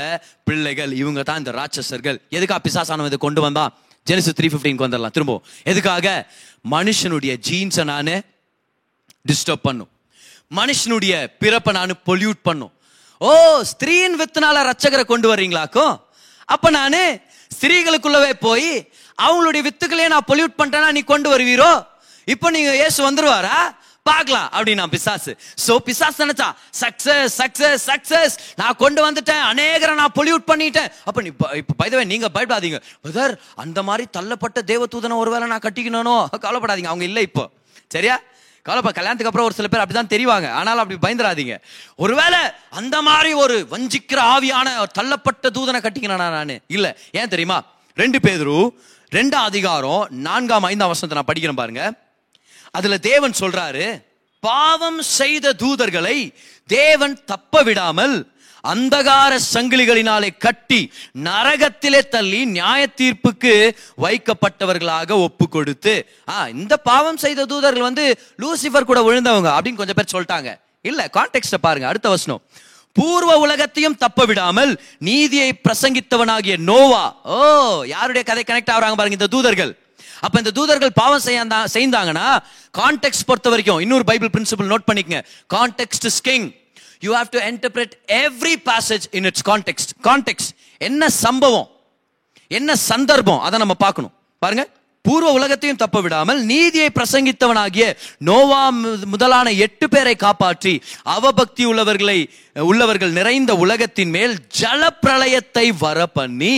பிள்ளைகள். 0.45 0.93
இவங்க 1.03 1.23
தான் 1.23 1.39
இந்த 1.39 1.53
ராட்சசர்கள். 1.61 2.19
எதுக்கா 2.31 2.59
பிசாசானவன் 2.67 3.11
இதை 3.13 3.19
கொண்டு 3.19 3.41
வந்தா 3.41 3.65
ஜெனிசு 4.07 4.33
த்ரீ 4.39 4.49
ஃபிஃப்டீனுக்கு 4.51 4.87
வந்துடலாம். 4.87 5.17
திரும்ப 5.17 5.41
எதுக்காக? 5.65 6.07
மனுஷனுடைய 6.71 7.33
ஜீன்ஸை 7.49 7.85
நான் 7.85 8.13
டிஸ்டர்ப் 9.31 9.67
பண்ணும். 9.69 9.91
மனுஷனுடைய 10.59 11.15
பிறப்பை 11.43 11.73
நான் 11.79 11.91
பொல்யூட் 12.09 12.41
பண்ணும். 12.43 12.73
ஓ 13.21 13.33
ஸ்திரீன் 13.73 14.17
வித்துனால 14.21 14.63
ரச்சகரை 14.71 15.05
கொண்டு 15.05 15.35
வர்றீங்களாக்கும் 15.35 15.95
அப்ப 16.45 16.71
நானு 16.71 17.03
ஸ்திரீகளுக்குள்ளவே 17.57 18.33
போய் 18.47 18.71
அவங்களுடைய 19.25 19.63
வித்துக்களையே 19.67 20.09
நான் 20.15 20.29
பொல்யூட் 20.31 20.59
பண்ணிட்டேன்னா 20.59 20.91
நீ 20.97 21.01
கொண்டு 21.01 21.29
வருவீரோ? 21.33 21.73
இப்போ 22.35 22.51
நீங்க 22.57 22.73
இயேசு 22.81 22.99
வந்துருவாரா? 23.11 23.59
பார்க்கலாம் 24.09 24.49
அப்படின்னா 24.57 24.85
பிசாசு. 24.93 25.33
சோ 25.67 25.73
பிசாஸ் 25.87 26.21
நினைச்சா 26.23 26.47
சக்சஸ் 26.81 27.33
சக்சஸ் 27.41 27.83
சக்சஸ் 27.91 28.35
நான் 28.61 28.77
கொண்டு 28.83 29.01
வந்துட்டேன். 29.07 29.43
அநேகரை 29.51 29.95
நான் 30.01 30.15
பொலியூட் 30.19 30.45
பண்ணிட்டேன். 30.51 30.91
அப்ப 31.05 31.23
நீ 31.25 31.31
இப்ப 31.33 31.75
பைதவே 31.83 32.05
நீங்க 32.13 32.29
பயப்படாதீங்க. 32.35 32.79
பிரதர் 33.05 33.35
அந்த 33.55 33.83
மாதிரி 33.83 34.05
தள்ளப்பட்ட 34.19 34.61
தேவதூதனை 34.73 35.17
ஒருவேளை 35.23 35.49
நான் 35.49 35.65
கட்டிக்கணும் 35.67 36.27
கவலைப்படாதீங்க. 36.47 36.91
அவங்க 36.93 37.07
இல்லை 37.11 37.23
இப்போ. 37.23 37.45
சரியா? 37.89 38.17
கவலைப்பா 38.67 38.93
கல்யாணத்துக்கு 38.97 39.31
அப்புறம் 39.31 39.49
ஒரு 39.49 39.59
சில 39.59 39.69
பேர் 39.69 39.83
அப்படிதான் 39.83 40.13
தெரிவாங்க. 40.15 40.49
ஆனாலும் 40.59 40.83
அப்படி 40.83 40.99
பயந்துடாதீங்க. 41.07 41.55
ஒருவேளை 41.97 42.41
அந்த 42.71 42.97
மாதிரி 43.03 43.33
ஒரு 43.45 43.67
வஞ்சிக்கிற 43.71 44.21
ஆவியான 44.35 44.69
தள்ளப்பட்ட 44.99 45.51
தூதனை 45.59 45.81
கட்டிக்கணும் 45.87 46.23
நான்? 46.37 46.61
இல்ல. 46.67 46.89
ஏன் 47.13 47.33
தெரியுமா? 47.35 47.59
ரெண்டு 47.97 48.21
பேரும் 48.21 48.69
ரெண்டாம் 49.19 49.49
அதிகாரம் 49.53 50.03
நான்காம் 50.29 50.69
ஐந்தாம் 50.73 50.93
வருஷத்தை 50.93 51.17
நான் 51.19 51.29
படிக்கிறேன் 51.31 51.61
பாருங்க. 51.63 51.85
அதுல 52.75 52.99
தேவன் 53.11 53.41
சொல்றாரு 53.43 53.87
பாவம் 54.43 55.01
செய்த 55.19 55.57
தூதர்களை 55.63 56.19
தேவன் 56.69 57.17
தப்ப 57.33 57.63
விடாமல் 57.69 58.15
அந்தகார 58.65 59.33
சங்கிலிகளினாலே 59.53 60.31
கட்டி 60.45 60.79
நரகத்திலே 61.27 62.01
தள்ளி 62.15 62.41
நியாய 62.57 62.83
தீர்ப்புக்கு 63.01 63.53
வைக்கப்பட்டவர்களாக 64.05 65.19
ஒப்பு 65.27 65.47
கொடுத்து 65.55 65.95
ஆ 66.33 66.37
இந்த 66.55 66.75
பாவம் 66.89 67.21
செய்த 67.25 67.47
தூதர்கள் 67.53 67.89
வந்து 67.89 68.05
லூசிஃபர் 68.43 68.89
கூட 68.91 69.01
விழுந்தவங்க 69.07 69.51
அப்படின்னு 69.57 69.81
கொஞ்சம் 69.81 69.99
பேர் 70.01 70.13
சொல்லிட்டாங்க. 70.15 70.51
இல்ல 70.91 71.01
கான்டெக்ட் 71.17 71.65
பாருங்க 71.67 71.89
அடுத்த 71.91 72.09
வசனம். 72.15 72.43
பூர்வ 72.97 73.33
உலகத்தையும் 73.45 73.99
தப்ப 74.05 74.25
விடாமல் 74.31 74.73
நீதியை 75.09 75.51
பிரசங்கித்தவனாகிய 75.67 76.55
நோவா. 76.71 77.05
ஓ 77.35 77.39
யாருடைய 77.95 78.23
கதை 78.31 78.45
கனெக்ட் 78.45 78.73
ஆகுறாங்க 78.75 78.99
பாருங்க 79.01 79.19
இந்த 79.19 79.31
தூதர்கள். 79.37 79.73
அப்ப 80.27 80.35
இந்த 80.43 80.53
தூதர்கள் 80.59 80.93
பாவம் 81.01 81.25
செய்தாங்கன்னா 81.77 82.27
கான்டெக்ட் 82.81 83.27
பொறுத்த 83.31 83.51
வரைக்கும் 83.55 83.83
இன்னொரு 83.85 84.07
பைபிள் 84.11 84.33
பிரின்சிபல் 84.37 84.71
நோட் 84.73 84.89
பண்ணிக்கங்க. 84.89 85.21
Context 85.57 86.09
is 86.11 86.21
king 86.31 86.49
you 87.07 87.13
have 87.19 87.31
to 87.37 87.41
interpret 87.51 87.95
every 88.25 88.57
passage 88.71 89.07
in 89.19 89.29
its 89.31 89.47
context 89.51 89.95
context 90.09 90.51
என்ன 90.89 91.09
சம்பவம்? 91.25 91.69
என்ன 92.59 92.77
சந்தர்ப்பம்? 92.91 93.41
அதை 93.47 93.57
நம்ம 93.63 93.75
பார்க்கணும். 93.87 94.15
பாருங்க. 94.43 94.65
பூர்வ 95.05 95.29
உலகத்தையும் 95.37 95.79
தப்ப 95.83 95.99
விடாமல் 96.05 96.41
நீதியை 96.51 96.89
பிரசங்கித்தவனாகிய 96.97 97.85
நோவா 98.29 98.59
முதலான 99.13 99.53
எட்டு 99.67 99.87
பேரை 99.93 100.13
காப்பாற்றி 100.25 100.73
அவபக்தி 101.15 101.63
உள்ளவர்களை 101.71 102.17
உள்ளவர்கள் 102.71 103.17
நிறைந்த 103.19 103.55
உலகத்தின் 103.65 104.13
மேல் 104.17 104.35
ஜல 104.61 104.91
பிரளயத்தை 105.05 105.67
வர 105.85 106.07
பண்ணி 106.19 106.57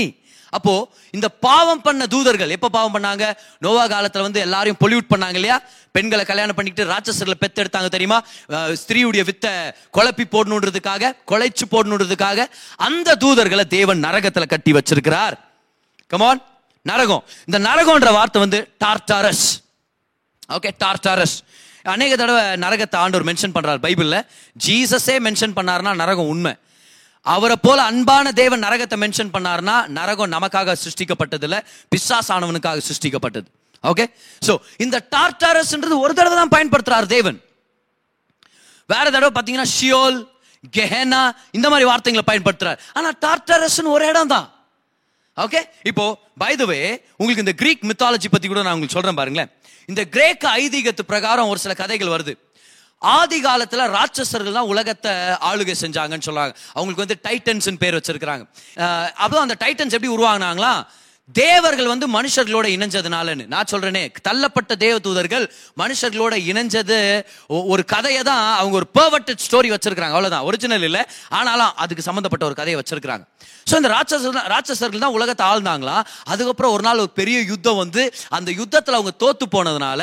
அப்போ 0.56 0.72
இந்த 1.16 1.28
பாவம் 1.44 1.82
பண்ண 1.84 2.06
தூதர்கள் 2.14 2.54
எப்ப 2.56 2.70
பாவம் 2.76 2.94
பண்ணாங்க? 2.96 3.24
நோவா 3.64 3.84
காலத்துல 3.92 4.24
வந்து 4.26 4.40
எல்லாரையும் 4.46 4.78
பொல்யூட் 4.82 5.08
பண்ணாங்க 5.12 5.38
இல்லையா? 5.40 5.56
பெண்களை 5.96 6.24
கல்யாணம் 6.30 6.56
பண்ணிக்கிட்டு 6.58 6.90
ராட்சசர்ல 6.92 7.36
பெத்து 7.42 7.62
எடுத்தாங்க 7.62 7.90
தெரியுமா 7.94 8.18
ஸ்திரீயுடைய 8.82 9.22
வித்த 9.30 9.46
குழப்பி 9.96 10.24
போடணுன்றதுக்காக 10.34 11.12
கொலைச்சு 11.32 11.66
போடணுன்றதுக்காக 11.74 12.46
அந்த 12.88 13.16
தூதர்களை 13.24 13.64
தேவன் 13.76 14.04
நரகத்துல 14.06 14.46
கட்டி 14.54 14.72
வச்சிருக்கிறார். 14.78 15.36
கமான் 16.12 16.42
நரகம். 16.90 17.24
இந்த 17.48 17.58
நரகம்ன்ற 17.68 18.10
வார்த்தை 18.18 18.40
வந்து 18.44 18.60
டார்டாரஸ் 18.84 19.46
ஓகே 20.56 20.70
டார்டாரஸ் 20.84 21.36
அநேக 21.94 22.16
தடவை 22.22 22.42
நரகத்தை 22.64 22.96
ஆண்டவர் 23.02 23.26
மென்ஷன் 23.28 23.54
பண்றார் 23.54 23.80
பைபிள்ல. 23.86 24.16
ஜீசஸே 24.66 25.14
மென்ஷன் 25.26 25.56
பண்ணாருன்னா 25.58 25.92
நரகம் 26.02 26.30
உண்மை. 26.32 26.52
அவரை 27.26 27.56
போல 27.66 27.78
அன்பான 27.90 28.32
தேவன் 28.40 28.64
நரகத்தை 28.66 28.96
மென்ஷன் 29.02 29.32
பண்ணார்னா 29.34 29.76
நரகம் 29.98 30.32
நமக்காக 30.36 30.76
சிருஷ்டிக்கப்பட்டது 30.82 31.58
பிசாசானவனுக்காக 31.92 32.78
பிசாஸ் 32.78 32.88
சிருஷ்டிக்கப்பட்டது. 32.88 33.46
ஓகே 33.90 34.04
ஸோ 34.46 34.52
இந்த 34.84 34.96
டார்டாரஸ்ன்றது 35.14 35.96
ஒரு 36.04 36.12
தடவை 36.18 36.36
தான் 36.40 36.54
பயன்படுத்துறார் 36.56 37.06
தேவன். 37.14 37.38
வேற 38.92 39.04
தடவை 39.14 39.32
பார்த்தீங்கன்னா 39.36 39.70
ஷியோல் 39.76 40.18
கெஹனா 40.76 41.22
இந்த 41.56 41.66
மாதிரி 41.72 41.86
வார்த்தைகளை 41.90 42.24
பயன்படுத்துறார். 42.30 42.80
ஆனால் 42.98 43.16
டார்டாரஸ்னு 43.24 43.94
ஒரு 43.96 44.04
இடம் 44.10 44.32
தான். 44.34 44.46
ஓகே 45.44 45.60
இப்போ 45.90 46.04
பைதவே 46.42 46.80
உங்களுக்கு 47.18 47.44
இந்த 47.44 47.54
கிரீக் 47.60 47.84
மித்தாலஜி 47.90 48.28
பற்றி 48.32 48.46
கூட 48.48 48.62
நான் 48.64 48.74
உங்களுக்கு 48.76 48.96
சொல்கிறேன் 48.96 49.18
பாருங்களேன். 49.20 49.50
இந்த 49.90 50.02
கிரேக்க 50.14 50.44
ஐதீகத்து 50.62 51.02
பிரகாரம் 51.12 51.50
ஒரு 51.52 51.60
சில 51.64 51.74
கதைகள் 51.82 52.14
வருது. 52.14 52.34
ஆதி 53.02 53.42
காலத்துல 53.42 53.86
ராட்சசர்கள் 53.96 54.52
தான் 54.52 54.64
உலகத்தை 54.64 55.10
ஆளுகை 55.50 55.74
செஞ்சாங்கன்னு 55.80 56.26
சொல்றாங்க. 56.26 56.54
அவங்களுக்கு 56.72 57.04
வந்து 57.06 57.20
டைட்டன்ஸ் 57.28 57.78
பேர் 57.78 57.94
வச்சிருக்கிறாங்க. 57.94 58.44
அப்போ 59.16 59.40
அந்த 59.40 59.56
டைட்டன்ஸ் 59.64 59.90
எப்படி 59.90 60.12
உருவாங்கினாங்களா 60.12 60.74
தேவர்கள் 61.34 61.86
வந்து 61.86 62.06
மனுஷர்களோட 62.08 62.66
இணைஞ்சதுனாலன்னு. 62.76 63.46
நான் 63.46 63.64
சொல்றேனே 63.70 64.12
தள்ளப்பட்ட 64.28 64.76
தேவ 64.76 64.98
தூதர்கள் 64.98 65.52
மனுஷர்களோட 65.78 66.34
இணைஞ்சது 66.50 67.24
ஒ- 67.48 67.64
ஒரு 67.64 67.84
கதையை 67.84 68.22
தான் 68.22 68.54
அவங்க 68.54 68.76
ஒரு 68.76 68.86
பெர்வர்டட் 68.94 69.44
ஸ்டோரி 69.46 69.68
வச்சிருக்காங்க 69.72 70.16
அவ்வளவுதான். 70.16 70.42
ஒரிஜினல் 70.42 70.82
இல்லை. 70.82 71.02
ஆனாலும் 71.28 71.72
அதுக்கு 71.76 72.02
சம்பந்தப்பட்ட 72.02 72.44
ஒரு 72.44 72.54
கதையை 72.54 72.80
வச்சிருக்காங்க 72.80 73.24
ஸோ 73.70 73.76
இந்த 73.76 73.88
ராட்சச 73.88 74.22
ராட்சசர்கள் 74.48 74.98
தான் 74.98 75.12
உலகத்தை 75.12 75.46
ஆழ்ந்தாங்களாம் 75.46 76.04
அதுக்கப்புறம் 76.24 76.72
ஒரு 76.72 76.82
நாள் 76.82 76.98
ஒரு 76.98 77.10
பெரிய 77.10 77.40
யுத்தம் 77.42 77.76
வந்து 77.76 78.02
அந்த 78.28 78.50
யுத்தத்தில் 78.50 78.94
அவங்க 78.94 79.12
தோத்து 79.20 79.44
போனதுனால 79.52 80.02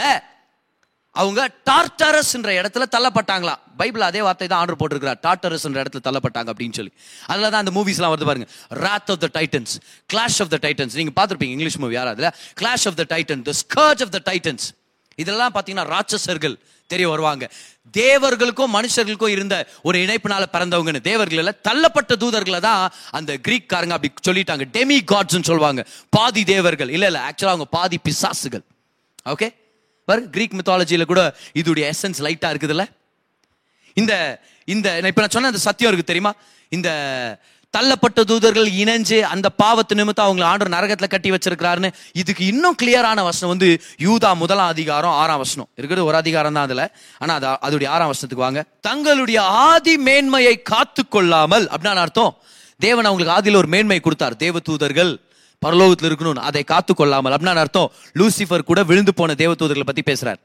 அவங்க 1.11 1.49
டார்டரஸ் 1.63 2.33
என்ற 2.33 2.61
இடத்துல 2.61 2.83
தள்ளப்பட்டாங்களாம் 2.91 3.59
பைபிள் 3.77 4.01
அதே 4.01 4.21
வார்த்தை 4.21 4.47
தான் 4.47 4.59
ஆர்டர் 4.59 4.75
போட்டிருக்கிறார். 4.75 5.19
டார்டரஸ் 5.21 5.63
என்ற 5.63 5.83
இடத்துல 5.83 6.03
தள்ளப்பட்டாங்க 6.03 6.49
அப்படின்னு 6.53 6.73
சொல்லி. 6.73 6.93
அதில் 7.25 7.49
தான் 7.49 7.65
அந்த 7.65 7.81
மூவிஸ்லாம் 7.81 8.13
வருது 8.13 8.25
பாருங்க. 8.25 8.47
Wrath 8.75 9.11
of 9.11 9.19
the 9.19 9.29
Titans 9.33 9.73
clash 10.13 10.39
of 10.39 10.49
the 10.49 10.57
Titans 10.61 10.93
நீங்கள் 10.93 11.25
பார்த்துருப்பீங்க 11.25 11.55
இங்கிலீஷ் 11.55 11.77
மூவி 11.77 11.93
யாராவது 11.93 12.31
clash 12.61 12.85
of 12.85 12.95
the 12.95 13.05
Titan 13.15 13.41
the 13.41 13.51
scourge 13.51 14.01
of 14.01 14.11
the 14.11 14.21
Titans 14.31 14.67
இதெல்லாம் 15.15 15.53
பார்த்தீங்கன்னா 15.53 15.99
ராட்சசர்கள் 15.99 16.57
தெரிய 16.87 17.09
வருவாங்க. 17.09 17.49
தேவர்களுக்கும் 17.97 18.73
மனுஷர்களுக்கும் 18.73 19.27
இருந்த 19.27 19.67
ஒரு 19.81 19.99
இணைப்பினால 19.99 20.45
பிறந்தவங்கன்னு. 20.53 21.01
தேவர்கள் 21.01 21.37
இல்லை 21.37 21.53
தள்ளப்பட்ட 21.63 22.15
தூதர்களை 22.19 22.59
தான் 22.59 22.91
அந்த 23.11 23.37
கிரீக் 23.37 23.71
காரங்க 23.73 23.89
அப்படி 23.89 24.13
சொல்லிட்டாங்க. 24.27 24.65
டெமி 24.73 24.99
காட்ஸ்ன்னு 25.11 25.43
சொல்லுவாங்க. 25.43 25.85
பாதி 26.09 26.43
தேவர்கள். 26.43 26.89
இல்லை 26.89 27.07
இல்லை 27.07 27.29
ஆக்சுவலாக 27.29 27.45
அவங்க 27.45 27.65
பாதி 27.65 27.99
பிசாசுகள். 28.09 28.63
ஓகே 29.25 29.58
பாரு 30.09 30.29
கிரீக் 30.35 30.57
மித்தாலஜியில 30.59 31.05
கூட 31.11 31.21
இதோடைய 31.59 31.85
எசன்ஸ் 31.93 32.23
லைட்டா 32.25 32.49
இருக்குதுல்ல? 32.53 32.85
இந்த 33.97 34.13
இந்த 34.73 34.87
நான் 34.99 35.11
இப்ப 35.11 35.21
நான் 35.21 35.35
சொன்ன 35.35 35.51
அந்த 35.51 35.61
சத்தியம் 35.67 35.93
இருக்கு 35.93 36.11
தெரியுமா? 36.11 36.33
இந்த 36.69 36.89
தள்ளப்பட்ட 37.73 38.19
தூதர்கள் 38.29 38.67
இணைஞ்சு 38.81 39.17
அந்த 39.33 39.47
பாவத்து 39.63 39.93
நிமித்தம் 39.93 40.27
அவங்களை 40.27 40.45
ஆண்டு 40.51 40.73
நரகத்துல 40.75 41.07
கட்டி 41.07 41.29
வச்சிருக்கிறாருன்னு 41.31 41.89
இதுக்கு 42.13 42.43
இன்னும் 42.45 42.77
கிளியரான 42.81 43.23
வசனம் 43.27 43.51
வந்து 43.55 43.69
யூதா 44.05 44.29
முதலாம் 44.35 44.71
அதிகாரம் 44.75 45.15
ஆறாம் 45.21 45.41
வசனம். 45.43 45.67
இருக்கிறது 45.75 46.07
ஒரு 46.07 46.17
அதிகாரம் 46.17 46.55
தான் 46.57 46.67
அதுல. 46.67 46.83
ஆனா 47.17 47.33
அது 47.39 47.47
அதோடைய 47.67 47.87
ஆறாம் 47.87 48.11
வசனத்துக்கு 48.13 48.45
வாங்க. 48.45 48.61
தங்களுடைய 48.81 49.39
ஆதி 49.67 49.97
மேன்மையை 49.97 50.55
காத்து 50.71 51.03
கொள்ளாமல் 51.07 51.67
அப்படின்னு 51.73 52.03
அர்த்தம்? 52.05 52.33
தேவன் 52.79 53.05
அவங்களுக்கு 53.05 53.35
ஆதியில் 53.37 53.61
ஒரு 53.61 53.67
மேன்மை 53.67 53.99
கொடுத்தார். 53.99 54.35
தேவ 54.45 54.59
தூதர்கள் 54.59 55.13
பரலோகத்தில் 55.65 56.09
இருக்கணும்னு. 56.09 56.47
அதை 56.49 56.63
காத்து 56.63 56.95
கொள்ளாமல் 56.95 57.33
அப்படின்னு 57.33 57.55
அர்த்தம் 57.55 57.91
லூசிஃபர் 58.19 58.67
கூட 58.69 58.83
விழுந்து 58.83 59.13
போன 59.13 59.33
தேவதூதர்களை 59.37 59.87
பத்தி 59.89 60.03
பேசுறார். 60.11 60.39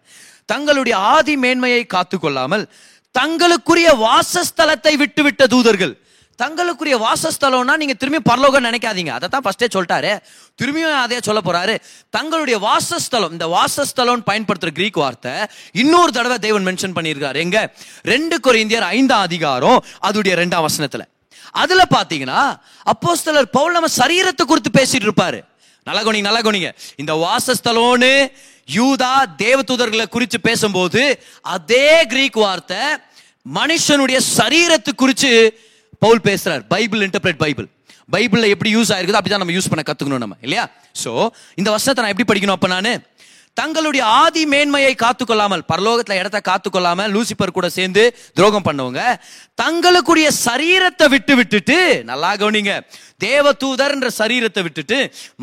தங்களுடைய 0.47 0.99
ஆதி 0.99 1.37
மேன்மையை 1.37 1.85
காத்து 1.87 2.19
கொள்ளாமல் 2.19 2.69
தங்களுக்குரிய 3.11 3.91
வாசஸ்தலத்தை 4.07 4.93
விட்டுவிட்ட 5.03 5.45
தூதர்கள். 5.47 5.99
தங்களுக்குரிய 6.37 6.97
வாசஸ்தலம்னா 6.99 7.77
நீங்க 7.77 7.95
திரும்பி 7.95 8.21
பரலோகம் 8.21 8.65
நினைக்காதீங்க. 8.65 9.09
அதை 9.09 9.29
தான் 9.29 9.43
ஃபர்ஸ்டே 9.45 9.67
சொல்லிட்டாரு. 9.75 10.19
திரும்பியும் 10.63 10.99
அதே 10.99 11.19
சொல்ல 11.21 11.41
போறாரு. 11.45 11.79
தங்களுடைய 12.11 12.59
வாசஸ்தலம் 12.59 13.31
இந்த 13.31 13.47
வாசஸ்தலம் 13.47 14.23
பயன்படுத்துற 14.27 14.71
கிரீக் 14.71 14.97
வார்த்தை 14.97 15.33
இன்னொரு 15.73 16.13
தடவை 16.13 16.39
தேவன் 16.39 16.67
மென்ஷன் 16.67 16.97
பண்ணியிருக்காரு. 16.97 17.37
எங்க? 17.37 17.75
ரெண்டு 18.03 18.41
கொரிந்தியர் 18.43 18.89
ஐந்தாம் 18.99 19.21
அதிகாரம் 19.21 19.85
அதுடைய 20.03 20.35
ரெண்டாம் 20.43 20.67
வசனத்துல. 20.67 21.01
அதுல 21.63 21.83
பாத்தீங்கன்னா 21.97 22.41
அப்போஸ்தலர் 22.93 23.49
பவுல் 23.57 23.77
நம்ம 23.77 23.91
சரீரத்தை 24.01 24.45
குறித்து 24.53 24.71
பேசிட்டு 24.79 25.07
இருப்பாரு. 25.09 25.41
நல்ல 25.89 26.01
கவனிங்க 26.47 26.71
இந்த 27.03 27.13
வாசஸ்தலோன்னு 27.25 28.13
யூதா 28.77 29.15
தேவதூதர்களை 29.43 30.07
குறித்து 30.15 30.39
பேசும்போது 30.49 31.03
அதே 31.57 31.89
கிரீக் 32.13 32.39
வார்த்தை 32.45 32.83
மனுஷனுடைய 33.59 34.19
சரீரத்தை 34.39 34.93
குறித்து 35.03 35.31
பவுல் 36.05 36.23
பேசுறார். 36.29 36.63
Bible 36.75 37.03
interpret 37.07 37.43
Bible. 37.45 37.69
பைபிள்ல 38.15 38.47
எப்படி 38.55 38.71
யூஸ் 38.77 38.93
ஆயிருக்குதோ 38.95 39.19
அப்படிதான் 39.21 39.43
நம்ம 39.43 39.57
யூஸ் 39.57 39.69
பண்ண 39.73 39.83
கத்துக்கணும் 39.89 40.23
நம்ம 40.25 40.37
இல்லையா? 40.47 40.65
சோ 41.03 41.11
இந்த 41.61 41.69
வசனத்தை 41.75 42.01
நான் 42.05 42.13
எப்படி 42.15 42.29
படிக்கணும் 42.31 42.57
அப்ப 42.59 42.69
நானு? 42.75 42.93
தங்களுடைய 43.57 44.05
ஆதி 44.21 44.47
மேன்மையை 44.47 44.95
காத்துக்கொள்ளாமல் 44.95 45.63
பரலோகத்தில் 45.73 46.21
இடத்த 46.21 46.39
காத்துக்கொள்ளாமல் 46.51 47.13
லூசிபர் 47.15 47.57
கூட 47.59 47.69
சேர்ந்து 47.69 48.05
துரோகம் 48.35 48.67
பண்ணவங்க 48.69 49.03
தங்களுக்குரிய 49.55 50.31
சரீரத்தை 50.47 51.09
விட்டு 51.09 51.35
விட்டுட்டு 51.37 51.79
நல்லா 52.05 52.31
கவனிங்க 52.37 52.73
தேவதூதர்ன்ற 53.25 54.09
சரீரத்தை 54.21 54.63
விட்டுட்டு 54.63 54.99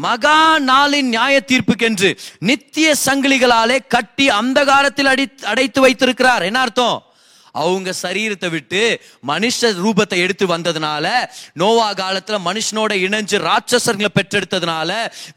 மகா 0.06 0.38
நாளின் 0.72 1.10
நியாய 1.10 1.36
தீர்ப்புக்கென்று 1.52 2.10
நித்திய 2.50 2.96
சங்கிலிகளாலே 3.06 3.78
கட்டி 3.88 4.28
அந்த 4.40 4.60
காலத்தில் 4.64 5.12
அடி 5.14 5.26
அடைத்து 5.44 5.80
வைத்திருக்கிறார். 5.82 6.44
என்ன 6.44 6.60
அர்த்தம்? 6.60 6.98
அவங்க 7.52 7.94
சரீரத்தை 8.02 8.50
விட்டு 8.50 9.02
மனுஷ 9.28 9.70
ரூபத்தை 9.84 10.18
எடுத்து 10.26 10.46
வந்ததுனால 10.48 11.06
நோவா 11.54 11.88
காலத்துல 11.94 12.38
மனுஷனோட 12.48 12.92
இணைஞ்சு 13.06 13.38
ராட்சசர்களை 13.48 14.12
பெற்றெடுத்ததுனால 14.18 14.92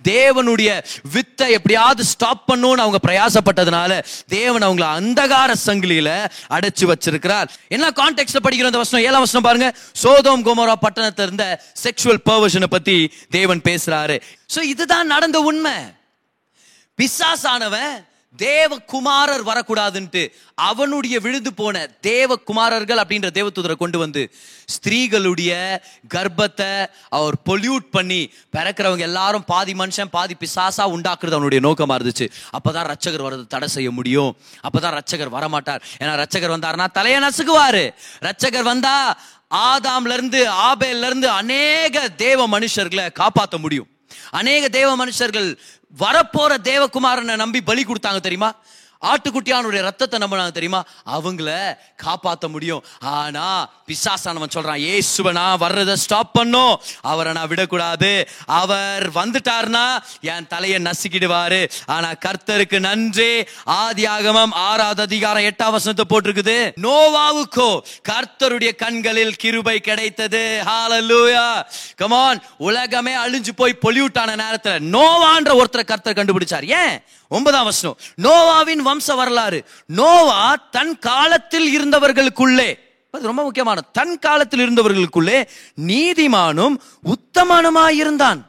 தேவனுடைய 0.05 0.71
வித்தை 1.13 1.51
எப்படியாவது 1.51 2.05
ஸ்டாப் 2.05 2.45
பண்ணணும்னு 2.53 2.85
அவங்க 2.85 3.01
பிரயாசப்பட்டதுனால 3.09 4.03
தேவன் 4.29 4.63
அவங்கள 4.63 4.87
அந்தகார 5.01 5.55
சங்கிலியில 5.67 6.11
அடைச்சு 6.51 6.93
வச்சிருக்கிறார். 6.93 7.49
என்ன 7.69 7.91
கான்டெக்ட்ல 7.91 8.43
படிக்கிற 8.45 8.71
அந்த 8.71 8.79
வசனம்? 8.79 9.05
ஏழாம் 9.05 9.27
வசனம் 9.27 9.47
பாருங்க. 9.49 9.69
சோதோம் 10.03 10.45
கோமரா 10.47 10.75
பட்டணத்தை 10.87 11.27
இருந்த 11.27 11.47
செக்ஷுவல் 11.83 12.25
பர்வர்ஷனை 12.31 12.67
பத்தி 12.67 12.97
தேவன் 13.31 13.61
பேசுறாரு. 13.65 14.21
சோ 14.55 14.63
இதுதான் 14.73 15.07
நடந்த 15.07 15.39
உண்மை. 15.41 15.77
பிசாசானவன் 16.99 17.95
தேவகுமாரர் 18.39 19.45
வரக்கூடாதுன்ட்டு 19.47 20.29
அவனுடைய 20.55 21.21
விழுந்து 21.21 21.55
போன 21.55 21.91
தேவகுமாரர்கள் 22.03 23.01
அப்படின்ற 23.03 23.29
தேவதூதரை 23.35 23.77
கொண்டு 23.77 23.99
வந்து 23.99 24.33
ஸ்திரீகளுடைய 24.75 25.79
கர்ப்பத்தை 26.15 26.87
அவர் 27.09 27.35
பொல்யூட் 27.45 27.87
பண்ணி 27.91 28.33
பிறக்கிறவங்க 28.53 28.99
எல்லாரும் 28.99 29.45
பாதி 29.45 29.73
மனுஷன் 29.73 30.11
பாதி 30.11 30.37
பிசாசா 30.41 30.85
உண்டாக்குறது 30.95 31.39
அவனுடைய 31.39 31.69
நோக்கமா 31.69 31.95
இருந்துச்சு. 31.99 32.29
அப்பதான் 32.57 32.93
ரட்சகர் 32.93 33.27
வர்றது 33.27 33.47
தடை 33.47 33.69
செய்ய 33.69 33.91
முடியும். 33.91 34.37
அப்பதான் 34.63 34.99
ரட்சகர் 34.99 35.35
வரமாட்டார். 35.37 35.81
ஏன்னா 36.01 36.25
ரட்சகர் 36.25 36.55
வந்தாருன்னா 36.57 36.91
தலையை 36.91 37.21
நசுக்குவாரு. 37.21 37.91
ரட்சகர் 38.21 38.63
வந்தா 38.63 39.19
ஆதாம்ல 39.51 40.13
இருந்து 40.13 40.51
ஆபேல 40.51 41.07
இருந்து 41.07 41.29
அநேக 41.29 42.09
தேவ 42.09 42.49
மனுஷர்களை 42.49 43.13
காப்பாற்ற 43.13 43.59
முடியும். 43.59 43.87
அநேக 44.31 44.69
தேவ 44.69 45.07
மனுஷர்கள் 45.07 45.57
வரப்போற 45.99 46.53
தேவகுமாரனை 46.71 47.35
நம்பி 47.37 47.61
பலி 47.63 47.83
கொடுத்தாங்க 47.85 48.21
தெரியுமா? 48.21 48.51
ஆட்டுக்குட்டியானுடைய 49.05 49.81
ரத்தத்தை 49.81 50.19
நம்பினாங்க 50.19 50.51
தெரியுமா? 50.51 50.85
அவங்கள 51.07 51.77
காப்பாத்த 52.05 52.49
முடியும். 52.49 52.85
ஆனா 53.01 53.69
பிசாசானவன் 53.87 54.55
சொல்றான் 54.55 54.85
ஏசுவ 54.85 55.33
நான் 55.33 55.59
வர்றதை 55.59 55.97
ஸ்டாப் 55.97 56.33
பண்ணும். 56.33 56.81
அவரை 57.01 57.33
நான் 57.33 57.49
விடக்கூடாது. 57.49 58.29
அவர் 58.47 59.13
வந்துட்டார்னா 59.13 59.99
என் 60.21 60.47
தலையை 60.47 60.83
நசுக்கிடுவாரு. 60.83 61.71
ஆனா 61.87 62.11
கர்த்தருக்கு 62.11 62.79
நன்றி. 62.79 63.45
ஆதி 63.65 64.05
ஆகமம் 64.05 64.53
ஆறாவது 64.53 65.03
அதிகாரம் 65.03 65.43
எட்டாம் 65.43 65.71
வசனத்தை 65.71 66.05
போட்டிருக்குது. 66.09 66.73
நோவாவுக்கோ 66.83 67.81
கர்த்தருடைய 68.09 68.77
கண்களில் 68.77 69.35
கிருபை 69.35 69.81
கிடைத்தது. 69.81 70.63
ஹாலலூயா 70.65 71.65
கமான் 71.97 72.43
உலகமே 72.59 73.13
அழிஞ்சு 73.15 73.49
போய் 73.57 73.79
பொலியூட்டான 73.83 74.19
ஆன 74.19 74.51
நோவான்ற 74.65 75.63
ஒருத்தரை 75.63 75.85
கர்த்தர் 75.85 76.17
கண்டுபிடிச்சார். 76.17 76.65
ஏன்? 76.65 77.03
ஒன்பதாம் 77.29 77.65
வசனம். 77.65 77.99
நோவாவின் 78.23 78.83
வம்ச 78.95 79.17
வரலாறு. 79.21 79.59
நோவா 80.01 80.41
தன் 80.77 80.97
காலத்தில் 81.09 81.69
இருந்தவர்களுக்குள்ளே 81.77 82.71
அது 83.15 83.31
ரொம்ப 83.31 83.43
முக்கியமான 83.47 83.83
தன் 83.99 84.17
காலத்தில் 84.25 84.63
இருந்தவர்களுக்குள்ளே 84.65 85.39
நீதிமானும் 85.91 86.77
உத்தமனுமாயிருந்தான் 87.15 88.41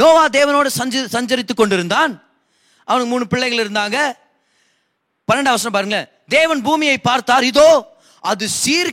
நோவா 0.00 0.24
தேவனோடு 0.36 0.70
சஞ்சு 0.78 1.00
சஞ்சரித்துக் 1.14 1.60
கொண்டிருந்தான். 1.60 2.12
அவனுக்கு 2.88 3.10
மூணு 3.12 3.26
பிள்ளைகள் 3.32 3.62
இருந்தாங்க. 3.64 3.98
பன்னெண்டாம் 5.28 5.56
வருஷம் 5.56 5.76
பாருங்க 5.76 5.98
தேவன் 6.36 6.62
பூமியை 6.66 6.96
பார்த்தார் 7.08 7.44
இதோ 7.50 7.68
அது 8.30 8.44
சீர் 8.60 8.90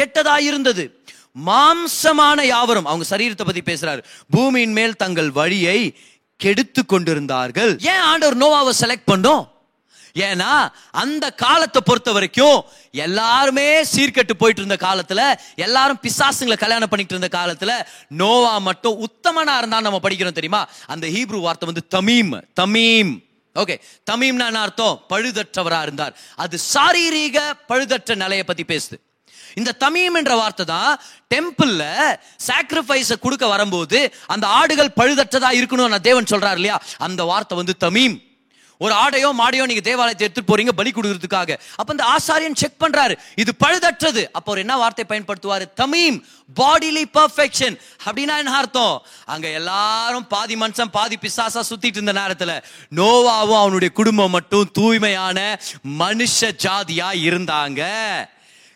கெட்டதாயிருந்தது. 0.00 0.84
மாம்சமான 1.48 2.38
யாவரும் 2.52 2.88
அவங்க 2.90 3.06
சரீரத்தை 3.10 3.44
பத்தி 3.46 3.62
பேசுறாரு 3.70 4.02
பூமியின் 4.34 4.74
மேல் 4.78 5.00
தங்கள் 5.02 5.30
வழியை 5.40 5.78
கெடுத்து 6.40 6.82
கொண்டிருந்தார்கள். 6.92 7.72
ஏன் 7.92 8.04
ஆண்டவர் 8.10 8.40
நோவாவை 8.42 8.72
செலக்ட் 8.82 9.10
பண்ணோம்? 9.12 9.44
ஏன்னா 10.14 10.50
அந்த 11.02 11.24
காலத்தை 11.30 11.80
பொறுத்த 11.84 12.10
வரைக்கும் 12.12 12.58
எல்லாருமே 12.90 13.82
சீர்கெட்டு 13.92 14.34
போயிட்டு 14.38 14.60
இருந்த 14.62 14.76
காலத்துல 14.86 15.20
எல்லாரும் 15.56 16.00
பிசாசுங்களை 16.02 16.56
கல்யாணம் 16.58 16.88
பண்ணிட்டு 16.88 17.14
இருந்த 17.16 17.30
காலத்துல 17.38 17.72
நோவா 18.20 18.58
மட்டும் 18.58 19.00
உத்தமனா 19.06 19.56
இருந்தா 19.58 19.80
நம்ம 19.86 20.00
படிக்கிறோம் 20.02 20.38
தெரியுமா? 20.38 20.60
அந்த 20.86 21.06
ஹீப்ரூ 21.06 21.40
வார்த்தை 21.46 21.68
வந்து 21.70 21.84
தமீம் 21.96 22.34
தமீம். 22.60 23.12
ஓகே 23.56 23.74
தமீம்னா 24.10 24.46
என்ன 24.50 24.60
அர்த்தம்? 24.66 25.00
பழுதற்றவரா 25.12 25.80
இருந்தார். 25.86 26.14
அது 26.36 26.58
சாரீரீக 26.74 27.38
பழுதற்ற 27.68 28.14
நிலையை 28.22 28.44
பத்தி 28.44 28.64
பேசுது. 28.72 28.96
இந்த 29.54 29.74
தமீம் 29.80 30.16
என்ற 30.20 30.34
வார்த்தை 30.42 30.66
தான் 30.66 30.92
டெம்பிள்ல 31.34 31.82
சாக்ரிஃபைஸ 32.46 33.18
கொடுக்க 33.24 33.46
வரும்போது 33.46 33.98
அந்த 34.26 34.46
ஆடுகள் 34.46 34.96
பழுதற்றதா 35.00 35.50
இருக்கணும் 35.60 36.06
தேவன் 36.08 36.30
சொல்றாரு 36.30 36.60
இல்லையா? 36.60 36.78
அந்த 36.98 37.24
வார்த்தை 37.24 37.56
வந்து 37.56 37.76
தமீம். 37.86 38.16
ஒரு 38.78 38.94
ஆடையோ 38.94 39.28
மாடையோ 39.40 39.64
நீங்க 39.70 39.82
தேவாலயத்தை 39.88 40.24
எடுத்துட்டு 40.26 40.50
போறீங்க 40.50 40.72
பலி 40.78 40.90
கொடுக்கறதுக்காக. 40.90 41.56
அப்ப 41.80 41.94
இந்த 41.96 42.04
ஆசாரியன் 42.14 42.58
செக் 42.62 42.80
பண்றாரு. 42.84 43.14
இது 43.42 43.52
பழுதற்றது. 43.64 44.22
அப்போ 44.36 44.50
அவர் 44.50 44.62
என்ன 44.64 44.76
வார்த்தை 44.76 45.04
பயன்படுத்துவாரு? 45.08 45.66
தமீம் 45.80 46.18
பாடிலி 46.60 47.04
பர்ஃபெக்ஷன் 47.18 47.76
அப்படின்னா 48.06 48.36
என்ன 48.42 48.56
அர்த்தம்? 48.60 48.96
அங்க 49.24 49.46
எல்லாரும் 49.60 50.26
பாதி 50.34 50.56
மனுஷன் 50.56 50.94
பாதி 50.98 51.18
பிசாசா 51.22 51.62
சுத்திட்டு 51.70 52.00
இருந்த 52.00 52.14
நேரத்துல 52.20 52.52
நோவாவும் 53.00 53.62
அவனுடைய 53.64 53.92
குடும்பம் 54.00 54.34
மட்டும் 54.38 54.70
தூய்மையான 54.72 55.38
மனுஷ 56.02 56.50
ஜாதியா 56.66 57.10
இருந்தாங்க. 57.28 57.82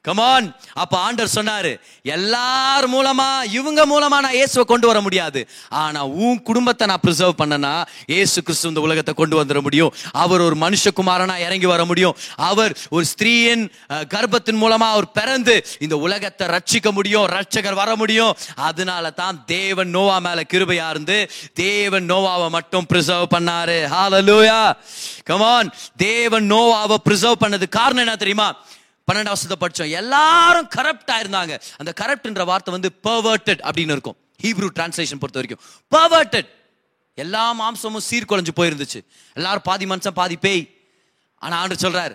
கமான் 0.07 0.46
அப்ப 0.82 0.94
ஆண்டர் 1.07 1.34
சொன்னாரு 1.36 1.72
எல்லார் 2.16 2.86
மூலமா 2.94 3.28
இவங்க 3.59 3.80
மூலமா 3.92 4.18
நான் 4.24 4.36
இயேசுவை 4.38 4.64
கொண்டு 4.72 4.86
வர 4.90 4.99
முடியாது. 5.07 5.40
ஆனா 5.82 6.01
உன் 6.24 6.38
குடும்பத்தை 6.49 6.84
நான் 6.90 7.03
ப்ரிசர்வ் 7.07 7.40
பண்ணனா 7.40 7.72
இயேசு 8.12 8.42
கிறிஸ்து 8.46 8.70
இந்த 8.72 8.82
உலகத்தை 8.86 9.14
கொண்டு 9.20 9.36
வந்துட 9.40 9.61
முடியும். 9.66 9.92
அவர் 10.24 10.44
ஒரு 10.46 10.57
மனுஷகுமாரனா 10.64 11.36
இறங்கி 11.46 11.68
வர 11.72 11.84
முடியும். 11.90 12.16
அவர் 12.51 12.74
ஒரு 12.96 13.05
ஸ்திரீயின் 13.12 13.64
கர்ப்பத்தின் 14.14 14.61
மூலமா 14.64 14.88
அவர் 14.94 15.09
பிறந்து 15.18 15.57
இந்த 15.86 15.96
உலகத்தை 16.07 16.46
ரட்சிக்க 16.55 16.92
முடியும் 16.99 17.26
ரட்சகர் 17.36 17.80
வர 17.82 17.90
முடியும். 18.03 18.36
அதனால 18.68 19.11
தான் 19.22 19.36
தேவன் 19.55 19.92
நோவா 19.96 20.16
மேல 20.28 20.42
கிருபையா 20.55 20.88
இருந்து 20.94 21.18
தேவன் 21.64 22.09
நோவாவை 22.12 22.49
மட்டும் 22.57 22.88
ப்ரிசர்வ் 22.92 23.32
பண்ணாரு. 23.36 23.78
ஹாலலூயா 23.94 24.61
கமான் 25.30 25.70
தேவன் 26.07 26.49
நோவாவை 26.55 26.99
ப்ரிசர்வ் 27.07 27.42
பண்ணது 27.44 27.68
காரணம் 27.78 28.05
என்ன 28.07 28.16
தெரியுமா? 28.24 28.49
பன்னெண்டாம் 29.09 29.34
வருஷத்தை 29.34 29.59
படிச்சோம். 29.62 29.90
எல்லாரும் 30.00 30.68
கரப்டா 30.76 31.16
இருந்தாங்க 31.24 31.54
அந்த 31.80 31.92
கரப்ட்ன்ற 32.00 32.44
வார்த்தை 32.52 32.72
வந்து 32.76 32.90
பர்வர்டட் 33.09 33.62
அப்படின்னு 33.68 33.94
இருக்கும். 33.96 34.16
ஹீப்ரூ 34.44 34.68
டிரான்ஸ்லேஷன் 34.76 35.20
பொறுத்த 35.22 35.40
வரைக்கும். 35.40 35.62
பர்வர்டட் 35.94 36.48
எல்லா 37.24 37.44
மாம்சமும் 37.61 38.04
சீர்குலைஞ்சு 38.11 38.52
போயிருந்துச்சு. 38.61 39.00
எல்லாரும் 39.38 39.66
பாதி 39.68 39.86
மனுஷன் 39.92 40.18
பாதி 40.20 40.36
பேய். 40.46 40.64
ஆனால் 41.42 41.59
ஆண்டு 41.62 41.76
சொல்கிறார் 41.84 42.14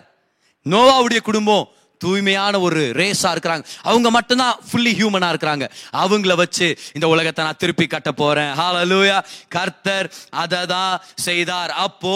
நோவாவுடைய 0.72 1.20
குடும்பம் 1.30 1.66
தூய்மையான 2.04 2.60
ஒரு 2.68 2.82
ரேஸா 3.00 3.30
இருக்கிறாங்க. 3.34 3.66
அவங்க 3.90 4.08
மட்டும்தான் 4.18 4.56
ஃபுல்லி 4.70 4.92
ஹியூமனா 5.00 5.30
இருக்கிறாங்க. 5.34 5.66
அவங்கள 6.04 6.36
வச்சு 6.44 6.68
இந்த 6.96 7.06
உலகத்தை 7.14 7.42
நான் 7.48 7.62
திருப்பி 7.64 7.88
கட்ட 7.88 8.12
போறேன். 8.22 8.52
அலூயா 8.66 9.18
கர்த்தர் 9.56 10.08
அதை 10.44 10.62
தான் 10.74 10.94
செய்தார். 11.28 11.72
அப்போ 11.86 12.16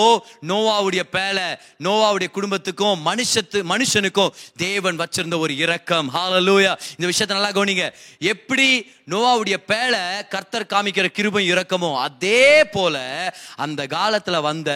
நோவாவுடைய 0.51 1.03
பேலை 1.15 1.47
நோவாவுடைய 1.87 2.29
குடும்பத்துக்கும் 2.37 2.99
மனுஷத்து 3.09 3.59
மனுஷனுக்கும் 3.73 4.33
தேவன் 4.65 4.99
வச்சிருந்த 5.01 5.37
ஒரு 5.45 5.55
இரக்கம். 5.63 6.09
அலூயா 6.23 6.73
இந்த 6.97 7.05
விஷயத்த 7.11 7.37
நல்லா 7.37 7.53
கவனிங்க. 7.57 7.85
எப்படி 8.33 8.67
நோவாவுடைய 9.13 9.57
பேலை 9.71 10.03
கர்த்தர் 10.33 10.71
காமிக்கிற 10.73 11.07
கிருபையும் 11.17 11.51
இறக்கமோ 11.53 11.91
அதே 12.07 12.45
போல 12.75 12.95
அந்த 13.65 13.81
காலத்துல 13.95 14.41
வந்த 14.49 14.71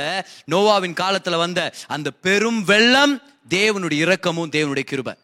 நோவாவின் 0.53 0.99
காலத்துல 1.01 1.37
வந்த 1.43 1.59
அந்த 1.95 2.09
பெரும் 2.25 2.61
வெள்ளம் 2.71 3.15
தேவனுடைய 3.51 3.91
இரக்கமும் 3.91 4.51
தேவனுடைய 4.51 4.83
கிருபை. 4.83 5.15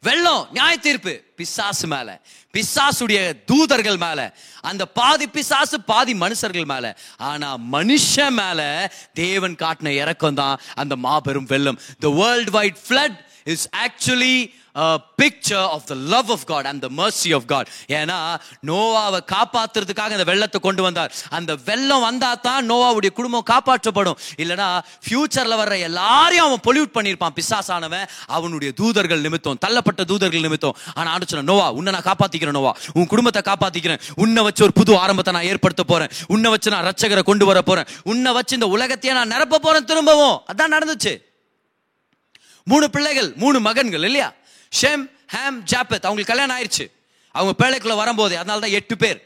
வெள்ளம் 0.00 0.48
நியாய 0.52 0.76
தீர்ப்பு 0.76 1.22
பிசாசு 1.36 1.86
மேல. 1.86 2.20
பிசாசுடைய 2.52 3.44
தூதர்கள் 3.44 3.96
மேல. 3.96 4.36
அந்த 4.60 4.86
பாதி 4.86 5.26
பிசாசு 5.26 5.80
பாதி 5.80 6.14
மனுஷர்கள் 6.14 6.64
மேல. 6.64 6.98
ஆனா 7.16 7.56
மனுஷன் 7.72 8.30
மேல 8.30 8.92
தேவன் 9.14 9.54
காட்டின 9.54 9.88
இறக்கம் 9.88 10.34
தான் 10.34 10.60
அந்த 10.74 10.96
மாபெரும் 10.96 11.44
வெள்ளம். 11.44 11.80
The 11.98 12.08
world 12.08 12.50
wide 12.50 12.76
flood 12.88 13.18
is 13.44 13.68
actually 13.76 14.54
picture 15.22 15.68
of 15.74 15.86
the 15.86 15.94
love 15.94 16.30
of 16.30 16.44
God 16.44 16.66
and 16.66 16.80
the 16.80 16.88
mercy 16.96 17.34
of 17.34 17.46
God 17.46 17.68
ஏன்னா 17.88 18.18
நோவாவை 18.66 19.20
காப்பாத்துறதுக்காக 19.34 20.14
அந்த 20.18 20.24
வெள்ளத்தை 20.24 20.60
கொண்டு 20.60 20.82
வந்தார். 20.82 21.12
அந்த 21.30 21.56
வெள்ளம் 21.64 22.00
வந்தா 22.00 22.34
தான் 22.34 22.70
நோவாவுடைய 22.70 23.12
குடும்பம் 23.12 23.44
காப்பாற்றப்படும். 23.50 24.16
இல்லைனா 24.36 24.80
ஃபியூச்சர்ல 25.06 25.58
வர்ற 25.62 25.80
எல்லாரையும் 25.80 26.46
அவன் 26.46 26.64
பொல்யூட் 26.66 26.94
பண்ணியிருப்பான். 26.96 27.34
பிசாசானவன் 27.40 28.06
அவனுடைய 28.26 28.72
தூதர்கள் 28.72 29.20
நிமித்தம் 29.20 29.58
தள்ளப்பட்ட 29.66 30.04
தூதர்கள் 30.04 30.40
நிமித்தம். 30.40 30.76
ஆனா 30.94 31.10
ஆண்டு 31.10 31.26
சொன்ன 31.26 31.52
நோவா 31.52 31.70
உன்னை 31.70 31.92
நான் 31.92 32.08
காப்பாத்திக்கிறேன் 32.10 32.58
நோவா. 32.58 32.76
உன் 32.94 33.06
குடும்பத்தை 33.06 33.42
காப்பாத்திக்கிறேன். 33.50 34.00
உன்னை 34.16 34.42
வச்சு 34.42 34.62
ஒரு 34.62 34.72
புது 34.72 34.96
ஆரம்பத்தை 34.96 35.34
நான் 35.34 35.42
ஏற்படுத்த 35.42 35.82
போறேன். 35.82 36.10
உன்னை 36.26 36.50
வச்சு 36.50 36.70
நான் 36.70 36.84
ரட்சகரை 36.84 37.22
கொண்டு 37.22 37.46
வர 37.46 37.62
போறேன். 37.62 37.86
உன்னை 38.04 38.32
வச்சு 38.32 38.54
இந்த 38.54 38.68
உலகத்தையே 38.68 39.16
நான் 39.16 39.28
நிரப்ப 39.28 39.58
போறேன் 39.58 39.84
திரும்பவும். 39.84 40.40
அதான் 40.52 40.74
நடந்துச்சு. 40.76 41.14
மூணு 42.64 42.90
பிள்ளைகள் 42.90 43.32
மூணு 43.36 43.60
மகன்கள் 43.60 44.02
இல்லையா? 44.02 44.32
ஷெம் 44.80 45.04
ஹேம் 45.34 45.58
ஜாபத் 45.72 46.06
அவங்களுக்கு 46.06 46.32
கல்யாணம் 46.32 46.56
ஆயிடுச்சு 46.56 46.86
அவங்க 47.34 47.52
பேழைக்குள்ள 47.62 47.94
வரும்போது 48.02 48.34
அதனால 48.40 48.62
தான் 48.64 48.76
எட்டு 48.78 48.94
பேர். 49.02 49.20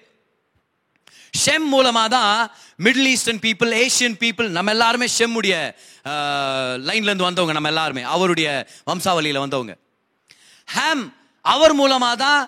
ஷெம் 1.43 1.67
மூலமாக 1.73 2.09
தான் 2.17 2.35
middle 2.85 3.09
eastern 3.13 3.41
people 3.47 3.71
Asian 3.85 4.17
people 4.23 4.47
நம்ம 4.57 4.73
எல்லாருமே 4.77 5.07
ஷெம்முடைய 5.17 5.55
லைன்லேருந்து 6.89 7.29
வந்தவங்க 7.29 7.55
நம்ம 7.57 7.71
எல்லாருமே. 7.73 8.03
அவருடைய 8.15 8.49
வம்சாவளியில் 8.91 9.45
வந்தவங்க. 9.45 9.75
ஹேம் 10.69 11.05
அவர் 11.45 11.75
மூலமாக 11.81 12.17
தான் 12.25 12.41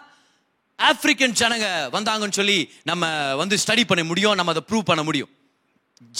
ஆப்பிரிக்கன் 0.79 1.37
ஜனங்க 1.41 1.67
வந்தாங்கன்னு 1.97 2.39
சொல்லி 2.41 2.59
நம்ம 2.91 3.05
வந்து 3.43 3.57
ஸ்டடி 3.65 3.85
பண்ண 3.91 4.03
முடியும் 4.11 4.39
நம்ம 4.39 4.53
அதை 4.55 4.63
ப்ரூவ் 4.71 4.89
பண்ண 4.91 5.03
முடியும். 5.09 5.31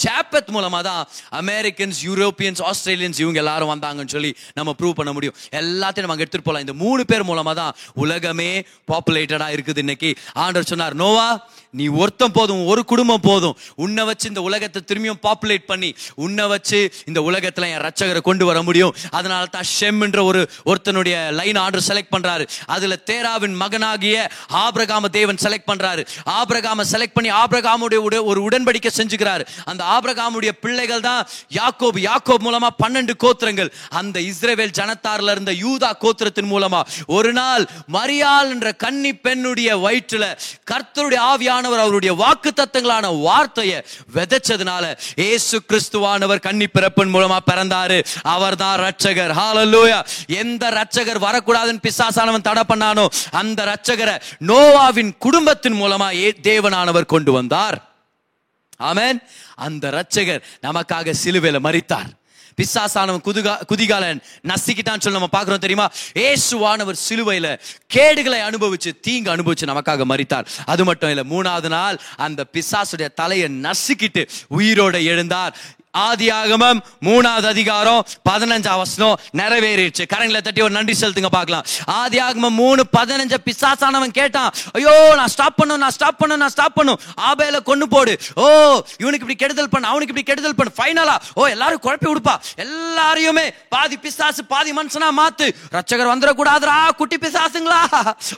ஜாப்பத் 0.03 0.47
மூலமாக 0.47 0.83
தான் 0.83 1.07
அமெரிக்கன்ஸ் 1.31 1.93
யூரோப்பியன்ஸ் 2.05 2.61
ஆஸ்திரேலியன்ஸ் 2.61 3.19
இவங்க 3.19 3.37
எல்லாரும் 3.37 3.69
வந்தாங்கன்னு 3.69 4.07
சொல்லி 4.07 4.35
நம்ம 4.53 4.75
ப்ரூவ் 4.81 4.91
பண்ண 4.91 5.13
முடியும். 5.13 5.35
எல்லாத்தையும் 5.51 5.99
நம்ம 5.99 6.15
எடுத்துகிட்டு 6.15 6.29
எடுத்துட்டு 6.31 6.59
இந்த 6.59 6.73
மூணு 6.73 7.05
பேர் 7.05 7.23
மூலமாக 7.23 7.59
தான் 7.61 7.75
உலகமே 7.93 8.65
பாப்புலேட்டடாக 8.91 9.57
இருக்குது 9.57 9.77
இன்னைக்கு. 9.77 10.15
ஆண்டர் 10.35 10.61
சொன்னார் 10.61 10.93
நோவா 10.93 11.49
நீ 11.71 11.87
ஒருத்தன் 11.87 12.31
போதும் 12.31 12.65
ஒரு 12.65 12.85
குடும்பம் 12.85 13.19
போதும். 13.19 13.57
உன்னை 13.75 14.05
வச்சு 14.05 14.27
இந்த 14.27 14.41
உலகத்தை 14.41 14.81
திரும்பியும் 14.85 15.31
பாப்புலேட் 15.31 15.65
பண்ணி 15.65 15.95
உன்னை 16.15 16.47
வச்சு 16.47 16.93
இந்த 17.05 17.21
உலகத்தில் 17.21 17.63
என் 17.63 17.77
ரட்சகரை 17.77 18.21
கொண்டு 18.21 18.45
வர 18.45 18.63
முடியும். 18.63 18.95
அதனால 19.09 19.45
தான் 19.45 19.63
ஷெம்ன்ற 19.79 20.21
ஒரு 20.23 20.49
ஒருத்தனுடைய 20.65 21.31
லைன் 21.31 21.55
ஆர்டர் 21.55 21.83
செலக்ட் 21.87 22.15
பண்ணுறாரு 22.17 22.47
அதில் 22.65 23.03
தேராவின் 23.05 23.55
மகனாகிய 23.55 24.29
ஆபிரகாம 24.49 25.05
தேவன் 25.05 25.37
செலக்ட் 25.41 25.69
பண்ணுறாரு 25.71 26.05
ஆபிரகாம 26.25 26.83
செலக்ட் 26.91 27.13
பண்ணி 27.13 27.31
ஆபிரகாமுடைய 27.31 27.99
உட- 28.09 28.23
ஒரு 28.23 28.47
உடன்படிக்கை 28.49 28.89
செஞ்சுக்கிறாரு. 28.97 29.47
அந்த 29.71 29.83
ஆபிரகாமுடைய 29.83 30.51
பிள்ளைகள் 30.61 30.99
தான் 30.99 31.27
யாக்கோப். 31.53 31.97
யாக்கோப் 31.97 32.43
மூலமா 32.43 32.67
பன்னெண்டு 32.83 33.13
கோத்திரங்கள். 33.23 33.71
அந்த 33.89 34.19
இஸ்ரேவேல் 34.19 34.73
ஜனத்தார்ல 34.77 35.31
இருந்த 35.31 35.51
யூதா 35.51 35.91
கோத்திரத்தின் 35.99 36.49
மூலமா 36.51 36.81
ஒரு 37.07 37.33
நாள் 37.33 37.67
மரியாள் 37.93 38.49
என்ற 38.49 38.71
கன்னி 38.73 39.13
பெண்ணுடைய 39.15 39.77
வயிற்றுல 39.77 40.37
கர்த்தருடைய 40.71 41.19
ஆவியானவர் 41.33 41.79
அவருடைய 41.79 42.15
வாக்கு 42.15 42.53
தத்தங்களான 42.55 43.19
வார்த்தையை 43.21 43.85
விதைச்சதுனால 44.13 44.97
இயேசு 45.15 45.61
கிறிஸ்துவானவர் 45.69 46.39
கன்னி 46.39 46.67
பிறப்பின் 46.67 47.13
மூலமா 47.13 47.37
பிறந்தாரு. 47.51 48.03
அவர் 48.21 48.55
தான் 48.55 48.79
ரட்சகர் 48.79 49.33
ஹாலல்லூயா 49.33 50.05
எந்த 50.27 50.69
ரட்சகர் 50.69 51.23
வரக்கூடாதுன்னு 51.23 51.89
பிசாசானவன் 51.89 52.41
தடை 52.41 52.63
பண்ணானோ 52.67 53.05
அந்த 53.31 53.65
ரட்சகரை 53.65 54.21
நோவாவின் 54.47 55.17
குடும்பத்தின் 55.17 55.81
மூலமா 55.81 56.13
ஏ- 56.13 56.35
தேவனானவர் 56.43 57.05
கொண்டு 57.05 57.31
வந்தார். 57.31 57.90
ஆமேன். 58.89 59.19
அந்த 59.55 59.91
ரட்சகர் 59.97 60.41
நமக்காக 60.61 61.13
சிலுவையில 61.23 61.59
மறித்தார் 61.67 62.09
பிசாசானவன் 62.57 63.23
குதுகா 63.27 63.53
குதிகாலன் 63.67 64.19
நசிக்கிட்டான்னு 64.43 65.03
சொல்லி 65.03 65.19
நம்ம 65.19 65.29
பார்க்குறோம் 65.37 65.63
தெரியுமா? 65.65 65.85
ஏசுவானவர் 66.13 66.99
சிலுவையில் 67.07 67.51
கேடுகளை 67.87 68.39
அனுபவிச்சு 68.39 68.91
தீங்கு 69.01 69.35
அனுபவிச்சு 69.35 69.69
நமக்காக 69.71 70.05
மறித்தார் 70.13 70.45
அது 70.65 70.83
மட்டும் 70.83 71.09
இல்லை 71.09 71.25
மூணாவது 71.29 71.69
நாள் 71.69 71.99
அந்த 72.17 72.45
பிசாசுடைய 72.53 73.09
தலையை 73.13 73.47
நசுக்கிட்டு 73.61 74.23
உயிரோட 74.57 74.97
எழுந்தார். 75.11 75.53
ஆதியாகமம் 75.93 76.79
மூணாவது 77.05 77.47
அதிகாரம் 77.53 78.03
பதினஞ்சாம் 78.29 78.77
வசனம் 78.81 79.15
நிறைவேறிடுச்சு. 79.39 80.03
கரங்களை 80.13 80.41
தட்டி 80.41 80.61
ஒரு 80.65 80.73
நன்றி 80.77 80.93
செலுத்துங்க 80.99 81.31
பார்க்கலாம். 81.35 81.65
ஆதியாகமம் 82.01 82.55
மூணு 82.63 82.81
பதினஞ்ச 82.97 83.37
பிசாசானவன் 83.47 84.13
கேட்டான் 84.19 84.51
ஐயோ 84.77 84.93
நான் 85.19 85.31
ஸ்டாப் 85.33 85.57
பண்ணும் 85.59 85.81
நான் 85.83 85.95
ஸ்டாப் 85.97 86.19
பண்ணும் 86.21 86.41
நான் 86.43 86.53
ஸ்டாப் 86.55 86.77
பண்ணும் 86.79 86.99
ஆபேல 87.29 87.59
கொண்டு 87.69 87.87
போடு. 87.93 88.13
ஓ 88.43 88.45
இவனுக்கு 89.01 89.25
இப்படி 89.25 89.37
கெடுதல் 89.43 89.71
பண்ணு 89.73 89.89
அவனுக்கு 89.91 90.13
இப்படி 90.13 90.27
கெடுதல் 90.29 90.57
பண்ணு. 90.59 90.77
ஃபைனலா 90.79 91.15
ஓ 91.39 91.47
எல்லாரும் 91.55 91.83
குழப்பி 91.87 92.09
விடுப்பா 92.11 92.35
எல்லாரையுமே 92.65 93.45
பாதி 93.75 93.97
பிசாசு 94.05 94.43
பாதி 94.53 94.71
மனுஷனா 94.79 95.09
மாத்து. 95.19 95.49
ரட்சகர் 95.75 96.11
வந்துடக்கூடாதுரா 96.13 96.77
குட்டி 97.01 97.19
பிசாசுங்களா? 97.25 97.81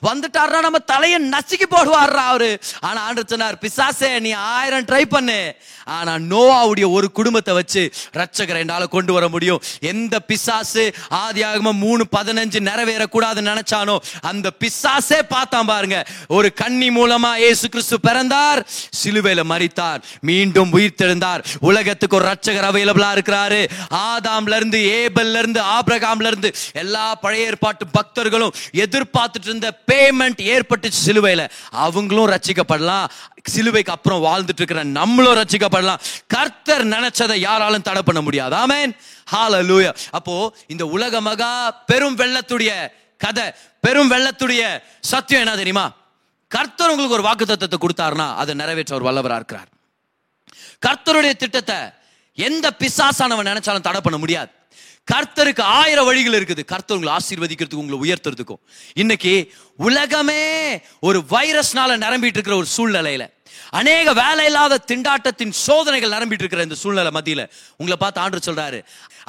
வந்துட்டாருனா 0.09 0.61
நம்ம 0.67 0.81
தலையை 0.93 1.19
நசுக்கி 1.35 1.69
போடுவாருரா 1.75 2.25
அவரு. 2.33 2.51
ஆனா 2.87 2.99
ஆண்டு 3.07 3.29
சொன்னார் 3.33 3.61
பிசாசே 3.63 4.11
நீ 4.25 4.33
ஆயிரம் 4.57 4.89
ட்ரை 4.89 5.03
பண்ணு. 5.15 5.39
ஆனா 5.95 6.11
நோவாவுடைய 6.31 6.85
ஒரு 6.97 7.07
குடும்பத்தை 7.11 7.42
வச்சு 7.51 7.93
ரட்சகரை 8.13 8.57
என்னால் 8.57 8.87
கொண்டு 8.87 9.13
வர 9.13 9.27
முடியும். 9.27 9.61
எந்த 9.79 10.19
பிசாசு 10.19 10.95
ஆதியாகமம் 11.09 11.81
மூணு 11.85 12.05
பதினஞ்சு 12.17 12.59
நிறைவேறக்கூடாதுன்னு 12.69 13.51
நினைச்சானோ 13.51 13.97
அந்த 14.21 14.51
பிசாசே 14.59 15.19
பார்த்தான் 15.29 15.65
பாருங்க. 15.65 16.05
ஒரு 16.27 16.53
கன்னி 16.53 16.89
மூலமா 16.89 17.35
ஏசு 17.35 17.69
கிறிஸ்து 17.69 17.99
பிறந்தார் 17.99 18.67
சிலுவையில 19.03 19.43
மறித்தார் 19.43 20.01
மீண்டும் 20.21 20.71
உயிர் 20.71 20.99
தெழுந்தார். 21.01 21.43
உலகத்துக்கு 21.59 22.15
ஒரு 22.15 22.25
ரட்சகர் 22.25 22.69
அவைலபிளா 22.69 23.09
இருக்கிறாரு. 23.15 23.69
ஆதாம்ல 23.93 24.55
இருந்து 24.55 24.79
ஏபல்ல 24.79 25.37
இருந்து 25.37 25.61
ஆபிரகாம்ல 25.61 26.27
இருந்து 26.27 26.55
எல்லா 26.73 27.15
பழைய 27.15 27.45
ஏற்பாட்டு 27.45 27.85
பக்தர்களும் 27.87 28.53
எதிர்பார்த்துட்டு 28.73 29.43
இருந்த 29.43 29.79
பேமெண்ட் 29.91 30.41
ஏற்பட்டுச்சு 30.53 31.01
சிலுவையில. 31.05 31.49
அவங்களும் 31.69 32.29
ரட்சிக்கப்படலாம் 32.29 33.07
சிலுவைக்கு 33.47 33.91
அப்புறம் 33.91 34.23
வாழ்ந்துட்டு 34.23 34.61
இருக்கிற 34.61 34.83
நம்மளும் 34.83 35.35
ரசிக்கப்படலாம். 35.35 35.99
கர்த்தர் 36.27 36.87
நினைச்சதை 36.87 37.35
யாராலும் 37.35 37.81
தடை 37.81 38.01
பண்ண 38.01 38.21
முடியாது. 38.21 38.55
ஆமேன். 38.55 38.91
ஹalleluya 39.31 39.95
அப்போ 40.11 40.55
இந்த 40.67 40.85
உலக 40.85 41.21
மகா 41.21 41.71
பெரும் 41.71 42.17
வெள்ளத்துடைய 42.17 42.91
கதை 43.17 43.51
பெரும் 43.79 44.11
வெள்ளத்துடைய 44.11 44.83
சத்தியம் 44.99 45.43
என்ன 45.43 45.55
தெரியுமா? 45.55 45.91
கர்த்தர் 46.47 46.89
உங்களுக்கு 46.89 47.13
ஒரு 47.13 47.23
வாக்கு 47.23 47.45
தத்துவத்தை 47.45 47.79
கொடுத்தாருன்னா 47.79 48.35
அதை 48.35 48.55
நிறைவேற்ற 48.55 48.95
ஒரு 48.95 49.05
வல்லவராக 49.05 49.35
இருக்கிறார். 49.35 49.69
கர்த்தருடைய 50.85 51.33
திட்டத்தை 51.33 51.75
எந்த 52.35 52.71
பிசாசானவன் 52.79 53.49
நினைச்சாலும் 53.51 53.87
தடை 53.87 54.01
பண்ண 54.01 54.17
முடியாது. 54.17 54.51
கர்த்தருக்கு 55.11 55.61
ஆயிரம் 55.61 56.05
வழிகள் 56.05 56.43
இருக்குது. 56.43 56.65
கர்த்தர் 56.65 56.97
உங்களை 56.97 57.19
ஆசீர்வதிக்கிறதுக்கு 57.19 57.73
உங்களை 57.73 57.97
உயர்த்துறதுக்கும். 58.03 58.61
இன்னைக்கு 58.93 59.53
உலகமே 59.77 60.81
ஒரு 60.99 61.23
வைரஸ்னால 61.29 61.97
நிரம்பிட்டு 61.97 62.39
இருக்கிற 62.39 62.55
ஒரு 62.55 62.67
சூழ்நிலையில. 62.77 63.27
அநேக 63.79 64.13
வேலை 64.23 64.45
இல்லாத 64.51 64.81
திண்டாட்டத்தின் 64.91 65.55
சோதனைகள் 65.65 66.15
நிரம்பிட்டு 66.15 66.45
இருக்கிற 66.45 66.67
இந்த 66.69 66.79
சூழ்நிலை 66.83 67.13
மத்தியில 67.19 67.45
உங்களை 67.79 67.97
பார்த்து 68.05 68.23
ஆண்டு 68.25 68.45
சொல்றாரு 68.49 68.81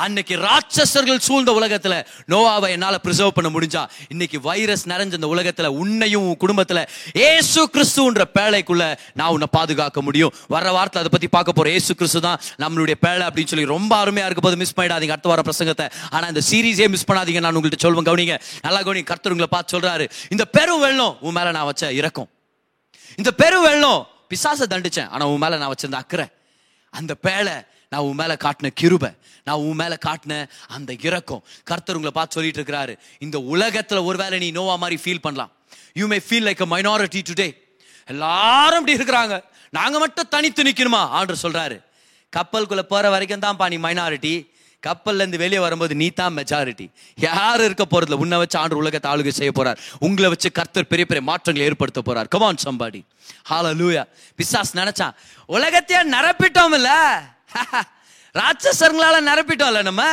அன்னைக்கு 0.05 0.35
ராட்சசர்கள் 0.47 1.25
சூழ்ந்த 1.29 1.51
உலகத்துல 1.61 1.95
நோவாவை 2.33 2.71
என்னால 2.77 2.97
பிரிசர்வ் 2.99 3.37
பண்ண 3.39 3.51
முடிஞ்சா 3.57 3.85
இன்னைக்கு 4.09 4.41
வைரஸ் 4.51 4.87
நிறைஞ்ச 4.95 5.21
இந்த 5.21 5.31
உலகத்துல 5.35 5.73
உன்னையும் 5.83 6.31
குடும்பத்தில் 6.37 6.63
குடும்பத்துல 6.65 6.83
ஏசு 7.31 7.63
கிறிஸ்துன்ற 7.75 8.23
பேழைக்குள்ள 8.39 8.85
நான் 9.19 9.33
உன்னை 9.37 9.49
பாதுகாக்க 9.57 9.99
முடியும். 10.03 10.33
வர 10.55 10.73
வாரத்தில் 10.77 11.03
அதை 11.03 11.11
பத்தி 11.15 11.29
பார்க்க 11.37 11.57
போறோம். 11.57 11.75
ஏசு 11.79 11.93
கிறிஸ்து 12.01 12.21
தான் 12.27 12.39
நம்மளுடைய 12.63 12.97
பேழை 13.05 13.25
அப்படின்னு 13.29 13.53
சொல்லி 13.53 13.67
ரொம்ப 13.75 13.93
அருமையா 14.03 14.27
இருக்க 14.29 14.43
போது 14.47 14.61
மிஸ் 14.63 14.77
பண்ணிடாதீங்க 14.79 15.17
அடுத்த 15.17 15.31
வார 15.33 15.43
பிரசங்கத்தை. 15.49 15.87
ஆனா 16.15 16.25
இந்த 16.33 16.43
சீரீஸே 16.51 16.89
மிஸ் 16.95 17.09
பண்ணாதீங்க 17.11 17.43
நான் 17.47 17.59
உங்கள்கிட்ட 17.61 17.87
சொல்லுவேன் 17.87 18.09
கவனிங்க. 18.11 18.37
நல்லா 18.67 18.81
கவனிங்க 18.87 19.11
கர்த்தர் 19.13 19.35
உங்களை 19.37 19.51
பார்த்து 19.57 19.75
சொல்றாரு 19.77 20.07
இந்த 20.35 20.47
பெரும் 20.57 20.83
வெள்ளம் 20.87 21.15
உன் 21.27 21.37
மேல 21.39 21.55
நான் 21.59 21.69
வச்ச 21.71 21.93
இறக்கும் 22.01 22.31
இந்த 23.21 23.31
பெரும் 23.43 23.67
வெள்ளம் 23.69 24.03
பிசாசை 24.31 24.67
தண்டிச்சேன். 24.75 25.09
ஆனா 25.09 25.29
உன் 25.29 25.43
மேல 25.45 25.57
நான் 25.57 25.73
வச்சிருந்த 25.75 26.01
அக்கறை. 26.05 26.27
அந்த 26.91 27.13
பேழை 27.27 27.57
நான் 27.89 28.05
உன் 28.09 28.19
மேலே 28.21 28.35
காட்டின 28.45 28.69
கிருபை 28.75 29.11
நான் 29.47 29.57
உன் 29.57 29.79
மேலே 29.81 29.97
காட்டின 30.07 30.49
அந்த 30.67 30.97
இறக்கம் 31.03 31.45
கர்த்தர் 31.65 31.97
உங்களை 31.99 32.15
பார்த்து 32.15 32.37
சொல்லிட்டு 32.37 32.61
இருக்கிறாரு. 32.61 32.95
இந்த 33.19 33.39
உலகத்தில் 33.39 34.07
ஒருவேளை 34.09 34.39
நீ 34.39 34.51
நோவா 34.51 34.77
மாதிரி 34.77 35.01
ஃபீல் 35.05 35.25
பண்ணலாம். 35.27 35.53
You 35.95 36.07
may 36.07 36.19
feel 36.29 36.47
like 36.49 36.63
a 36.67 36.69
minority 36.75 37.21
today 37.31 37.49
எல்லாரும் 38.07 38.81
இப்படி 38.81 38.97
இருக்கிறாங்க. 38.99 39.35
நாங்கள் 39.71 40.01
மட்டும் 40.01 40.29
தனித்து 40.29 40.63
நிற்கணுமா 40.63 41.03
ஆண்டு 41.19 41.37
சொல்கிறாரு 41.43 41.77
கப்பல்குள்ளே 42.33 42.83
போகிற 42.83 43.11
வரைக்கும் 43.11 43.45
தான் 43.45 43.57
நீ 43.69 43.79
மைனாரிட்டி 43.87 44.35
கப்பல்லேருந்து 44.87 45.41
வெளியே 45.45 45.61
வரும்போது 45.65 45.95
நீ 46.03 46.09
தான் 46.21 46.35
மெஜாரிட்டி 46.39 46.87
யார் 47.27 47.63
இருக்க 47.69 47.85
போறதுல 47.93 48.19
உன்னை 48.25 48.39
வச்சு 48.43 48.57
ஆண்டு 48.63 48.81
உலகத்தை 48.83 49.09
ஆளுகை 49.13 49.33
செய்ய 49.39 49.53
போறார். 49.59 49.79
உங்களை 50.07 50.29
வச்சு 50.35 50.49
கர்த்தர் 50.59 50.91
பெரிய 50.93 51.05
பெரிய 51.11 51.23
மாற்றங்களை 51.31 51.67
ஏற்படுத்த 51.69 52.03
போறார். 52.09 52.29
கமான் 52.35 52.63
சம்பாடி 52.67 53.01
ஹால 53.51 53.73
லூயா 53.81 54.03
பிசாஸ் 54.39 54.75
நினைச்சான் 54.81 55.17
உலகத்தையே 55.57 56.03
நிரப்பிட்டோம் 56.17 56.77
இல்ல 56.81 56.91
ராட்சசர்களால 58.41 59.17
நிரப்பிட்டோம்ல 59.31 59.81
நம்ம. 59.89 60.05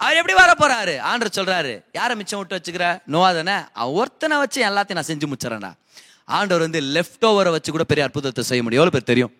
அவர் 0.00 0.18
எப்படி 0.20 0.34
வர 0.38 0.50
போறாரு? 0.60 0.94
ஆண்டர் 1.10 1.36
சொல்றாரு 1.36 1.72
யாரை 1.98 2.14
மிச்சம் 2.18 2.40
விட்டு 2.40 2.56
வச்சுக்கிற? 2.56 2.86
நோவா 3.12 3.28
தானே? 3.38 3.56
ஒருத்தனை 4.00 4.36
வச்சு 4.42 4.58
எல்லாத்தையும் 4.68 4.98
நான் 5.00 5.08
செஞ்சு 5.10 5.26
முச்சுறேன்டா 5.32 5.70
ஆண்டவர் 6.36 6.64
வந்து 6.66 6.80
லெஃப்ட் 6.96 7.26
ஓவரை 7.28 7.50
வச்சு 7.54 7.70
கூட 7.74 7.84
பெரிய 7.90 8.06
அற்புதத்தை 8.06 8.42
செய்ய 8.50 8.62
முடியும். 8.64 8.80
எவ்வளோ 8.82 8.94
பேர் 8.96 9.10
தெரியும்? 9.12 9.32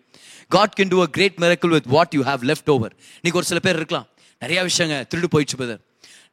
God 0.55 0.75
can 0.77 0.91
do 0.93 0.99
a 1.05 1.07
great 1.17 1.37
miracle 1.43 1.73
with 1.75 1.89
what 1.95 2.15
you 2.17 2.21
have 2.29 2.43
left 2.51 2.71
over 2.75 2.93
இன்னைக்கு 3.19 3.39
ஒரு 3.41 3.47
சில 3.51 3.59
பேர் 3.67 3.79
இருக்கலாம். 3.81 4.07
நிறைய 4.43 4.59
விஷயங்க 4.67 4.97
திருடு 5.11 5.27
போயிடுச்சு 5.33 5.57
பிரதர் 5.59 5.81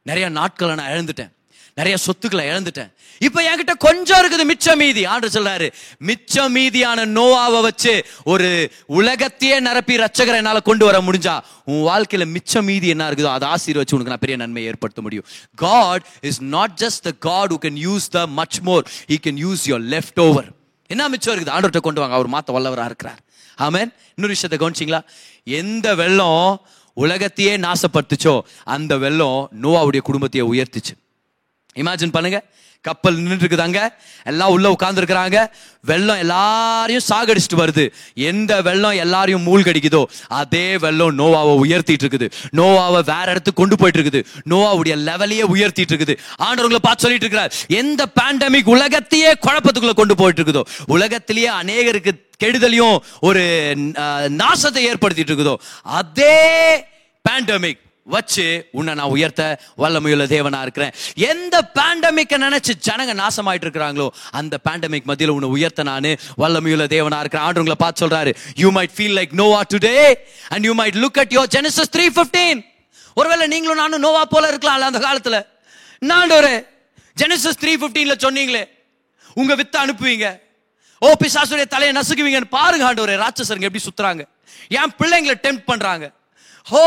நிறைய 0.09 0.25
நாட்களை 0.37 0.73
நான் 0.79 0.91
இழந்துட்டேன். 0.93 1.31
நிறைய 1.79 1.95
சொத்துக்களை 2.03 2.43
இழந்துட்டேன். 2.51 2.91
இப்போ 3.25 3.39
என்கிட்ட 3.47 3.73
கொஞ்சம் 3.85 4.19
இருக்குது 4.21 4.45
மிச்ச 4.51 4.75
மீதி. 4.81 5.01
ஆண்டு 5.13 5.27
சொல்றாரு 5.35 5.67
மிச்ச 6.09 6.45
மீதியான 6.55 7.05
நோவாவை 7.17 7.59
வச்சு 7.65 7.93
ஒரு 8.33 8.47
உலகத்தையே 8.99 9.57
நிரப்பி 9.67 9.97
ரச்சகரை 10.03 10.39
என்னால் 10.41 10.61
கொண்டு 10.69 10.85
வர 10.89 10.99
முடிஞ்சா 11.07 11.35
உன் 11.71 11.83
வாழ்க்கையில 11.89 12.27
மிச்ச 12.35 12.63
மீதி 12.69 12.87
என்ன 12.93 13.09
இருக்குதோ 13.09 13.31
அதை 13.37 13.47
ஆசீர்வச்சு 13.55 13.95
உனக்கு 13.97 14.13
நான் 14.13 14.23
பெரிய 14.25 14.37
நன்மையை 14.43 14.71
ஏற்படுத்த 14.71 15.01
முடியும். 15.07 15.27
God 15.65 16.05
is 16.29 16.41
not 16.55 16.75
just 16.83 17.03
the 17.09 17.13
God 17.27 17.53
who 17.55 17.59
can 17.67 17.79
use 17.87 18.07
the 18.17 18.25
much 18.39 18.59
more 18.69 18.85
he 19.11 19.17
can 19.27 19.41
use 19.45 19.65
your 19.71 19.85
left 19.95 20.21
over 20.27 20.49
என்ன 20.93 21.09
மிச்சம் 21.13 21.33
இருக்குது? 21.35 21.53
ஆண்டவர்கிட்ட 21.55 21.83
கொண்டு 21.89 22.01
வாங்க. 22.01 22.15
அவர் 22.19 22.33
மாத்த 22.35 22.55
வல்லவராக 22.57 22.89
இருக்கிறார். 22.91 23.21
ஆமேன் 23.67 23.89
இன்னொரு 24.15 24.33
விஷயத்தை 24.35 24.57
கவனிச்சிங்களா? 24.61 25.01
எந்த 25.61 25.87
வெள்ளம் 26.01 26.65
உலகத்தையே 27.03 27.53
நாசப்படுத்துச்சோ 27.57 28.35
அந்த 28.75 28.93
வெள்ளம் 29.03 29.39
நோவாவுடைய 29.63 30.01
குடும்பத்தையே 30.09 30.45
உயர்த்துச்சு. 30.53 30.93
இமேஜின் 31.81 32.15
பண்ணுங்க 32.15 32.39
கப்பல் 32.87 33.17
நின்று 33.21 33.43
இருக்குது 33.43 33.65
எல்லாம் 34.31 34.53
உள்ள 34.55 34.67
உட்கார்ந்துருக்கிறாங்க. 34.75 35.37
வெள்ளம் 35.89 36.21
எல்லாரையும் 36.23 37.05
சாகடிச்சிட்டு 37.09 37.57
வருது. 37.61 37.83
எந்த 38.29 38.53
வெள்ளம் 38.67 38.97
எல்லாரையும் 39.03 39.45
மூழ்கடிக்குதோ 39.47 40.01
அதே 40.39 40.65
வெள்ளம் 40.85 41.15
நோவாவை 41.19 41.53
உயர்த்திட்டு 41.63 42.05
இருக்குது 42.05 42.27
நோவாவை 42.59 43.01
வேற 43.11 43.25
இடத்துக்கு 43.33 43.61
கொண்டு 43.61 43.77
போயிட்டு 43.81 43.99
இருக்குது 43.99 44.21
நோவாவுடைய 44.51 44.95
லெவலையே 45.07 45.45
உயர்த்திட்டு 45.53 45.93
இருக்குது 45.93 46.15
ஆண்டவர்களை 46.47 46.81
பார்த்து 46.87 47.05
சொல்லிட்டு 47.05 47.27
இருக்கிறார் 47.27 47.53
எந்த 47.81 48.01
பேண்டமிக் 48.19 48.71
உலகத்தையே 48.75 49.31
குழப்பத்துக்குள்ள 49.47 49.95
கொண்டு 50.01 50.17
போயிட்டு 50.21 50.41
இருக்குதோ 50.41 50.63
உலகத்திலேயே 50.97 51.51
அநேகருக்கு 51.61 52.13
கெடுதலையும் 52.43 52.97
ஒரு 53.27 53.43
நாசத்தை 54.41 54.83
ஏற்படுத்திட்டு 54.91 55.31
இருக்குதோ 55.31 55.55
அதே 55.99 56.37
பேண்டமிக் 57.25 57.81
வச்சு 58.13 58.45
உன்னை 58.79 58.93
நான் 58.99 59.13
உயர்த்த 59.15 59.43
வல்லமையுள்ள 59.83 60.25
தேவனா 60.33 60.61
இருக்கிறேன். 60.65 60.93
எந்த 61.31 61.55
பேண்டமிக்க 61.77 62.37
நினைச்சு 62.45 62.73
ஜனங்க 62.87 63.13
நாசமாயிட்டு 63.21 63.65
இருக்கிறாங்களோ 63.67 64.07
அந்த 64.39 64.57
பேண்டமிக் 64.67 65.07
மத்தியில் 65.09 65.33
உன்னை 65.37 65.49
உயர்த்த 65.55 65.83
நானு 65.91 66.11
வல்லமையுள்ள 66.43 66.87
தேவனா 66.95 67.19
இருக்கிறேன். 67.23 67.45
ஆண்டு 67.47 67.75
பார்த்து 67.83 68.01
சொல்றாரு 68.03 68.33
you 68.63 68.71
might 68.77 68.95
feel 68.97 69.17
like 69.19 69.35
Noah 69.41 69.61
today 69.73 69.97
and 70.53 70.65
you 70.69 70.75
might 70.81 70.97
look 71.03 71.19
at 71.23 71.35
your 71.37 71.51
Genesis 71.57 71.93
three 71.95 72.07
fifteen 72.17 72.61
ஒருவேளை 73.19 73.45
நீங்களும் 73.53 73.81
நானும் 73.83 74.03
நோவா 74.07 74.25
போல 74.33 74.49
இருக்கலாம்ல 74.51 74.89
அந்த 74.91 74.99
காலத்தில்? 74.99 75.39
நான் 76.11 76.33
ஒரு 76.39 76.51
ஜெனசஸ் 77.21 77.59
த்ரீ 77.61 77.71
ஃபிஃப்டீனில் 77.81 78.23
சொன்னீங்களே 78.25 78.63
உங்க 79.33 79.55
வித்தை 79.55 79.77
அனுப்புவீங்க. 79.83 80.27
ஓ 81.01 81.07
பிசாசுடைய 81.23 81.65
தலையை 81.73 81.93
நசுக்குவீங்கன்னு 81.97 82.55
பாருங்க 82.59 82.85
ஆண்டவரே 82.89 83.15
ராட்சசருங்க 83.23 83.67
எப்படி 83.69 83.83
சுத்துறாங்க. 83.87 84.23
என் 84.77 84.93
பிள்ளைங்களை 84.99 85.35
டெம்ப் 85.45 85.67
பண்றாங்க. 85.71 86.05
ஹோ 86.71 86.85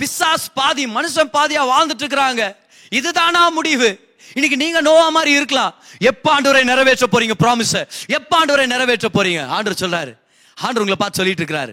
பிசாஸ் 0.00 0.46
பாதி 0.54 0.84
மனுஷன் 0.86 1.30
பாதியா 1.36 1.62
வாழ்ந்துட்டு 1.72 2.04
இருக்கிறாங்க 2.04 2.42
இதுதானா 2.98 3.48
முடிவு? 3.48 3.88
இன்னைக்கு 4.34 4.56
நீங்க 4.64 4.80
நோவா 4.80 5.08
மாதிரி 5.08 5.32
இருக்கலாம். 5.38 5.74
எப்ப 6.10 6.26
ஆண்டவரை 6.34 6.62
நிறைவேற்ற 6.64 7.06
போறீங்க 7.12 7.34
ப்ராமிஸ 7.42 7.74
எப்ப 8.06 8.32
ஆண்டவரை 8.40 8.66
நிறைவேற்ற 8.66 9.08
போறீங்க? 9.14 9.40
ஆண்டவர் 9.56 9.82
சொல்றாரு. 9.84 10.12
ஆண்டவர் 10.56 10.84
உங்களை 10.84 10.98
பார்த்து 10.98 11.20
சொல்லிட்டு 11.20 11.44
இருக்கிறாரு. 11.44 11.72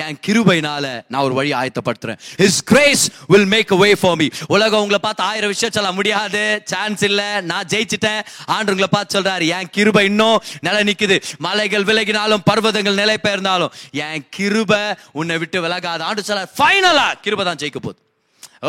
என் 0.00 0.18
கிருபைனால 0.26 0.84
நான் 1.12 1.24
ஒரு 1.26 1.34
வழி 1.38 1.50
ஆயத்தப்படுத்துறேன். 1.60 2.18
His 2.42 2.60
grace 2.70 3.02
will 3.32 3.48
make 3.54 3.72
a 3.76 3.78
way 3.80 3.88
for 4.02 4.16
me 4.20 4.26
உலகம் 4.54 4.82
உங்களை 4.84 5.00
பார்த்து 5.06 5.22
ஆயிரம் 5.30 5.50
விஷயம் 5.52 5.74
சொல்ல 5.76 5.88
முடியாது. 5.96 6.42
சான்ஸ் 6.70 7.02
இல்லை. 7.08 7.26
நான் 7.50 7.66
ஜெயிச்சிட்டேன். 7.72 8.22
ஆண்டு 8.54 8.72
உங்களை 8.74 8.88
பார்த்து 8.94 9.14
சொல்றாரு 9.16 9.46
என் 9.56 9.68
கிருபை 9.76 10.04
இன்னும் 10.10 10.38
நிலை 10.66 10.80
நிற்குது 10.88 11.16
மலைகள் 11.46 11.84
விலகினாலும் 11.88 12.44
பர்வதங்கள் 12.50 12.96
நிலை 13.02 13.16
பெயர்ந்தாலும் 13.26 13.74
என் 14.04 14.24
கிருபை 14.36 14.80
உன்னை 15.20 15.36
விட்டு 15.42 15.60
விலகாது. 15.66 16.02
ஆண்டு 16.10 16.24
சொல்ல 16.28 16.46
ஃபைனலா 16.60 17.08
கிருபை 17.26 17.44
தான் 17.48 17.60
ஜெயிக்க 17.62 17.80
போகுது. 17.86 18.00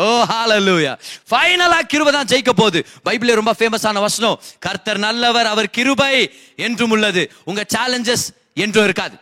ஓ 0.02 0.04
ஹாலலூயா 0.32 0.92
ஃபைனலா 1.30 1.78
கிருபை 1.92 2.12
தான் 2.16 2.28
ஜெயிக்க 2.32 2.54
போகுது. 2.60 2.82
பைபிள்ல 3.06 3.38
ரொம்ப 3.40 3.54
ஃபேமஸான 3.60 4.02
வசனம். 4.06 4.36
கர்த்தர் 4.66 5.00
நல்லவர் 5.06 5.50
அவர் 5.52 5.70
கிருபை 5.78 6.16
என்றும் 6.66 6.92
உள்ளது. 6.96 7.24
உங்க 7.50 7.64
சேலஞ்சஸ் 7.76 8.26
என்றும் 8.66 8.88
இருக்காது. 8.90 9.16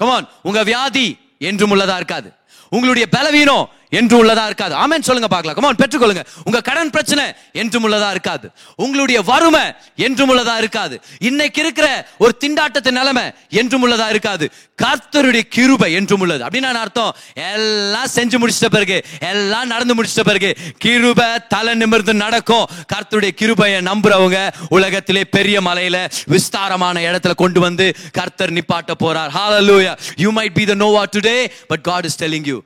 கமான் 0.00 0.26
உங்க 0.48 0.62
வியாதி 0.70 1.06
என்றும் 1.44 1.72
உள்ளதா 1.74 1.96
இருக்காது. 1.96 2.32
உங்களுடைய 2.70 3.06
பலவீனம் 3.08 3.68
என்று 3.90 4.24
உள்ளதா 4.24 4.44
இருக்காது. 4.46 4.74
ஆமேன் 4.74 5.06
சொல்லுங்க 5.08 5.28
பார்க்கலாம். 5.28 5.56
கமான் 5.56 5.76
பெற்றுக்கொள்ளுங்க. 5.76 6.24
உங்க 6.44 6.60
கடன் 6.60 6.90
பிரச்சனை 6.90 7.24
என்றும் 7.52 7.92
உள்ளதா 7.92 8.10
இருக்காது. 8.10 8.50
உங்களுடைய 8.76 9.22
வறுமை 9.22 9.72
என்றும் 9.96 10.30
உள்ளதா 10.30 10.56
இருக்காது. 10.56 11.00
இன்னைக்கு 11.18 11.60
இருக்கிற 11.60 12.08
ஒரு 12.18 12.36
திண்டாட்டத்தின் 12.40 12.90
நிலைமை 12.90 13.22
என்றும் 13.48 13.90
உள்ளதா 13.90 14.08
இருக்காது. 14.08 14.50
கர்த்தருடைய 14.82 15.40
கிருபை 15.40 15.92
என்றும் 15.92 16.20
உள்ளது. 16.20 16.44
அப்படின்னு 16.44 16.72
அர்த்தம்? 16.72 17.16
எல்லாம் 17.34 18.06
செஞ்சு 18.14 18.38
முடிச்சிட்ட 18.38 18.66
பிறகு 18.70 19.04
எல்லாம் 19.20 19.66
நடந்து 19.66 19.94
முடிச்சிட்ட 19.94 20.24
பிறகு 20.24 20.56
கிருபை 20.78 21.26
தலை 21.48 21.74
நிமிர்ந்து 21.74 22.14
நடக்கும். 22.14 22.66
கர்த்தருடைய 22.94 23.28
கிருபையை 23.28 23.80
நம்புறவங்க 23.80 24.52
உலகத்திலே 24.68 25.24
பெரிய 25.24 25.60
மலையில 25.60 26.10
விஸ்தாரமான 26.26 27.00
இடத்துல 27.00 27.34
கொண்டு 27.34 27.60
வந்து 27.60 27.96
கர்த்தர் 28.12 28.52
நிப்பாட்ட 28.52 28.92
போறார். 28.98 29.30
ஹalleluya 29.34 29.98
you 30.16 30.30
might 30.32 30.54
be 30.54 30.66
the 30.68 30.74
nova 30.74 31.04
today 31.16 31.50
but 31.68 31.76
god 31.88 32.04
is 32.04 32.16
telling 32.18 32.44
you 32.44 32.62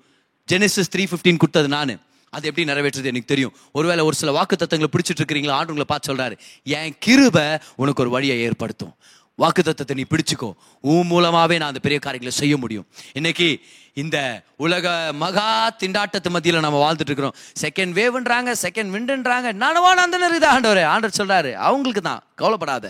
Genesis 0.52 0.92
three 0.96 1.04
fifteen 1.10 1.36
கொடுத்தது 1.36 1.68
நான். 1.68 2.00
அது 2.30 2.48
எப்படி 2.48 2.64
நிறைவேற்றுறது 2.70 3.10
எனக்கு 3.12 3.32
தெரியும். 3.32 3.54
ஒருவேளை 3.72 4.04
ஒரு 4.04 4.16
சில 4.16 4.32
வாக்கு 4.32 4.56
தத்தங்களை 4.56 4.86
பிடிச்சிட்டு 4.96 5.20
இருக்கிறீங்களா 5.20 5.56
ஆண்டு 5.58 5.74
உங்களை 5.74 5.84
பார்த்து 5.86 6.14
சொல்றாரு 6.14 6.38
என் 6.62 6.94
கிருபை 6.98 7.46
உனக்கு 7.76 8.02
ஒரு 8.02 8.10
வழியை 8.10 8.40
ஏற்படுத்தும். 8.40 8.94
வாக்கு 9.34 9.62
தத்தத்தை 9.62 9.94
நீ 9.94 10.04
பிடிச்சிக்கோ. 10.10 10.52
உன் 10.80 11.06
மூலமாகவே 11.06 11.56
நான் 11.58 11.68
அந்த 11.68 11.80
பெரிய 11.80 12.00
காரியங்களை 12.00 12.38
செய்ய 12.38 12.56
முடியும். 12.56 12.86
இன்னைக்கு 13.12 13.60
இந்த 14.02 14.18
உலக 14.64 14.86
மகா 15.22 15.48
திண்டாட்டத்து 15.80 16.30
மத்தியில் 16.34 16.64
நம்ம 16.66 16.78
வாழ்ந்துட்டு 16.84 17.10
இருக்கிறோம். 17.10 17.36
செகண்ட் 17.62 17.92
வேவ்ன்றாங்க 17.98 18.50
செகண்ட் 18.64 18.92
விண்டுன்றாங்க 18.96 19.48
நானவா 19.64 19.92
நந்தனர் 20.00 20.36
இது 20.38 20.48
ஆண்டவர். 20.54 20.82
ஆண்டவர் 20.92 21.18
சொல்றாரு 21.20 21.52
அவங்களுக்கு 21.68 22.02
தான். 22.10 22.22
கவலைப்படாத. 22.40 22.86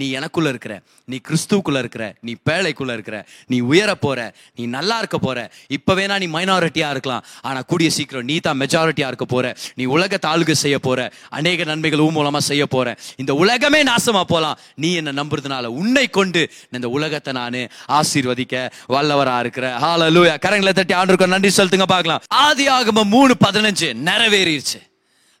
நீ 0.00 0.06
எனக்குள்ள 0.18 0.48
இருக்கிற 0.52 0.74
நீ 1.10 1.16
கிறிஸ்துவுக்குள்ள 1.26 1.78
இருக்கிற 1.82 2.04
நீ 2.26 2.32
பேழைக்குள்ள 2.48 2.92
இருக்கிற 2.96 3.16
நீ 3.52 3.56
உயர 3.70 3.90
போற 4.04 4.18
நீ 4.58 4.62
நல்லா 4.76 4.96
இருக்க 5.02 5.18
போற. 5.26 5.38
இப்ப 5.76 5.94
வேணா 5.98 6.16
நீ 6.22 6.26
மைனாரிட்டியா 6.36 6.88
இருக்கலாம். 6.94 7.24
ஆனா 7.48 7.60
கூடிய 7.70 7.88
சீக்கிரம் 7.96 8.26
நீ 8.30 8.36
தான் 8.46 8.58
மெஜாரிட்டியா 8.62 9.06
இருக்க 9.12 9.26
போற. 9.34 9.46
நீ 9.78 9.84
உலகத்தை 9.96 10.28
ஆளுகை 10.32 10.56
செய்ய 10.64 10.78
போற. 10.88 11.00
அநேக 11.38 11.64
நன்மைகள் 11.70 12.04
ஊ 12.06 12.08
மூலமா 12.18 12.42
செய்ய 12.50 12.66
போற. 12.74 12.96
இந்த 13.16 13.34
உலகமே 13.42 13.80
நாசமா 13.90 14.22
போலாம். 14.32 14.58
நீ 14.84 14.90
என்ன 15.00 15.14
நம்புறதுனால 15.20 15.72
உன்னை 15.82 16.06
கொண்டு 16.18 16.42
இந்த 16.78 16.90
உலகத்தை 16.98 17.34
நான் 17.40 17.60
ஆசீர்வதிக்க 18.00 18.54
வல்லவரா 18.96 19.38
இருக்கிற. 19.44 19.66
ஹாலலூயா 19.84 20.36
கரங்களை 20.46 20.72
தட்டி 20.72 20.94
ஆண்டுக்கு 21.00 21.34
நன்றி 21.34 21.50
செலுத்துங்க 21.56 21.86
பார்க்கலாம். 21.94 22.22
ஆதி 22.44 22.68
ஆகம 22.68 23.04
மூணு 23.14 23.32
பதினஞ்சு 23.44 23.88
நிறைவேறிடுச்சு 24.08 24.80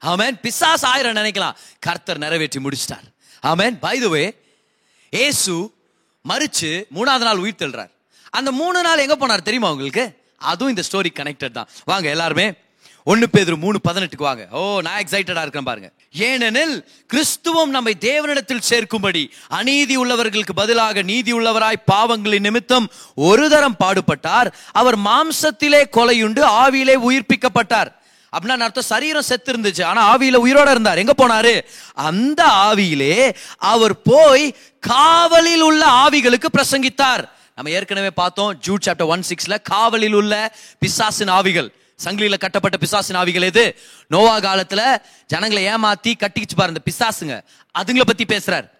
ஆமேன். 0.02 0.34
பிசாஸ் 0.44 0.84
ஆயிரம் 0.92 1.16
நினைக்கலாம். 1.20 1.56
கர்த்தர் 1.86 2.22
நிறைவேற்றி 2.24 2.60
முடிச்சிட்டார். 2.64 3.06
ஆமேன். 3.50 3.74
பை 3.84 3.96
த 4.04 4.08
வே 4.08 4.22
ஏசு 5.10 5.54
மறிச்சு 6.30 6.70
மூணாவது 6.96 7.26
நாள் 7.28 7.42
உயிர் 7.42 7.60
தெள்றார் 7.62 7.92
அந்த 8.38 8.50
மூணு 8.60 8.78
நாள் 8.86 9.02
எங்க 9.04 9.16
போனார் 9.20 9.46
தெரியுமா 9.48 9.68
உங்களுக்கு? 9.74 10.04
அதுவும் 10.50 10.72
இந்த 10.72 10.82
ஸ்டோரி 10.88 11.10
கனெக்டட் 11.18 11.56
தான். 11.58 11.68
வாங்க 11.90 12.08
எல்லாருமே 12.14 12.46
ஒன்று 13.10 13.26
பேர் 13.34 13.52
மூணு 13.64 13.78
பதினெட்டுக்கு 13.88 14.28
வாங்க. 14.30 14.44
ஓ 14.58 14.80
நான் 14.86 15.00
எக்ஸைட்டடாக 15.02 15.44
இருக்கேன் 15.46 15.68
பாருங்க. 15.70 15.88
ஏனெனில் 16.10 16.88
கிறிஸ்துவம் 17.12 17.66
நம்மை 17.66 17.96
தேவனிடத்தில் 18.00 18.62
சேர்க்கும்படி 18.68 19.30
அநீதி 19.48 19.98
உள்ளவர்களுக்கு 19.98 20.50
பதிலாக 20.54 21.02
நீதி 21.02 21.32
உள்ளவராய் 21.32 21.82
பாவங்களின் 21.92 22.40
நிமித்தம் 22.40 22.90
ஒரு 23.14 23.48
தரம் 23.48 23.76
பாடுபட்டார். 23.84 24.52
அவர் 24.72 24.98
மாம்சத்திலே 24.98 25.84
கொலையுண்டு 25.92 26.42
ஆவியிலே 26.42 26.96
உயிர்ப்பிக்கப்பட்டார். 27.08 27.92
அப்படின்னா 28.36 28.58
அர்த்தம் 28.58 28.84
சரீரம் 28.84 29.22
செத்து 29.22 29.52
இருந்துச்சு 29.52 29.84
ஆனா 29.84 30.16
ஆவியில 30.16 30.36
உயிரோட 30.44 30.70
இருந்தார். 30.70 30.98
எங்க 30.98 31.14
போனாரு? 31.18 31.64
அந்த 31.94 32.46
ஆவியிலே 32.46 33.34
அவர் 33.58 34.02
போய் 34.02 34.56
காவலில் 34.80 35.60
உள்ள 35.60 35.86
ஆவிகளுக்கு 35.86 36.48
பிரசங்கித்தார். 36.52 37.24
நம்ம 37.54 37.70
ஏற்கனவே 37.70 38.10
பார்த்தோம் 38.10 38.60
ஜூட் 38.66 38.86
சாப்டர் 38.86 39.06
ஒன் 39.06 39.22
சிக்ஸ்ல 39.28 39.62
காவலில் 39.62 40.12
உள்ள 40.12 40.54
பிசாசின் 40.78 41.28
ஆவிகள். 41.28 41.72
சங்கிலியில 42.04 42.38
கட்டப்பட்ட 42.38 42.76
பிசாசின் 42.76 43.16
ஆவிகள் 43.16 43.42
எது? 43.42 43.78
நோவா 44.08 44.38
காலத்துல 44.38 44.96
ஜனங்களை 45.26 45.64
ஏமாத்தி 45.64 46.12
கட்டிக்கிச்சு 46.18 46.56
பாரு 46.56 46.72
இந்த 46.72 46.82
பிசாசுங்க. 46.90 47.42
அதுங்களை 47.78 48.06
பத்தி 48.06 48.24
பேசுகிறார் 48.24 48.74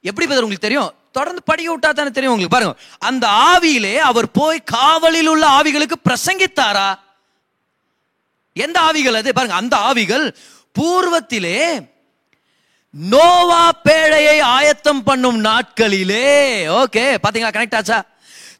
எப்படி 0.00 0.26
பதில் 0.26 0.42
உங்களுக்கு 0.42 0.68
தெரியும்? 0.68 0.94
தொடர்ந்து 1.12 1.42
படிக்க 1.42 1.76
விட்டா 1.76 1.90
தானே 1.92 2.10
தெரியும் 2.10 2.34
உங்களுக்கு? 2.34 2.56
பாருங்க. 2.56 2.82
அந்த 2.98 3.26
ஆவியிலே 3.26 3.96
அவர் 3.96 4.30
போய் 4.30 4.62
காவலில் 4.64 5.26
உள்ள 5.26 5.46
ஆவிகளுக்கு 5.48 5.92
பிரசங்கித்தாரா? 6.08 6.98
எந்த 8.52 8.80
ஆவிகள் 8.80 9.14
அது? 9.14 9.32
பாருங்க 9.32 9.54
அந்த 9.54 9.76
ஆவிகள் 9.76 10.34
பூர்வத்திலே 10.78 11.88
நோவா 12.90 13.70
பேழையை 13.84 14.40
ஆயத்தம் 14.40 15.02
பண்ணும் 15.02 15.44
நாட்களிலே. 15.44 16.28
ஓகே 16.82 17.18
பாத்தீங்களா? 17.28 17.52
கனெக்ட் 17.56 17.76
ஆச்சா? 17.76 18.04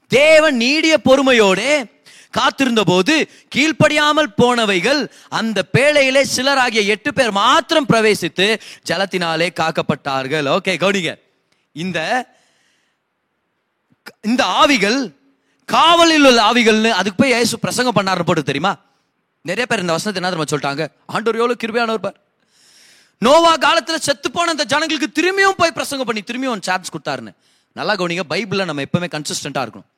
தேவன் 0.09 0.57
நீடிய 0.57 0.99
பொறுமையோடு 0.99 1.87
காத்திருந்த 2.39 2.83
போது 2.91 3.15
கீழ்ப்படியாமல் 3.55 4.31
போனவைகள் 4.41 5.01
அந்த 5.39 5.59
பேழையிலே 5.77 6.23
சிலராகிய 6.35 6.83
எட்டு 6.95 7.11
பேர் 7.19 7.33
மாத்திரம் 7.43 7.89
பிரவேசித்து 7.93 8.47
ஜலத்தினாலே 8.91 9.49
காக்கப்பட்டார்கள். 9.61 10.49
ஓகே 10.57 10.75
கவுனிங்க. 10.85 11.15
இந்த 11.85 11.99
இந்த 14.29 14.43
ஆவிகள் 14.61 14.99
காவலில் 15.75 16.27
உள்ள 16.29 16.41
ஆவிகள்னு 16.51 16.91
அதுக்கு 17.01 17.19
போய் 17.23 17.37
ஏசு 17.41 17.59
பிரசங்கம் 17.65 17.97
பண்ணார் 17.99 18.29
போட்டு 18.29 18.43
தெரியுமா? 18.49 18.73
நிறைய 19.49 19.65
பேர் 19.71 19.83
இந்த 19.83 19.95
வசனத்தை 19.97 20.19
என்ன 20.21 20.31
தெரியுமா 20.31 20.51
சொல்லிட்டாங்க? 20.53 20.85
ஆண்டோர் 21.15 21.39
எவ்வளோ 21.41 21.57
கிருபையானவர் 21.63 22.05
பார். 22.07 22.19
நோவா 23.27 23.53
காலத்தில் 23.65 24.05
செத்து 24.07 24.29
போன 24.35 24.51
அந்த 24.55 24.65
ஜனங்களுக்கு 24.73 25.09
திரும்பியும் 25.19 25.59
போய் 25.61 25.77
பிரசங்கம் 25.79 26.09
பண்ணி 26.09 26.23
திரும்பியும் 26.31 26.65
சான்ஸ் 26.69 26.93
கொடுத்தாருன்னு. 26.95 27.33
நல்லா 27.79 27.95
கவனிங்க 28.01 28.25
பைபிளில் 28.33 28.69
நம்ம 28.71 28.85
எப்பவுமே 28.87 29.09
கன்சிஸ்டண்ட்டாக 29.15 29.65
இருக்கணும். 29.67 29.89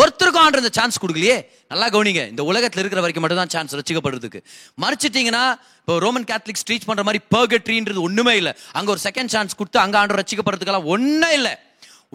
ஒருத்தருக்கும் 0.00 0.44
ஆண்டு 0.44 0.60
இந்த 0.62 0.72
சான்ஸ் 0.78 1.00
கொடுக்கலையே. 1.02 1.36
நல்லா 1.72 1.86
கவனிங்க 1.94 2.22
இந்த 2.32 2.42
உலகத்தில் 2.50 2.80
இருக்கிற 2.82 3.00
வரைக்கும் 3.04 3.24
மட்டும் 3.24 3.40
தான் 3.42 3.52
சான்ஸ் 3.54 3.74
ரசிக்கப்படுறதுக்கு. 3.78 4.40
மறைச்சிட்டீங்கன்னா 4.84 5.42
இப்போ 5.80 5.96
ரோமன் 6.04 6.28
கேத்லிக்ஸ் 6.30 6.64
ட்ரீச் 6.68 6.86
பண்ற 6.90 7.02
மாதிரி 7.08 7.20
பர்கட்ரின்றது 7.34 8.00
ஒண்ணுமே 8.08 8.34
இல்லை. 8.40 8.52
அங்க 8.78 8.88
ஒரு 8.94 9.02
செகண்ட் 9.08 9.32
சான்ஸ் 9.34 9.58
கொடுத்து 9.58 9.80
அங்க 9.84 9.98
ஆண்டு 10.02 10.18
ரசிக்கப்படுறதுக்கெல்லாம் 10.20 10.88
ஒன்றும் 10.94 11.34
இல்லை. 11.38 11.52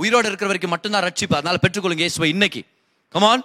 உயிரோட 0.02 0.26
இருக்கிற 0.32 0.50
வரைக்கும் 0.52 0.74
மட்டும்தான் 0.76 1.06
ரட்சிப்பு. 1.08 1.38
அதனால 1.40 1.60
பெற்றுக்கொள்ளுங்க 1.66 2.04
இயேசுவை 2.06 2.30
இன்னைக்கு. 2.36 2.64
கமான் 3.16 3.44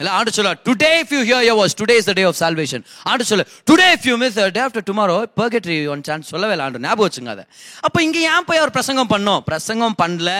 இல்லை 0.00 0.12
ஆண்டு 0.18 0.30
சொல்ல 0.36 0.50
today 0.66 0.90
if 1.00 1.10
you 1.14 1.20
hear 1.30 1.44
your 1.48 1.74
today 1.80 1.94
is 2.00 2.08
the 2.10 2.12
day 2.18 2.22
of 2.28 2.38
salvation 2.40 2.84
ஆண்டு 3.10 3.24
சொல்ல 3.30 3.44
today 3.70 3.88
if 3.96 4.06
you 4.08 4.14
miss 4.22 4.38
day 4.56 4.60
after 4.66 4.86
tomorrow 4.90 5.16
purgatory 5.40 5.76
one 5.94 6.04
chance 6.08 6.30
சொல்லவே 6.32 6.54
இல்லை 6.54 6.66
ஆண்டு. 6.66 6.80
ஞாபகம் 6.86 7.06
வச்சுங்க 7.08 7.32
அதை. 7.36 7.44
அப்போ 7.86 7.98
இங்கே 8.06 8.22
ஏன் 8.34 8.46
போய் 8.48 8.62
அவர் 8.62 8.74
பிரசங்கம் 8.76 9.10
பண்ணோம்? 9.14 9.42
பிரசங்கம் 9.50 9.96
பண்ணல. 10.02 10.32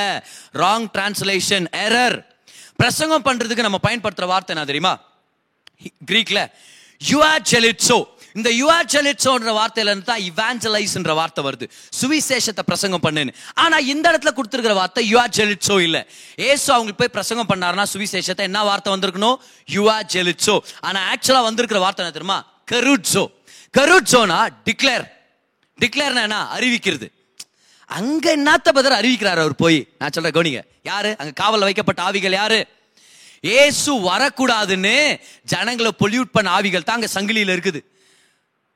ராங் 0.63 0.89
டிரான்ஸ்லேஷன் 0.97 1.69
எரர் 1.87 2.19
பிரசங்கம் 2.81 3.27
பண்றதுக்கு 3.27 3.67
நம்ம 3.67 3.79
பயன்படுத்துற 3.87 4.27
வார்த்தை 4.33 4.53
என்ன 4.55 4.65
தெரியுமா? 4.71 4.95
கிரீக்ல 6.11 6.41
யுஆர் 7.11 7.45
ஜெலிட்ஸோ 7.53 7.99
இந்த 8.39 8.49
யுஆர் 8.61 8.89
ஜெலிட்ஸோன்ற 8.93 9.53
வார்த்தையில 9.59 9.91
இருந்து 9.93 10.09
தான் 10.11 10.23
இவாஞ்சலைஸ்ன்ற 10.31 11.13
வார்த்தை 11.21 11.43
வருது. 11.47 11.67
சுவிசேஷத்தை 12.01 12.63
பிரசங்கம் 12.69 13.03
பண்ணுன்னு. 13.07 13.33
ஆனா 13.63 13.77
இந்த 13.93 14.05
இடத்துல 14.11 14.33
கொடுத்துருக்கிற 14.37 14.75
வார்த்தை 14.81 15.03
யுஆர் 15.13 15.35
ஜெலிட்ஸோ 15.39 15.77
இல்ல. 15.87 15.99
ஏசு 16.51 16.67
அவங்களுக்கு 16.75 17.01
போய் 17.03 17.15
பிரசங்கம் 17.17 17.51
பண்ணாருன்னா 17.53 17.87
சுவிசேஷத்தை 17.95 18.45
என்ன 18.51 18.63
வார்த்தை 18.71 18.93
வந்திருக்கணும்? 18.95 19.39
யுஆர் 19.77 20.09
ஜெலிட்ஸோ 20.15 20.57
ஆனா 20.89 21.01
ஆக்சுவலா 21.13 21.43
வந்திருக்கிற 21.49 21.81
வார்த்தை 21.87 22.05
என்ன 22.05 22.15
தெரியுமா? 22.19 22.39
கருட்ஸோ 22.73 23.25
கருட்ஸோனா 23.79 24.39
டிக்ளேர் 24.69 25.07
டிக்ளேர்னா 25.79 26.23
என்ன? 26.29 26.39
அறிவிக்கிறது. 26.57 27.09
அங்க 27.97 28.37
என்னத்த 28.37 28.69
பதர் 28.73 28.97
அறிவிக்கிறார் 29.01 29.41
அவர் 29.45 29.55
போய்? 29.55 29.79
நான் 29.99 30.13
சொல்றேன் 30.13 30.33
கவனிங்க. 30.33 30.63
யாரு? 30.83 31.15
அங்க 31.19 31.33
காவல் 31.33 31.61
வைக்கப்பட்ட 31.61 32.03
ஆவிகள் 32.03 32.33
யாரு? 32.33 32.67
ஏசு 33.41 33.91
வரக்கூடாதுன்னு 34.01 35.21
ஜனங்களை 35.45 35.93
பொல்யூட் 35.99 36.33
பண்ண 36.33 36.51
ஆவிகள் 36.51 36.83
தான் 36.83 37.03
அங்க 37.03 37.09
சங்கிலியில 37.15 37.55
இருக்குது. 37.57 37.81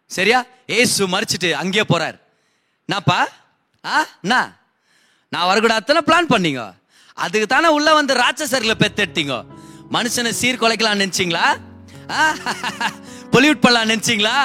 சரியா? 0.07 0.45
ஏசு 0.67 1.09
மறிச்சிட்டு 1.09 1.53
அங்கேயே 1.53 1.85
போறார். 1.89 2.19
என்னப்பா? 2.87 3.29
ஆ? 3.85 4.07
என்ன? 4.23 4.57
நான் 5.29 5.49
வரக்கூடாதுன்னு 5.51 6.01
பிளான் 6.07 6.33
பண்ணீங்க? 6.35 6.75
அதுக்கு 7.15 7.47
தானே 7.47 7.69
உள்ள 7.69 7.95
வந்து 7.95 8.15
ராட்சசர்களை 8.15 8.75
பெத்தெடுத்தீங்க? 8.79 9.45
மனுஷனை 9.93 10.33
சீர்குலைக்கலாம் 10.41 11.01
நினைச்சீங்களா? 11.03 11.47
பொல்யூட் 13.33 13.61
பண்ணலாம் 13.61 13.97
நினைச்சீங்களா? 13.97 14.39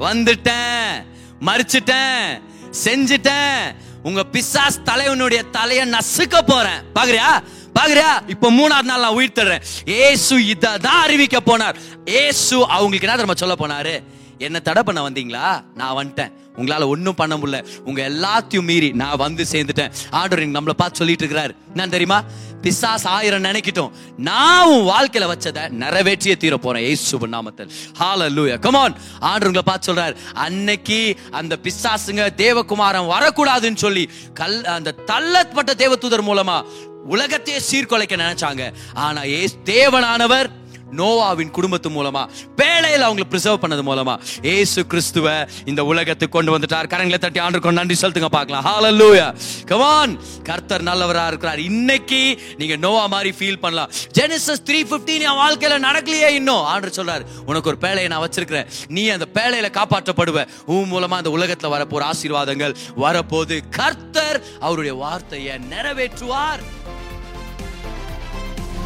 வந்துட்டேன். 0.00 1.04
மறிச்சிட்டேன். 1.40 2.42
செஞ்சிட்டேன். 2.84 3.74
உங்க 4.04 4.24
பிசாஸ் 4.32 4.82
தலைவனுடைய 4.84 5.42
தலையை 5.42 5.84
நசுக்க 5.88 6.42
போறேன். 6.46 6.80
பாக்குறியா? 6.94 7.30
பாக்குறியா? 7.78 8.10
இப்ப 8.26 8.50
மூணாவது 8.50 8.88
நாள் 8.90 9.04
நான் 9.04 9.16
உயிர் 9.18 9.32
தர்றேன் 9.34 9.62
ஏசு 9.84 10.38
இதான் 10.38 11.00
அறிவிக்க 11.04 11.40
போனார். 11.46 11.74
ஏசு 12.04 12.66
அவங்களுக்கு 12.68 13.08
என்ன 13.08 13.24
தெரியுமா 13.24 13.34
சொல்ல 13.34 13.56
போனாரு? 13.58 13.94
என்ன 14.38 14.58
தடை 14.58 14.82
பண்ண 14.82 15.08
வந்தீங்களா? 15.08 15.64
நான் 15.74 15.94
வந்துட்டேன். 15.94 16.32
உங்களால 16.56 16.86
ஒன்றும் 16.86 17.14
பண்ண 17.14 17.36
முடியல. 17.36 17.66
உங்க 17.84 18.08
எல்லாத்தையும் 18.08 18.62
மீறி 18.62 18.90
நான் 18.90 19.16
வந்து 19.16 19.44
சேர்ந்துட்டேன். 19.50 19.92
ஆண்டவர் 20.10 20.48
நம்மளை 20.48 20.70
பார்த்து 20.70 20.96
சொல்லிட்டு 20.96 21.26
இருக்கிறாரு. 21.26 21.56
என்ன 21.66 21.88
தெரியுமா? 21.88 22.22
பிசாஸ் 22.62 23.04
ஆயிரம் 23.04 23.44
நினைக்கிட்டோம். 23.44 23.90
நான் 24.16 24.66
உன் 24.66 24.94
வாழ்க்கையில 24.94 25.32
வச்சதை 25.32 25.68
நிறைவேற்றியே 25.68 26.36
தீர 26.36 26.56
போறேன். 26.56 26.84
ஏசு 26.84 27.26
நாமத்தில். 27.26 27.70
ஹால 28.00 28.20
come 28.20 28.58
கமான் 28.58 28.96
ஆண்டவர் 29.20 29.46
உங்களை 29.46 29.62
பார்த்து 29.64 29.94
சொல்றாரு. 29.94 30.16
அன்னைக்கு 30.32 31.16
அந்த 31.30 31.58
பிசாசுங்க 31.62 32.28
தேவகுமாரன் 32.36 33.08
வரக்கூடாதுன்னு 33.08 33.76
சொல்லி 33.76 34.10
கல் 34.34 34.64
அந்த 34.64 34.94
தள்ளப்பட்ட 35.06 35.74
தேவதூதர் 35.74 36.22
மூலமா 36.22 36.64
உலகத்தையே 37.04 37.60
சீர்குலைக்க 37.70 38.16
நினைச்சாங்க. 38.16 38.72
ஆனா 38.94 39.24
ஏ 39.24 39.48
தேவனானவர் 39.64 40.50
நோவாவின் 41.00 41.54
குடும்பத்து 41.56 41.90
மூலமா 41.96 42.22
வேலையில் 42.62 43.06
அவங்களை 43.06 43.26
பிரிசர்வ் 43.32 43.62
பண்ணது 43.64 43.84
மூலமா 43.90 44.14
ஏசு 44.56 44.80
கிறிஸ்துவ 44.92 45.28
இந்த 45.72 45.80
உலகத்துக்கு 45.90 46.36
கொண்டு 46.36 46.52
வந்துட்டார். 46.56 46.90
கரங்களை 46.94 47.18
தட்டி 47.18 47.40
ஆண்டு 47.44 47.72
நன்றி 47.80 47.96
செலுத்துங்க 48.00 48.30
பார்க்கலாம். 48.36 48.64
ஹalleluya 48.68 49.26
கமான் 49.70 50.12
கர்த்தர் 50.48 50.86
நல்லவரா 50.88 51.26
இருக்கிறார். 51.30 51.60
இன்னைக்கு 51.70 52.20
நீங்க 52.58 52.76
நோவா 52.84 53.04
மாதிரி 53.14 53.30
ஃபீல் 53.38 53.60
பண்ணலாம். 53.64 53.90
ஜெனிசஸ் 54.18 54.62
3:15 54.70 55.24
என் 55.28 55.40
வாழ்க்கையில 55.42 55.78
நடக்கலையே 55.88 56.30
இன்னும். 56.40 56.64
ஆண்டு 56.72 56.92
சொல்றாரு 56.98 57.24
உனக்கு 57.46 57.70
ஒரு 57.72 57.78
பேழையை 57.84 58.08
நான் 58.12 58.24
வச்சிருக்கிறேன். 58.26 58.68
நீ 58.96 59.04
அந்த 59.16 59.28
பேழையில 59.38 59.70
காப்பாற்றப்படுவ. 59.78 60.46
உன் 60.74 60.90
மூலமா 60.92 61.18
அந்த 61.20 61.32
உலகத்துல 61.38 61.72
வரப்போற 61.74 62.04
ஆசீர்வாதங்கள் 62.12 62.76
வரப்போது 63.04 63.56
கர்த்தர் 63.80 64.40
அவருடைய 64.60 64.94
வார்த்தையை 65.04 65.56
நிறைவேற்றுவார். 65.74 66.62